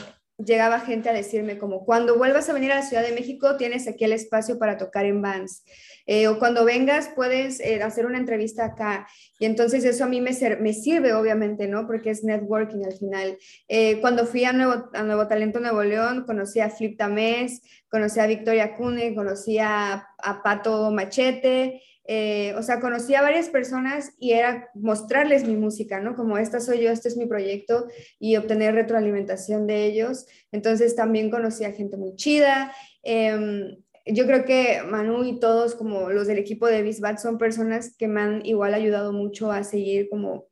llegaba 0.46 0.80
gente 0.80 1.10
a 1.10 1.14
decirme 1.14 1.58
como, 1.58 1.86
cuando 1.86 2.18
vuelvas 2.18 2.50
a 2.50 2.54
venir 2.54 2.72
a 2.72 2.76
la 2.76 2.82
Ciudad 2.82 3.04
de 3.04 3.14
México, 3.14 3.58
tienes 3.58 3.88
aquí 3.88 4.04
el 4.04 4.14
espacio 4.14 4.60
para 4.60 4.78
tocar 4.78 5.06
en 5.06 5.22
Vans. 5.22 5.64
Eh, 6.06 6.28
o 6.28 6.38
cuando 6.38 6.66
vengas, 6.66 7.10
puedes 7.16 7.60
eh, 7.62 7.82
hacer 7.82 8.06
una 8.06 8.18
entrevista 8.18 8.66
acá. 8.66 9.08
Y 9.40 9.46
entonces 9.46 9.86
eso 9.86 10.04
a 10.04 10.08
mí 10.08 10.20
me, 10.20 10.32
me, 10.60 10.74
sirve, 10.74 11.14
obviamente, 11.14 11.68
¿no? 11.68 11.88
Porque 11.88 12.10
es 12.10 12.24
networking 12.24 12.84
al 12.84 12.94
final. 12.94 13.38
Eh, 13.68 14.00
cuando 14.02 14.26
fui 14.26 14.44
a 14.44 14.54
Nuevo, 14.54 14.90
a 14.94 15.04
Nuevo 15.04 15.28
Talento 15.28 15.60
Nuevo 15.60 15.84
León, 15.84 16.26
conocí 16.26 16.60
a 16.60 16.70
Flip 16.70 16.98
Tamés, 16.98 17.62
conocí 17.90 18.20
a 18.20 18.28
Victoria 18.28 18.76
Cune, 18.76 19.16
conocí 19.16 19.60
a, 19.60 20.08
a 20.18 20.44
Pato 20.44 20.92
Machete. 20.92 21.82
O 22.06 22.64
sea, 22.64 22.80
conocí 22.80 23.16
a 23.16 23.22
varias 23.22 23.50
personas 23.50 24.14
y 24.20 24.34
era 24.34 24.70
mostrarles 24.74 25.48
mi 25.48 25.56
música, 25.56 26.02
¿no? 26.02 26.16
Como 26.16 26.38
esta 26.38 26.60
soy 26.60 26.84
yo, 26.84 26.92
este 26.92 27.08
es 27.08 27.18
mi 27.18 27.26
proyecto 27.26 27.88
y 28.20 28.36
obtener 28.36 28.76
retroalimentación 28.76 29.68
de 29.68 29.86
ellos. 29.86 30.26
Entonces 30.52 30.96
también 30.96 31.32
conocí 31.32 31.64
a 31.64 31.72
gente 31.72 31.96
muy 31.96 32.16
chida. 32.16 32.74
Em, 33.04 33.78
yo 34.06 34.26
creo 34.26 34.44
que 34.44 34.82
Manu 34.86 35.24
y 35.24 35.40
todos 35.40 35.76
como 35.76 36.10
los 36.10 36.28
del 36.28 36.40
equipo 36.40 36.68
de 36.68 36.82
Bisbat 36.82 37.20
son 37.20 37.38
personas 37.38 37.96
que 37.98 38.08
me 38.08 38.22
han 38.22 38.46
igual 38.46 38.74
ayudado 38.74 39.14
mucho 39.14 39.52
a 39.52 39.64
seguir 39.64 40.10
como 40.10 40.48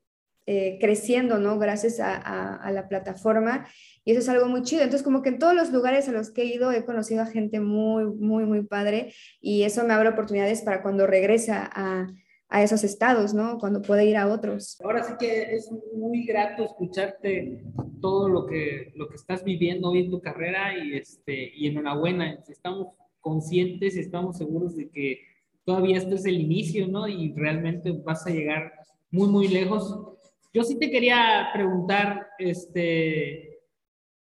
eh, 0.54 0.78
creciendo, 0.82 1.40
¿no? 1.40 1.58
Gracias 1.58 2.02
a, 2.02 2.70
la 2.74 2.90
plataforma. 2.90 3.66
Y 4.04 4.12
eso 4.12 4.20
es 4.20 4.28
algo 4.28 4.48
muy 4.48 4.64
chido. 4.64 4.82
Entonces, 4.82 5.02
como 5.02 5.22
que 5.22 5.30
en 5.30 5.40
todos 5.40 5.56
los 5.56 5.72
lugares 5.72 6.10
a 6.10 6.12
los 6.12 6.30
que 6.30 6.42
he 6.42 6.46
ido 6.54 6.74
he 6.74 6.84
conocido 6.84 7.22
a 7.22 7.26
gente 7.26 7.62
muy, 7.62 8.04
muy, 8.04 8.44
muy 8.44 8.62
padre 8.64 9.14
y 9.40 9.64
eso 9.64 9.86
me 9.86 9.94
abre 9.94 10.10
oportunidades 10.10 10.62
para 10.62 10.82
cuando 10.82 11.08
regresa 11.08 11.70
a, 11.74 12.08
a 12.50 12.64
esos 12.64 12.84
estados, 12.84 13.34
¿no? 13.34 13.60
Cuando 13.60 13.82
puede 13.82 14.06
ir 14.06 14.18
a 14.18 14.28
otros. 14.28 14.78
Ahora 14.84 15.04
sí 15.04 15.14
que 15.18 15.56
es 15.56 15.72
muy 15.96 16.26
grato 16.26 16.66
escucharte 16.66 17.64
todo 18.02 18.28
lo 18.28 18.46
que, 18.46 18.92
lo 18.96 19.08
que 19.08 19.16
estás 19.16 19.46
viviendo 19.46 19.92
hoy 19.92 20.00
en 20.00 20.12
tu 20.12 20.20
carrera 20.20 20.78
y, 20.78 20.98
este, 20.98 21.50
y 21.56 21.68
enhorabuena. 21.68 22.44
Estamos 22.50 22.88
conscientes, 23.22 23.96
estamos 23.96 24.38
seguros 24.38 24.76
de 24.76 24.90
que 24.90 25.22
todavía 25.64 25.96
esto 25.96 26.16
es 26.16 26.26
el 26.26 26.42
inicio, 26.42 26.90
¿no? 26.90 27.08
Y 27.08 27.32
realmente 27.38 27.94
vas 27.94 28.28
a 28.28 28.32
llegar 28.32 28.74
muy, 29.12 29.30
muy 29.30 29.48
lejos. 29.48 30.18
Yo 30.54 30.64
sí 30.64 30.78
te 30.78 30.92
quería 30.92 31.50
preguntar, 31.54 32.28
este, 32.38 33.62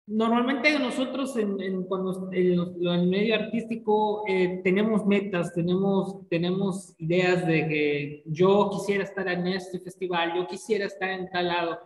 normalmente 0.07 0.77
nosotros 0.79 1.35
en, 1.37 1.83
cuando 1.83 2.29
en, 2.33 2.59
el 2.81 3.07
medio 3.07 3.35
artístico 3.35 4.23
eh, 4.27 4.61
tenemos 4.63 5.05
metas, 5.05 5.53
tenemos, 5.53 6.27
tenemos 6.29 6.95
ideas 6.97 7.47
de 7.47 7.67
que 7.67 8.23
yo 8.25 8.69
quisiera 8.71 9.03
estar 9.03 9.27
en 9.27 9.47
este 9.47 9.79
festival, 9.79 10.33
yo 10.35 10.47
quisiera 10.47 10.85
estar 10.85 11.09
en 11.09 11.29
tal 11.29 11.47
lado. 11.47 11.79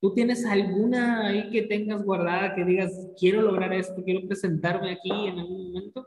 ¿Tú 0.00 0.12
tienes 0.12 0.44
alguna 0.44 1.28
ahí 1.28 1.50
que 1.50 1.62
tengas 1.62 2.02
guardada 2.04 2.54
que 2.54 2.64
digas, 2.64 2.92
quiero 3.18 3.40
lograr 3.40 3.72
esto, 3.72 4.04
quiero 4.04 4.26
presentarme 4.26 4.92
aquí 4.92 5.10
en 5.10 5.38
algún 5.38 5.72
momento? 5.72 6.06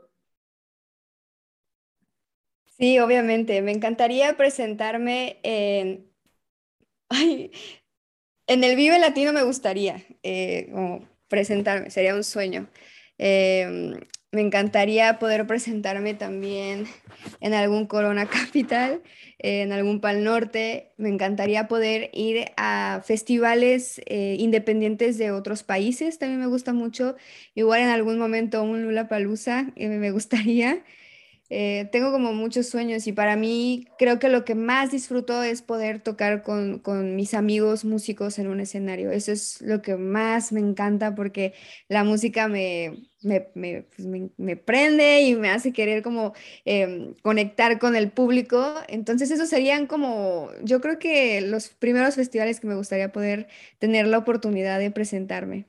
Sí, 2.78 2.98
obviamente. 2.98 3.60
Me 3.62 3.72
encantaría 3.72 4.36
presentarme 4.36 5.38
en... 5.42 6.09
en 8.46 8.64
el 8.64 8.76
Vive 8.76 8.98
Latino 8.98 9.32
me 9.32 9.42
gustaría 9.42 10.04
eh, 10.22 10.72
presentarme, 11.28 11.90
sería 11.90 12.14
un 12.14 12.24
sueño. 12.24 12.68
Em, 13.18 14.00
me 14.32 14.40
encantaría 14.42 15.18
poder 15.18 15.46
presentarme 15.46 16.14
también 16.14 16.86
en 17.40 17.54
algún 17.54 17.86
Corona 17.86 18.26
Capital, 18.28 19.02
en 19.38 19.72
algún 19.72 20.00
Pal 20.00 20.24
Norte. 20.24 20.92
Me 20.96 21.08
encantaría 21.08 21.68
poder 21.68 22.10
ir 22.12 22.46
a 22.56 23.02
festivales 23.04 24.00
eh, 24.06 24.36
independientes 24.38 25.18
de 25.18 25.32
otros 25.32 25.62
países, 25.62 26.18
también 26.18 26.40
me 26.40 26.46
gusta 26.46 26.72
mucho. 26.72 27.16
Igual 27.54 27.82
en 27.82 27.88
algún 27.88 28.18
momento 28.18 28.62
un 28.62 28.82
Lula 28.82 29.08
Palusa, 29.08 29.72
eh, 29.76 29.88
me 29.88 30.10
gustaría. 30.12 30.84
Eh, 31.52 31.88
tengo 31.90 32.12
como 32.12 32.32
muchos 32.32 32.68
sueños 32.68 33.08
y 33.08 33.12
para 33.12 33.34
mí 33.34 33.88
creo 33.98 34.20
que 34.20 34.28
lo 34.28 34.44
que 34.44 34.54
más 34.54 34.92
disfruto 34.92 35.42
es 35.42 35.62
poder 35.62 36.00
tocar 36.00 36.44
con, 36.44 36.78
con, 36.78 37.16
mis 37.16 37.34
amigos 37.34 37.84
músicos 37.84 38.38
en 38.38 38.46
un 38.46 38.60
escenario. 38.60 39.10
Eso 39.10 39.32
es 39.32 39.60
lo 39.60 39.82
que 39.82 39.96
más 39.96 40.52
me 40.52 40.60
encanta 40.60 41.16
porque 41.16 41.54
la 41.88 42.04
música 42.04 42.46
me, 42.46 43.02
me, 43.22 43.48
me, 43.54 43.82
pues 43.82 44.06
me, 44.38 44.56
prende 44.56 45.22
y 45.22 45.34
me 45.34 45.50
hace 45.50 45.72
querer 45.72 46.02
como 46.02 46.34
em, 46.64 47.14
conectar 47.22 47.80
con 47.80 47.96
el 47.96 48.12
público. 48.12 48.74
Entonces 48.88 49.30
esos 49.32 49.48
serían 49.48 49.86
como, 49.88 50.50
yo 50.62 50.80
creo 50.80 51.00
que 51.00 51.40
los 51.40 51.68
primeros 51.70 52.14
festivales 52.14 52.60
que 52.60 52.68
me 52.68 52.76
gustaría 52.76 53.10
poder 53.12 53.48
tener 53.78 54.06
la 54.06 54.18
oportunidad 54.18 54.78
de 54.78 54.92
presentarme. 54.92 55.66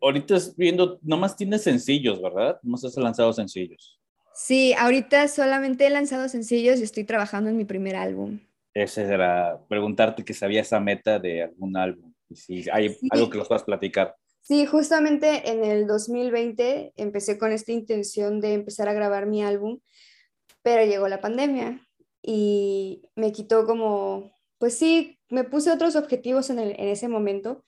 Ahorita 0.00 0.36
viendo, 0.56 0.98
nomás 1.02 1.36
tienes 1.36 1.62
sencillos, 1.62 2.20
¿verdad? 2.20 2.58
Nomás 2.62 2.84
has 2.84 2.96
lanzado 2.96 3.32
sencillos. 3.32 4.00
Sí, 4.34 4.72
ahorita 4.74 5.28
solamente 5.28 5.86
he 5.86 5.90
lanzado 5.90 6.28
sencillos 6.28 6.80
y 6.80 6.84
estoy 6.84 7.04
trabajando 7.04 7.50
en 7.50 7.56
mi 7.56 7.64
primer 7.64 7.96
álbum. 7.96 8.40
Ese 8.74 9.02
era 9.02 9.60
preguntarte 9.68 10.24
que 10.24 10.32
sabía 10.32 10.62
esa 10.62 10.80
meta 10.80 11.18
de 11.18 11.42
algún 11.42 11.76
álbum. 11.76 12.12
Si 12.34 12.64
hay 12.70 12.96
algo 13.10 13.28
que 13.28 13.36
los 13.36 13.48
puedas 13.48 13.64
platicar. 13.64 14.16
Sí, 14.40 14.66
justamente 14.66 15.50
en 15.50 15.64
el 15.64 15.86
2020 15.86 16.94
empecé 16.96 17.38
con 17.38 17.52
esta 17.52 17.72
intención 17.72 18.40
de 18.40 18.54
empezar 18.54 18.88
a 18.88 18.94
grabar 18.94 19.26
mi 19.26 19.42
álbum, 19.44 19.80
pero 20.62 20.84
llegó 20.84 21.08
la 21.08 21.20
pandemia 21.20 21.86
y 22.22 23.02
me 23.14 23.32
quitó 23.32 23.66
como, 23.66 24.36
pues 24.58 24.76
sí, 24.76 25.18
me 25.28 25.44
puse 25.44 25.70
otros 25.70 25.94
objetivos 25.94 26.50
en, 26.50 26.58
en 26.58 26.88
ese 26.88 27.08
momento 27.08 27.64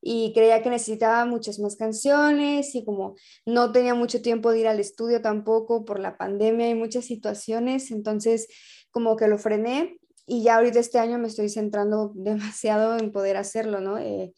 y 0.00 0.32
creía 0.32 0.62
que 0.62 0.70
necesitaba 0.70 1.24
muchas 1.24 1.58
más 1.58 1.76
canciones 1.76 2.74
y 2.74 2.84
como 2.84 3.16
no 3.46 3.72
tenía 3.72 3.94
mucho 3.94 4.22
tiempo 4.22 4.50
de 4.52 4.60
ir 4.60 4.68
al 4.68 4.80
estudio 4.80 5.20
tampoco 5.20 5.84
por 5.84 5.98
la 5.98 6.16
pandemia 6.16 6.68
y 6.68 6.74
muchas 6.74 7.04
situaciones, 7.04 7.90
entonces 7.90 8.48
como 8.90 9.16
que 9.16 9.28
lo 9.28 9.38
frené 9.38 9.98
y 10.26 10.42
ya 10.42 10.56
ahorita 10.56 10.78
este 10.78 10.98
año 10.98 11.18
me 11.18 11.28
estoy 11.28 11.48
centrando 11.48 12.12
demasiado 12.14 12.98
en 12.98 13.12
poder 13.12 13.36
hacerlo, 13.36 13.80
¿no? 13.80 13.98
Eh, 13.98 14.32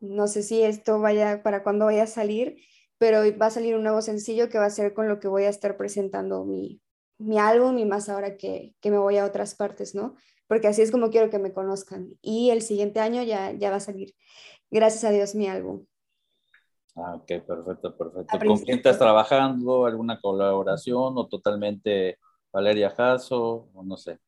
no 0.00 0.26
sé 0.28 0.42
si 0.42 0.62
esto 0.62 1.00
vaya 1.00 1.42
para 1.42 1.62
cuándo 1.62 1.86
vaya 1.86 2.04
a 2.04 2.06
salir, 2.06 2.56
pero 2.98 3.20
va 3.38 3.46
a 3.46 3.50
salir 3.50 3.76
un 3.76 3.82
nuevo 3.82 4.00
sencillo 4.00 4.48
que 4.48 4.58
va 4.58 4.66
a 4.66 4.70
ser 4.70 4.94
con 4.94 5.08
lo 5.08 5.20
que 5.20 5.28
voy 5.28 5.44
a 5.44 5.48
estar 5.48 5.76
presentando 5.76 6.44
mi, 6.44 6.80
mi 7.18 7.38
álbum 7.38 7.78
y 7.78 7.84
más 7.84 8.08
ahora 8.08 8.36
que, 8.36 8.74
que, 8.80 8.90
me 8.90 8.98
voy 8.98 9.18
a 9.18 9.24
otras 9.24 9.54
partes, 9.54 9.94
¿no? 9.94 10.14
Porque 10.46 10.68
así 10.68 10.82
es 10.82 10.90
como 10.90 11.10
quiero 11.10 11.30
que 11.30 11.38
me 11.38 11.52
conozcan. 11.52 12.16
Y 12.22 12.50
el 12.50 12.62
siguiente 12.62 13.00
año 13.00 13.22
ya, 13.22 13.52
ya 13.52 13.70
va 13.70 13.76
a 13.76 13.80
salir, 13.80 14.14
gracias 14.70 15.04
a 15.04 15.10
Dios, 15.10 15.34
mi 15.34 15.48
álbum. 15.48 15.84
Ah, 16.96 17.14
ok, 17.14 17.26
perfecto, 17.46 17.96
perfecto. 17.96 18.38
¿Con 18.44 18.58
quién 18.58 18.78
estás 18.78 18.98
trabajando? 18.98 19.86
¿Alguna 19.86 20.20
colaboración 20.20 21.16
o 21.16 21.28
totalmente 21.28 22.18
Valeria 22.52 22.90
Jasso 22.90 23.68
o 23.72 23.82
no 23.84 23.96
sé? 23.96 24.18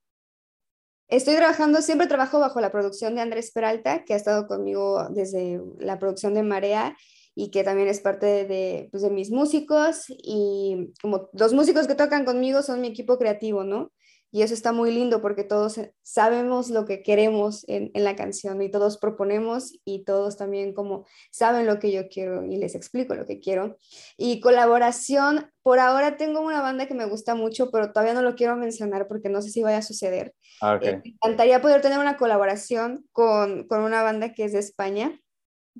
Estoy 1.08 1.34
trabajando, 1.34 1.82
siempre 1.82 2.06
trabajo 2.06 2.38
bajo 2.38 2.60
la 2.60 2.70
producción 2.70 3.16
de 3.16 3.22
Andrés 3.22 3.50
Peralta, 3.50 4.04
que 4.04 4.14
ha 4.14 4.16
estado 4.16 4.46
conmigo 4.46 5.08
desde 5.10 5.60
la 5.80 5.98
producción 5.98 6.34
de 6.34 6.44
Marea 6.44 6.96
y 7.34 7.50
que 7.50 7.64
también 7.64 7.88
es 7.88 8.00
parte 8.00 8.46
de, 8.46 8.88
pues, 8.92 9.02
de 9.02 9.10
mis 9.10 9.32
músicos. 9.32 10.04
Y 10.08 10.92
como 11.02 11.28
los 11.32 11.52
músicos 11.52 11.88
que 11.88 11.96
tocan 11.96 12.24
conmigo 12.24 12.62
son 12.62 12.80
mi 12.80 12.86
equipo 12.86 13.18
creativo, 13.18 13.64
¿no? 13.64 13.90
Y 14.32 14.42
eso 14.42 14.54
está 14.54 14.72
muy 14.72 14.92
lindo 14.92 15.20
porque 15.20 15.42
todos 15.42 15.80
sabemos 16.02 16.70
lo 16.70 16.84
que 16.84 17.02
queremos 17.02 17.68
en, 17.68 17.90
en, 17.94 18.04
la 18.04 18.14
canción 18.14 18.62
y 18.62 18.70
todos 18.70 18.96
proponemos 18.96 19.72
y 19.84 20.04
todos 20.04 20.36
también 20.36 20.72
como 20.72 21.04
saben 21.32 21.66
lo 21.66 21.80
que 21.80 21.90
yo 21.90 22.08
quiero 22.08 22.44
y 22.44 22.56
les 22.56 22.74
explico 22.74 23.14
lo 23.14 23.26
que 23.26 23.40
quiero. 23.40 23.76
Y 24.16 24.40
colaboración, 24.40 25.50
por 25.62 25.80
ahora 25.80 26.16
tengo 26.16 26.40
una 26.40 26.60
banda 26.60 26.86
que 26.86 26.94
me 26.94 27.06
gusta 27.06 27.34
mucho, 27.34 27.70
pero 27.70 27.92
todavía 27.92 28.14
no 28.14 28.22
lo 28.22 28.36
quiero 28.36 28.56
mencionar 28.56 29.08
porque 29.08 29.28
no 29.28 29.42
sé 29.42 29.50
si 29.50 29.62
vaya 29.62 29.78
a 29.78 29.82
suceder. 29.82 30.32
Ah, 30.60 30.76
okay. 30.76 30.90
eh, 30.90 31.00
me 31.04 31.10
encantaría 31.10 31.60
poder 31.60 31.80
tener 31.80 31.98
una 31.98 32.16
colaboración 32.16 33.04
con, 33.12 33.66
con 33.66 33.82
una 33.82 34.02
banda 34.02 34.32
que 34.32 34.44
es 34.44 34.52
de 34.52 34.60
España, 34.60 35.20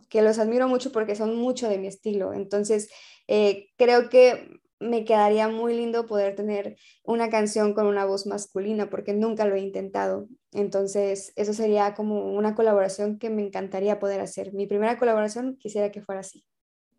que 0.09 0.23
los 0.23 0.39
admiro 0.39 0.69
mucho 0.69 0.93
porque 0.93 1.15
son 1.15 1.37
mucho 1.37 1.69
de 1.69 1.79
mi 1.79 1.87
estilo. 1.87 2.33
Entonces, 2.33 2.91
eh, 3.29 3.69
creo 3.77 4.09
que 4.09 4.61
me 4.81 5.05
quedaría 5.05 5.49
muy 5.49 5.77
lindo 5.77 6.07
poder 6.07 6.35
tener 6.35 6.77
una 7.05 7.29
canción 7.29 7.75
con 7.75 7.87
una 7.87 8.07
voz 8.07 8.27
masculina 8.27 8.89
porque 8.89 9.13
nunca 9.13 9.45
lo 9.45 9.55
he 9.55 9.61
intentado. 9.61 10.27
Entonces, 10.53 11.33
eso 11.37 11.53
sería 11.53 11.95
como 11.95 12.33
una 12.33 12.55
colaboración 12.55 13.19
que 13.19 13.31
me 13.31 13.43
encantaría 13.43 14.01
poder 14.01 14.21
hacer. 14.21 14.53
Mi 14.55 14.67
primera 14.67 14.99
colaboración 14.99 15.57
quisiera 15.59 15.93
que 15.93 16.01
fuera 16.01 16.23
así. 16.23 16.45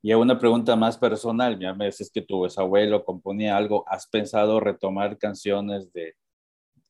Y 0.04 0.14
una 0.14 0.40
pregunta 0.40 0.76
más 0.76 0.98
personal, 0.98 1.60
ya 1.60 1.74
me 1.74 1.86
dices 1.86 2.10
que 2.12 2.22
tu 2.22 2.48
abuelo 2.58 3.04
componía 3.04 3.58
algo, 3.58 3.84
¿has 3.88 4.08
pensado 4.08 4.60
retomar 4.60 5.18
canciones 5.18 5.92
de, 5.94 6.16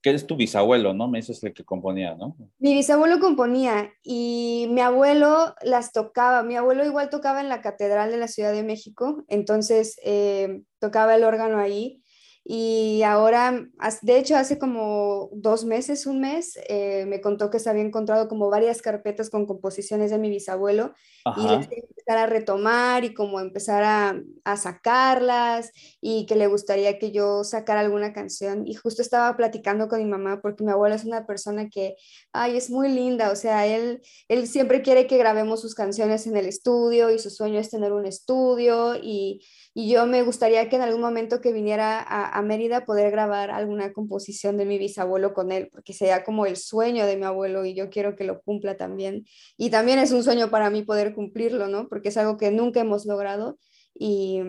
que 0.02 0.10
es 0.12 0.26
tu 0.26 0.36
bisabuelo, 0.36 0.94
¿no? 0.94 1.08
Me 1.08 1.20
dices 1.20 1.44
el 1.44 1.54
que 1.54 1.64
componía, 1.64 2.16
¿no? 2.16 2.36
Mi 2.58 2.74
bisabuelo 2.74 3.20
componía 3.20 3.92
y 4.04 4.68
mi 4.72 4.82
abuelo 4.82 5.54
las 5.62 5.92
tocaba. 5.92 6.44
Mi 6.44 6.56
abuelo 6.56 6.84
igual 6.86 7.10
tocaba 7.10 7.40
en 7.42 7.50
la 7.50 7.62
Catedral 7.62 8.10
de 8.12 8.18
la 8.18 8.28
Ciudad 8.28 8.52
de 8.52 8.64
México, 8.64 9.24
entonces 9.28 10.00
eh, 10.04 10.64
tocaba 10.80 11.16
el 11.16 11.24
órgano 11.24 11.60
ahí. 11.60 12.01
Y 12.44 13.04
ahora, 13.04 13.68
de 14.02 14.18
hecho, 14.18 14.36
hace 14.36 14.58
como 14.58 15.30
dos 15.32 15.64
meses, 15.64 16.08
un 16.08 16.22
mes, 16.22 16.58
eh, 16.68 17.06
me 17.06 17.22
contó 17.22 17.52
que 17.52 17.60
se 17.60 17.70
había 17.70 17.84
encontrado 17.84 18.28
como 18.28 18.50
varias 18.50 18.82
carpetas 18.82 19.30
con 19.30 19.46
composiciones 19.46 20.10
de 20.10 20.18
mi 20.18 20.30
bisabuelo 20.30 20.94
Ajá. 21.24 21.40
y 21.40 21.44
las 21.46 21.68
empezar 21.72 22.18
a 22.18 22.26
retomar 22.26 23.04
y 23.04 23.14
como 23.14 23.40
empezar 23.40 23.84
a, 23.84 24.20
a, 24.44 24.58
sacarlas 24.58 25.72
y 26.02 26.26
que 26.26 26.36
le 26.36 26.48
gustaría 26.48 26.98
que 26.98 27.12
yo 27.12 27.44
sacara 27.44 27.82
alguna 27.82 28.12
canción. 28.12 28.68
Y 28.68 28.74
justo 28.74 29.04
estaba 29.04 29.38
platicando 29.38 29.88
con 29.88 30.00
mi 30.00 30.06
mamá 30.06 30.42
porque 30.42 30.64
mi 30.64 30.72
abuelo 30.72 30.96
es 30.96 31.06
una 31.06 31.28
persona 31.28 31.70
que, 31.70 31.96
ay, 32.34 32.58
es 32.58 32.72
muy 32.72 32.90
linda, 32.90 33.32
o 33.32 33.36
sea, 33.36 33.68
él, 33.68 34.02
él 34.28 34.48
siempre 34.48 34.82
quiere 34.82 35.06
que 35.06 35.18
grabemos 35.18 35.62
sus 35.62 35.76
canciones 35.76 36.26
en 36.26 36.36
el 36.36 36.48
estudio 36.48 37.12
y 37.12 37.20
su 37.20 37.30
sueño 37.30 37.60
es 37.60 37.70
tener 37.70 37.94
un 37.94 38.08
estudio 38.08 38.96
y 38.96 39.46
y 39.74 39.90
yo 39.90 40.06
me 40.06 40.22
gustaría 40.22 40.68
que 40.68 40.76
en 40.76 40.82
algún 40.82 41.00
momento 41.00 41.40
que 41.40 41.54
viniera 41.54 42.00
a, 42.00 42.38
a, 42.38 42.42
Mérida 42.42 42.86
poder 42.86 43.10
grabar 43.10 43.52
alguna 43.52 43.94
composición 43.94 44.58
de 44.58 44.66
mi 44.66 44.78
bisabuelo 44.78 45.34
con 45.34 45.52
él, 45.52 45.70
porque 45.72 45.94
sería 45.94 46.26
como 46.26 46.46
el 46.46 46.58
sueño 46.58 47.06
de 47.06 47.16
mi 47.16 47.24
abuelo 47.24 47.64
y 47.64 47.74
yo 47.74 47.90
quiero 47.90 48.16
que 48.18 48.26
lo 48.26 48.42
cumpla 48.42 48.76
también. 48.76 49.26
Y 49.58 49.70
también 49.70 50.00
es 50.00 50.12
un 50.12 50.24
sueño 50.24 50.50
para 50.50 50.70
mí 50.70 50.84
poder 50.84 51.14
cumplirlo, 51.16 51.68
¿no? 51.68 51.88
Porque 51.88 52.10
es 52.10 52.18
algo 52.18 52.38
que 52.38 52.52
nunca 52.52 52.82
hemos 52.82 53.06
logrado 53.06 53.58
y, 53.94 54.42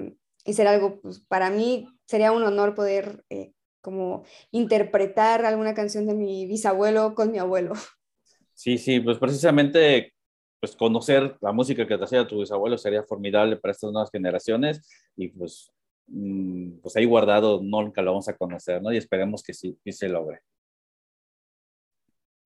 y 0.45 0.55
será 0.55 0.73
algo, 0.73 1.01
pues 1.01 1.21
para 1.21 1.51
mí 1.51 1.87
sería 2.07 2.33
un 2.33 2.43
honor 2.43 2.75
poder 2.75 3.25
eh, 3.31 3.53
como 3.81 4.25
interpretar 4.51 5.45
alguna 5.45 5.75
canción 5.75 6.07
de 6.07 6.15
mi 6.15 6.47
bisabuelo 6.47 7.15
con 7.15 7.31
mi 7.31 7.39
abuelo. 7.39 7.75
Sí, 8.55 8.77
sí, 8.77 9.01
pues 9.01 9.19
precisamente 9.19 10.13
pues 10.61 10.77
conocer 10.77 11.37
la 11.41 11.51
música 11.51 11.85
que 11.85 11.99
te 11.99 12.05
hacía 12.05 12.29
tu 12.29 12.39
bisabuelo 12.39 12.79
sería 12.79 13.03
formidable 13.03 13.57
para 13.57 13.73
estas 13.73 13.91
nuevas 13.91 14.11
generaciones 14.13 14.83
y 15.17 15.29
pues, 15.29 15.73
mmm, 16.07 16.79
pues 16.83 16.97
ahí 16.97 17.05
guardado 17.05 17.61
nunca 17.63 18.03
lo 18.03 18.13
vamos 18.13 18.29
a 18.29 18.37
conocer, 18.37 18.83
¿no? 18.83 18.93
Y 18.93 18.97
esperemos 18.97 19.43
que 19.43 19.55
sí, 19.55 19.79
que 19.85 19.93
se 19.93 20.09
logre. 20.09 20.41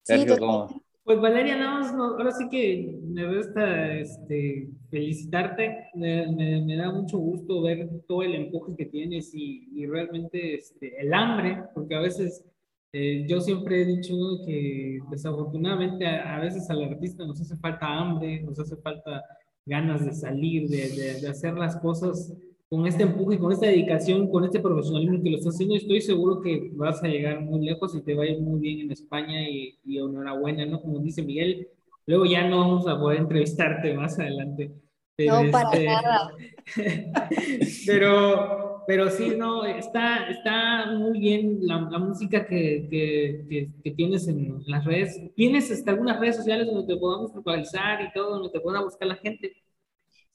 Sergio, 0.02 0.38
¿cómo? 0.38 0.68
Pues 1.06 1.20
Valeria, 1.20 1.56
nada 1.56 1.78
más, 1.78 1.94
no, 1.94 2.04
ahora 2.16 2.32
sí 2.32 2.48
que 2.48 2.98
me 3.00 3.24
resta 3.26 3.94
este, 3.94 4.68
felicitarte, 4.90 5.90
me, 5.94 6.26
me, 6.32 6.62
me, 6.62 6.76
da 6.76 6.90
mucho 6.90 7.16
gusto 7.18 7.62
ver 7.62 7.88
todo 8.08 8.24
el 8.24 8.34
empuje 8.34 8.74
que 8.76 8.86
tienes 8.86 9.32
y, 9.32 9.68
y 9.72 9.86
realmente 9.86 10.56
este, 10.56 11.00
el 11.00 11.14
hambre, 11.14 11.62
porque 11.74 11.94
a 11.94 12.00
veces 12.00 12.44
eh, 12.92 13.24
yo 13.28 13.40
siempre 13.40 13.82
he 13.82 13.84
dicho 13.84 14.14
que 14.44 14.98
desafortunadamente 15.08 16.06
a, 16.06 16.36
a, 16.36 16.40
veces 16.40 16.68
al 16.70 16.82
artista 16.82 17.24
nos 17.24 17.40
hace 17.40 17.56
falta 17.56 17.86
hambre, 17.86 18.42
nos 18.42 18.58
hace 18.58 18.76
falta 18.76 19.22
ganas 19.64 20.04
de 20.04 20.12
salir, 20.12 20.68
de, 20.68 20.88
de, 20.88 21.20
de, 21.20 21.28
hacer 21.28 21.54
las 21.54 21.76
cosas 21.76 22.32
con 22.68 22.86
este 22.86 23.04
empuje, 23.04 23.38
con 23.38 23.52
esta 23.52 23.66
dedicación, 23.66 24.28
con 24.30 24.44
este 24.44 24.60
profesionalismo 24.60 25.22
que 25.22 25.30
lo 25.30 25.36
estás 25.36 25.54
haciendo. 25.54 25.76
Estoy 25.76 26.00
seguro 26.00 26.40
que 26.40 26.70
vas 26.74 27.02
a 27.02 27.08
llegar 27.08 27.40
muy 27.40 27.64
lejos 27.64 27.94
y 27.94 28.02
te 28.02 28.14
va 28.14 28.24
a 28.24 28.26
ir 28.26 28.40
muy 28.40 28.60
bien 28.60 28.80
en 28.80 28.90
España 28.90 29.48
y, 29.48 29.78
y 29.84 29.98
enhorabuena, 29.98 30.66
¿no? 30.66 30.80
Como 30.80 30.98
dice 30.98 31.22
Miguel, 31.22 31.68
luego 32.06 32.24
ya 32.26 32.48
no 32.48 32.58
vamos 32.58 32.88
a 32.88 32.98
poder 32.98 33.20
entrevistarte 33.20 33.94
más 33.94 34.18
adelante. 34.18 34.72
Pero 35.16 35.42
no, 35.42 35.50
para 35.50 35.70
este, 35.70 35.84
nada. 35.86 36.32
pero 37.86 38.66
pero 38.86 39.10
sí, 39.10 39.34
no, 39.36 39.64
está, 39.64 40.28
está 40.28 40.86
muy 40.92 41.18
bien 41.18 41.58
la, 41.62 41.88
la 41.90 41.98
música 41.98 42.46
que, 42.46 42.86
que, 42.88 43.44
que, 43.48 43.68
que, 43.82 43.90
tienes 43.90 44.28
en 44.28 44.62
las 44.66 44.84
redes. 44.84 45.20
¿Tienes 45.34 45.70
hasta 45.72 45.90
algunas 45.90 46.20
redes 46.20 46.36
sociales 46.36 46.68
donde 46.68 46.94
te 46.94 46.98
podamos 46.98 47.34
localizar 47.34 48.00
y 48.02 48.12
todo, 48.12 48.34
donde 48.34 48.50
te 48.50 48.60
pueda 48.60 48.82
buscar 48.82 49.08
la 49.08 49.16
gente? 49.16 49.56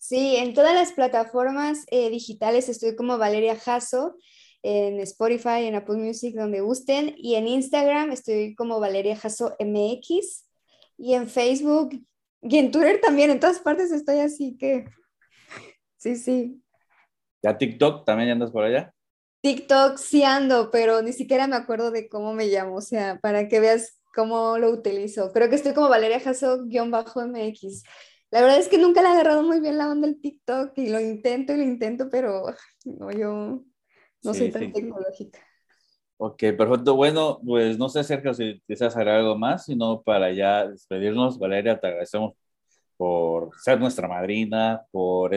Sí, 0.01 0.35
en 0.37 0.55
todas 0.55 0.73
las 0.73 0.93
plataformas 0.93 1.85
eh, 1.91 2.09
digitales 2.09 2.67
estoy 2.69 2.95
como 2.95 3.19
Valeria 3.19 3.55
Jasso, 3.55 4.17
en 4.63 4.99
Spotify, 4.99 5.65
en 5.67 5.75
Apple 5.75 5.97
Music, 5.97 6.35
donde 6.35 6.59
gusten, 6.59 7.13
y 7.15 7.35
en 7.35 7.47
Instagram 7.47 8.11
estoy 8.11 8.55
como 8.55 8.79
Valeria 8.79 9.15
Jasso 9.15 9.55
MX, 9.59 10.47
y 10.97 11.13
en 11.13 11.29
Facebook, 11.29 11.91
y 12.41 12.57
en 12.57 12.71
Twitter 12.71 12.99
también, 12.99 13.29
en 13.29 13.39
todas 13.39 13.59
partes 13.59 13.91
estoy 13.91 14.17
así 14.21 14.57
que, 14.57 14.85
sí, 15.97 16.15
sí. 16.15 16.63
¿Ya 17.43 17.55
TikTok 17.55 18.03
también 18.03 18.31
andas 18.31 18.49
por 18.49 18.63
allá? 18.63 18.91
TikTok 19.41 19.97
sí 19.97 20.23
ando, 20.23 20.71
pero 20.71 21.03
ni 21.03 21.13
siquiera 21.13 21.45
me 21.45 21.57
acuerdo 21.57 21.91
de 21.91 22.09
cómo 22.09 22.33
me 22.33 22.47
llamo, 22.47 22.77
o 22.77 22.81
sea, 22.81 23.19
para 23.21 23.47
que 23.47 23.59
veas 23.59 24.01
cómo 24.15 24.57
lo 24.57 24.71
utilizo. 24.71 25.31
Creo 25.31 25.47
que 25.47 25.57
estoy 25.57 25.75
como 25.75 25.89
Valeria 25.89 26.19
Jasso-MX. 26.19 27.83
La 28.31 28.41
verdad 28.41 28.59
es 28.59 28.67
que 28.67 28.77
nunca 28.77 29.01
le 29.01 29.09
he 29.09 29.11
agarrado 29.11 29.43
muy 29.43 29.59
bien 29.59 29.77
la 29.77 29.89
onda 29.89 30.07
del 30.07 30.19
TikTok 30.19 30.77
y 30.77 30.89
lo 30.89 30.99
intento 30.99 31.53
y 31.53 31.57
lo 31.57 31.63
intento, 31.63 32.09
pero 32.09 32.45
no, 32.85 33.11
yo 33.11 33.63
no 34.23 34.33
sí, 34.33 34.39
soy 34.39 34.51
tan 34.51 34.63
sí. 34.63 34.71
tecnológica. 34.71 35.39
Ok, 36.17 36.37
perfecto. 36.57 36.95
Bueno, 36.95 37.39
pues 37.45 37.77
no 37.77 37.89
sé, 37.89 38.03
Sergio, 38.03 38.33
si 38.33 38.61
deseas 38.67 38.95
agregar 38.95 39.19
algo 39.19 39.37
más, 39.37 39.65
sino 39.65 40.01
para 40.01 40.31
ya 40.31 40.67
despedirnos. 40.67 41.37
Valeria, 41.37 41.79
te 41.79 41.87
agradecemos 41.87 42.33
por 42.95 43.49
ser 43.59 43.79
nuestra 43.79 44.07
madrina, 44.07 44.85
por 44.91 45.33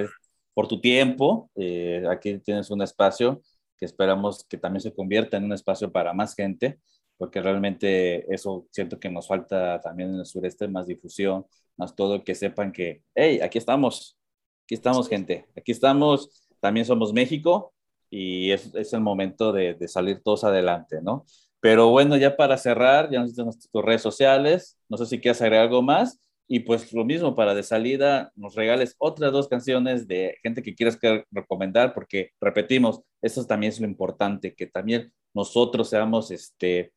por 0.54 0.68
tu 0.68 0.80
tiempo. 0.80 1.50
Eh, 1.56 2.04
aquí 2.08 2.38
tienes 2.38 2.70
un 2.70 2.80
espacio 2.80 3.42
que 3.76 3.84
esperamos 3.84 4.44
que 4.48 4.56
también 4.56 4.80
se 4.80 4.94
convierta 4.94 5.36
en 5.36 5.44
un 5.44 5.52
espacio 5.52 5.90
para 5.90 6.14
más 6.14 6.34
gente, 6.34 6.78
porque 7.16 7.40
realmente 7.40 8.32
eso 8.32 8.66
siento 8.70 8.98
que 8.98 9.10
nos 9.10 9.28
falta 9.28 9.80
también 9.80 10.10
en 10.10 10.20
el 10.20 10.26
sureste, 10.26 10.68
más 10.68 10.86
difusión, 10.86 11.46
más 11.76 11.94
todo, 11.94 12.24
que 12.24 12.34
sepan 12.34 12.72
que, 12.72 13.02
hey, 13.14 13.40
aquí 13.42 13.58
estamos, 13.58 14.18
aquí 14.64 14.74
estamos 14.74 15.08
gente, 15.08 15.46
aquí 15.56 15.72
estamos, 15.72 16.48
también 16.60 16.86
somos 16.86 17.12
México 17.12 17.74
y 18.10 18.50
es, 18.52 18.74
es 18.74 18.92
el 18.92 19.00
momento 19.00 19.52
de, 19.52 19.74
de, 19.74 19.88
salir 19.88 20.22
todos 20.22 20.44
adelante, 20.44 21.00
¿no? 21.02 21.24
Pero 21.60 21.88
bueno, 21.90 22.16
ya 22.16 22.36
para 22.36 22.58
cerrar, 22.58 23.10
ya 23.10 23.20
nos 23.20 23.34
tus 23.70 23.84
redes 23.84 24.02
sociales, 24.02 24.78
no 24.88 24.96
sé 24.98 25.06
si 25.06 25.20
quieres 25.20 25.40
agregar 25.40 25.66
algo 25.66 25.82
más. 25.82 26.20
Y 26.46 26.60
pues 26.60 26.92
lo 26.92 27.04
mismo, 27.06 27.34
para 27.34 27.54
de 27.54 27.62
salida, 27.62 28.30
nos 28.34 28.54
regales 28.54 28.96
otras 28.98 29.32
dos 29.32 29.48
canciones 29.48 30.06
de 30.06 30.36
gente 30.42 30.62
que 30.62 30.74
quieras 30.74 30.98
recomendar, 31.30 31.94
porque 31.94 32.32
repetimos, 32.38 33.00
eso 33.22 33.46
también 33.46 33.72
es 33.72 33.80
lo 33.80 33.86
importante, 33.86 34.54
que 34.54 34.66
también 34.66 35.10
nosotros 35.32 35.88
seamos 35.88 36.30
este, 36.30 36.92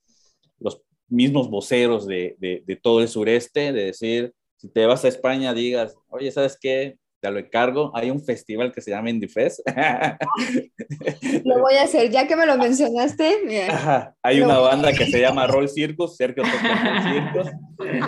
los 0.60 0.82
mismos 1.08 1.50
voceros 1.50 2.06
de, 2.06 2.36
de, 2.40 2.64
de 2.66 2.76
todo 2.76 3.02
el 3.02 3.08
sureste, 3.08 3.72
de 3.74 3.86
decir, 3.86 4.34
si 4.58 4.70
te 4.70 4.86
vas 4.86 5.06
a 5.06 5.08
España, 5.08 5.54
digas, 5.54 5.96
oye, 6.10 6.32
¿sabes 6.32 6.58
qué? 6.60 6.98
te 7.20 7.32
lo 7.32 7.40
encargo. 7.40 7.92
Hay 7.96 8.10
un 8.12 8.22
festival 8.22 8.72
que 8.72 8.82
se 8.82 8.92
llama 8.92 9.10
Indie 9.10 9.30
Fest. 9.30 9.60
Lo 11.44 11.60
voy 11.60 11.76
a 11.76 11.84
hacer, 11.84 12.12
ya 12.12 12.28
que 12.28 12.36
me 12.36 12.46
lo 12.46 12.58
mencionaste. 12.58 13.70
Hay 14.22 14.42
una 14.42 14.60
banda 14.60 14.94
que 14.94 15.06
se 15.06 15.20
llama 15.20 15.48
Roll 15.48 15.70
Circus, 15.70 16.16
Sergio 16.16 16.44
Circus. 16.46 17.52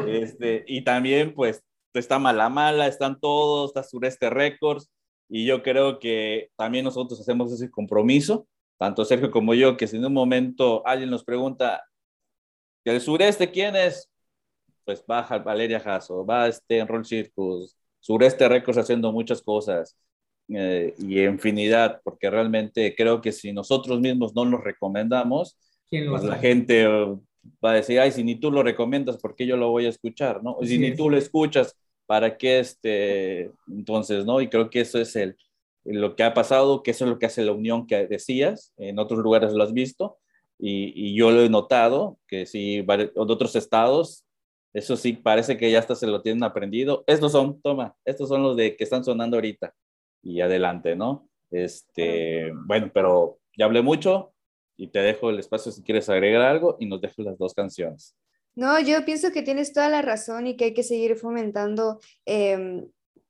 Este, 0.07 0.63
y 0.67 0.83
también, 0.83 1.33
pues, 1.33 1.63
está 1.93 2.19
Mala 2.19 2.49
Mala, 2.49 2.87
están 2.87 3.19
todos, 3.19 3.71
está 3.71 3.83
Sureste 3.83 4.29
Records. 4.29 4.89
Y 5.27 5.45
yo 5.45 5.61
creo 5.61 5.99
que 5.99 6.49
también 6.55 6.85
nosotros 6.85 7.19
hacemos 7.19 7.51
ese 7.51 7.69
compromiso, 7.69 8.47
tanto 8.79 9.05
Sergio 9.05 9.29
como 9.29 9.53
yo, 9.53 9.77
que 9.77 9.85
si 9.87 9.97
en 9.97 10.05
un 10.05 10.13
momento 10.13 10.85
alguien 10.87 11.11
nos 11.11 11.23
pregunta, 11.23 11.83
¿del 12.83 13.01
sureste 13.01 13.49
quién 13.49 13.75
es? 13.75 14.09
Pues 14.85 15.03
baja 15.05 15.37
Valeria 15.37 15.79
Jasso, 15.79 16.25
va 16.25 16.47
este 16.47 16.79
en 16.79 16.87
Roll 16.87 17.05
Circus, 17.05 17.75
Sureste 17.99 18.47
Records 18.47 18.79
haciendo 18.79 19.11
muchas 19.11 19.41
cosas 19.41 19.95
eh, 20.49 20.93
y 20.97 21.21
infinidad, 21.21 22.01
porque 22.03 22.29
realmente 22.29 22.95
creo 22.95 23.21
que 23.21 23.31
si 23.31 23.53
nosotros 23.53 23.99
mismos 23.99 24.33
no 24.33 24.45
nos 24.45 24.63
recomendamos, 24.63 25.57
pues 25.89 26.23
la 26.23 26.37
gente 26.37 26.87
va 27.63 27.71
a 27.71 27.73
decir, 27.73 27.99
ay, 27.99 28.11
si 28.11 28.23
ni 28.23 28.35
tú 28.35 28.51
lo 28.51 28.63
recomiendas, 28.63 29.17
¿por 29.17 29.35
qué 29.35 29.45
yo 29.45 29.57
lo 29.57 29.69
voy 29.69 29.85
a 29.85 29.89
escuchar? 29.89 30.43
¿no? 30.43 30.57
si 30.63 30.77
ni 30.77 30.95
tú 30.95 31.09
lo 31.09 31.17
escuchas, 31.17 31.75
¿para 32.05 32.37
qué 32.37 32.59
este? 32.59 33.51
Entonces, 33.67 34.25
¿no? 34.25 34.41
Y 34.41 34.49
creo 34.49 34.69
que 34.69 34.81
eso 34.81 34.99
es 34.99 35.15
el, 35.15 35.37
lo 35.83 36.15
que 36.15 36.23
ha 36.23 36.33
pasado, 36.33 36.83
que 36.83 36.91
eso 36.91 37.05
es 37.05 37.11
lo 37.11 37.19
que 37.19 37.25
hace 37.27 37.43
la 37.43 37.51
unión 37.51 37.87
que 37.87 38.07
decías, 38.07 38.73
en 38.77 38.99
otros 38.99 39.19
lugares 39.19 39.53
lo 39.53 39.63
has 39.63 39.73
visto, 39.73 40.17
y, 40.59 40.93
y 40.93 41.15
yo 41.15 41.31
lo 41.31 41.41
he 41.41 41.49
notado, 41.49 42.19
que 42.27 42.45
si 42.45 42.75
en 42.75 43.11
otros 43.15 43.55
estados 43.55 44.25
eso 44.73 44.95
sí, 44.95 45.13
parece 45.13 45.57
que 45.57 45.71
ya 45.71 45.79
hasta 45.79 45.95
se 45.95 46.07
lo 46.07 46.21
tienen 46.21 46.43
aprendido. 46.43 47.03
Estos 47.07 47.31
son, 47.31 47.59
toma, 47.61 47.95
estos 48.05 48.29
son 48.29 48.43
los 48.43 48.55
de 48.55 48.75
que 48.75 48.83
están 48.83 49.03
sonando 49.03 49.37
ahorita. 49.37 49.73
Y 50.21 50.41
adelante, 50.41 50.95
¿no? 50.95 51.27
Este, 51.49 52.51
bueno, 52.65 52.91
pero 52.93 53.39
ya 53.57 53.65
hablé 53.65 53.81
mucho 53.81 54.33
y 54.77 54.87
te 54.87 54.99
dejo 54.99 55.29
el 55.29 55.39
espacio 55.39 55.71
si 55.71 55.81
quieres 55.81 56.09
agregar 56.09 56.41
algo 56.41 56.77
y 56.79 56.85
nos 56.85 57.01
dejo 57.01 57.23
las 57.23 57.37
dos 57.37 57.53
canciones. 57.53 58.15
No, 58.55 58.79
yo 58.79 59.03
pienso 59.05 59.31
que 59.31 59.41
tienes 59.41 59.73
toda 59.73 59.89
la 59.89 60.01
razón 60.01 60.45
y 60.45 60.55
que 60.55 60.65
hay 60.65 60.73
que 60.73 60.83
seguir 60.83 61.15
fomentando 61.15 61.99
em, 62.25 62.87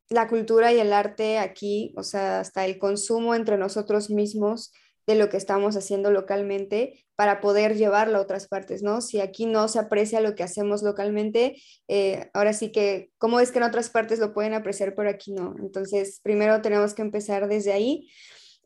la 0.10 0.28
cultura 0.28 0.74
y 0.74 0.80
el 0.80 0.92
arte 0.92 1.38
aquí, 1.38 1.94
o 1.96 2.04
sea, 2.04 2.40
hasta 2.40 2.66
el 2.66 2.80
consumo 2.80 3.36
entre 3.36 3.58
nosotros 3.58 4.10
mismos 4.10 4.74
de 5.10 5.16
lo 5.16 5.30
que 5.30 5.38
estamos 5.38 5.76
haciendo 5.76 6.12
localmente 6.12 7.04
para 7.16 7.42
poder 7.42 7.76
llevarlo 7.76 8.20
a 8.20 8.22
otras 8.22 8.48
partes, 8.48 8.84
¿no? 8.84 9.02
Si 9.02 9.20
aquí 9.20 9.48
no 9.48 9.68
se 9.68 9.80
aprecia 9.80 10.22
lo 10.22 10.36
que 10.36 10.44
hacemos 10.44 10.84
localmente, 10.84 11.60
eh, 11.88 12.30
ahora 12.36 12.54
sí 12.54 12.72
que, 12.72 13.10
¿cómo 13.18 13.40
es 13.40 13.52
que 13.52 13.58
en 13.58 13.64
otras 13.64 13.90
partes 13.90 14.20
lo 14.20 14.36
pueden 14.36 14.54
apreciar, 14.54 14.94
pero 14.94 15.10
aquí 15.10 15.32
no? 15.32 15.56
Entonces, 15.58 16.20
primero 16.22 16.62
tenemos 16.62 16.94
que 16.94 17.02
empezar 17.02 17.48
desde 17.48 17.74
ahí. 17.74 18.08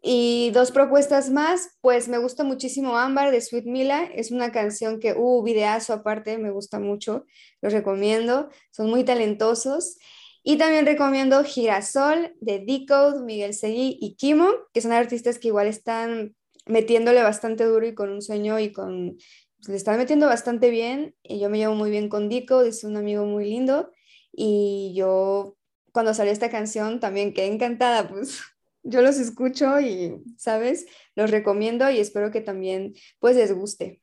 Y 0.02 0.52
dos 0.54 0.72
propuestas 0.72 1.30
más, 1.30 1.78
pues 1.80 2.10
me 2.10 2.18
gusta 2.18 2.44
muchísimo 2.44 2.98
Ámbar 2.98 3.32
de 3.32 3.40
Sweet 3.40 3.64
Mila, 3.66 4.04
es 4.14 4.32
una 4.32 4.52
canción 4.52 5.00
que, 5.00 5.14
uh, 5.14 5.44
videazo 5.44 5.94
aparte, 5.94 6.38
me 6.38 6.52
gusta 6.52 6.78
mucho, 6.78 7.24
los 7.62 7.72
recomiendo, 7.72 8.50
son 8.70 8.90
muy 8.90 9.06
talentosos. 9.06 9.98
Y 10.44 10.58
también 10.58 10.86
recomiendo 10.86 11.44
Girasol 11.46 12.36
de 12.42 12.60
Decode, 12.60 13.24
Miguel 13.24 13.54
Seguí 13.54 13.98
y 14.02 14.16
Kimo, 14.16 14.50
que 14.74 14.82
son 14.82 14.92
artistas 14.92 15.40
que 15.40 15.48
igual 15.48 15.68
están 15.68 16.36
metiéndole 16.66 17.24
bastante 17.24 17.64
duro 17.64 17.88
y 17.88 17.96
con 17.96 18.10
un 18.10 18.22
sueño 18.22 18.60
y 18.60 18.72
con... 18.72 19.18
Pues, 19.58 19.70
le 19.70 19.76
están 19.76 19.98
metiendo 19.98 20.28
bastante 20.28 20.70
bien. 20.70 21.16
Y 21.24 21.40
yo 21.40 21.50
me 21.50 21.58
llevo 21.60 21.76
muy 21.76 21.90
bien 21.90 22.10
con 22.10 22.28
Decode, 22.28 22.70
es 22.70 22.84
un 22.84 22.98
amigo 22.98 23.26
muy 23.26 23.46
lindo. 23.46 23.90
Y 24.34 24.94
yo, 24.96 25.56
cuando 25.94 26.14
salió 26.14 26.34
esta 26.34 26.50
canción, 26.50 27.00
también 27.00 27.34
quedé 27.34 27.48
encantada, 27.48 28.10
pues 28.10 28.42
yo 28.84 29.02
los 29.02 29.18
escucho 29.20 29.80
y, 29.80 30.22
¿sabes? 30.38 30.86
Los 31.16 31.32
recomiendo 31.32 31.90
y 31.90 32.00
espero 32.00 32.32
que 32.32 32.42
también, 32.42 32.94
pues, 33.20 33.38
les 33.38 33.54
guste. 33.54 34.02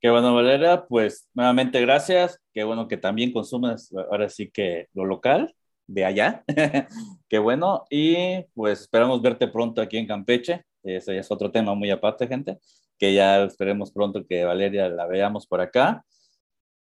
Qué 0.00 0.10
bueno, 0.10 0.34
Valeria, 0.34 0.86
pues 0.86 1.28
nuevamente 1.34 1.80
gracias. 1.80 2.40
Qué 2.52 2.62
bueno 2.62 2.86
que 2.86 2.96
también 2.96 3.32
consumes 3.32 3.92
ahora 4.10 4.28
sí 4.28 4.48
que 4.50 4.86
lo 4.94 5.04
local 5.04 5.54
de 5.88 6.04
allá. 6.04 6.44
Qué 7.28 7.38
bueno. 7.38 7.84
Y 7.90 8.44
pues 8.54 8.82
esperamos 8.82 9.20
verte 9.20 9.48
pronto 9.48 9.82
aquí 9.82 9.96
en 9.96 10.06
Campeche. 10.06 10.64
Ese 10.84 11.14
ya 11.14 11.20
es 11.20 11.30
otro 11.32 11.50
tema 11.50 11.74
muy 11.74 11.90
aparte, 11.90 12.28
gente. 12.28 12.58
Que 12.96 13.12
ya 13.12 13.42
esperemos 13.42 13.90
pronto 13.90 14.24
que 14.24 14.44
Valeria 14.44 14.88
la 14.88 15.06
veamos 15.06 15.46
por 15.46 15.60
acá 15.60 16.04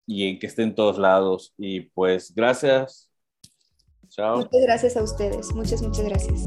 y 0.06 0.38
que 0.38 0.48
esté 0.48 0.64
en 0.64 0.76
todos 0.76 1.00
lados. 1.00 1.54
Y 1.58 1.82
pues 1.82 2.34
gracias. 2.36 3.10
Chao. 4.10 4.38
Muchas 4.38 4.62
gracias 4.62 4.98
a 4.98 5.04
ustedes. 5.04 5.52
Muchas, 5.54 5.82
muchas 5.82 6.06
gracias. 6.06 6.46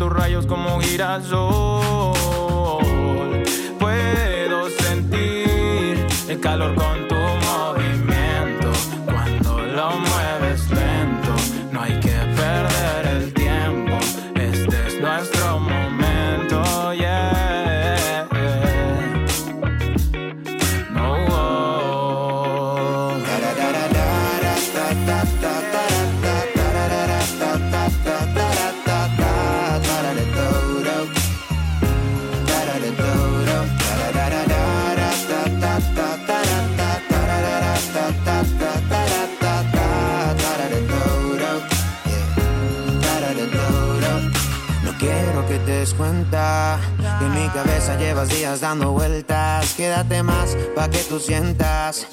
Tus 0.00 0.10
rayos 0.10 0.46
como 0.46 0.80
girasol. 0.80 1.39
En 45.80 47.34
mi 47.34 47.48
cabeza 47.48 47.96
llevas 47.98 48.28
días 48.28 48.60
dando 48.60 48.92
vueltas. 48.92 49.72
Quédate 49.74 50.22
más 50.22 50.54
pa' 50.76 50.90
que 50.90 50.98
tú 50.98 51.18
sientas 51.18 52.06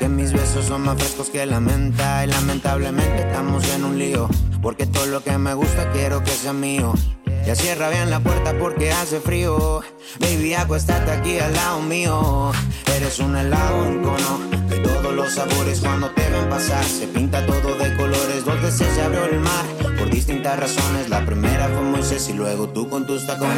que 0.00 0.08
mis 0.08 0.32
besos 0.32 0.66
son 0.66 0.82
más 0.82 0.96
frescos 0.98 1.30
que 1.30 1.46
la 1.46 1.60
menta. 1.60 2.24
Y 2.24 2.26
lamentablemente 2.26 3.22
estamos 3.22 3.62
en 3.74 3.84
un 3.84 3.96
lío. 3.96 4.28
Porque 4.60 4.86
todo 4.86 5.06
lo 5.06 5.22
que 5.22 5.38
me 5.38 5.54
gusta 5.54 5.92
quiero 5.92 6.24
que 6.24 6.32
sea 6.32 6.52
mío. 6.52 6.94
Ya 7.46 7.54
cierra 7.54 7.90
bien 7.90 8.10
la 8.10 8.18
puerta 8.18 8.58
porque 8.58 8.90
hace 8.90 9.20
frío. 9.20 9.82
Baby, 10.18 10.54
acuéstate 10.54 11.12
aquí 11.12 11.38
al 11.38 11.52
lado 11.52 11.80
mío. 11.80 12.50
Eres 12.96 13.20
un 13.20 13.36
helado 13.36 13.86
en 13.86 14.02
cono 14.02 14.38
de 14.68 14.78
todos 14.80 15.14
los 15.14 15.32
sabores 15.32 15.78
cuando 15.78 16.10
te 16.10 16.28
ven 16.28 16.48
pasar. 16.48 16.84
Se 16.84 17.06
pinta 17.06 17.46
todo 17.46 17.76
de 17.76 17.91
se 18.70 19.02
abrió 19.02 19.24
el 19.24 19.40
mar. 19.40 19.64
Por 19.98 20.08
distintas 20.10 20.58
razones, 20.58 21.08
la 21.08 21.24
primera 21.24 21.68
fue 21.68 21.82
Moisés 21.82 22.28
y 22.28 22.32
luego 22.32 22.68
tú 22.68 22.88
con 22.88 23.06
tus 23.06 23.26
tacones. 23.26 23.56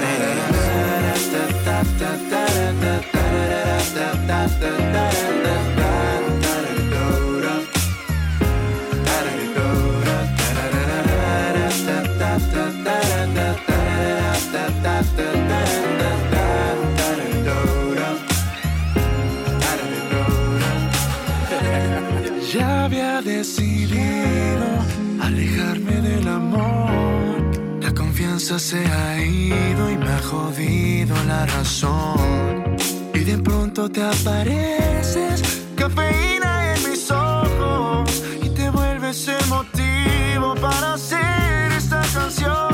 La 27.80 27.92
confianza 27.94 28.58
se 28.58 28.84
ha 28.84 29.18
ido 29.22 29.90
y 29.90 29.96
me 29.96 30.10
ha 30.10 30.22
jodido 30.22 31.14
la 31.26 31.46
razón. 31.46 32.76
Y 33.14 33.20
de 33.20 33.38
pronto 33.38 33.90
te 33.90 34.02
apareces, 34.02 35.62
cafeína 35.76 36.74
en 36.74 36.90
mis 36.90 37.10
ojos. 37.10 38.22
Y 38.42 38.48
te 38.50 38.70
vuelves 38.70 39.28
el 39.28 39.46
motivo 39.48 40.54
para 40.60 40.94
hacer 40.94 41.72
esta 41.72 42.02
canción. 42.12 42.73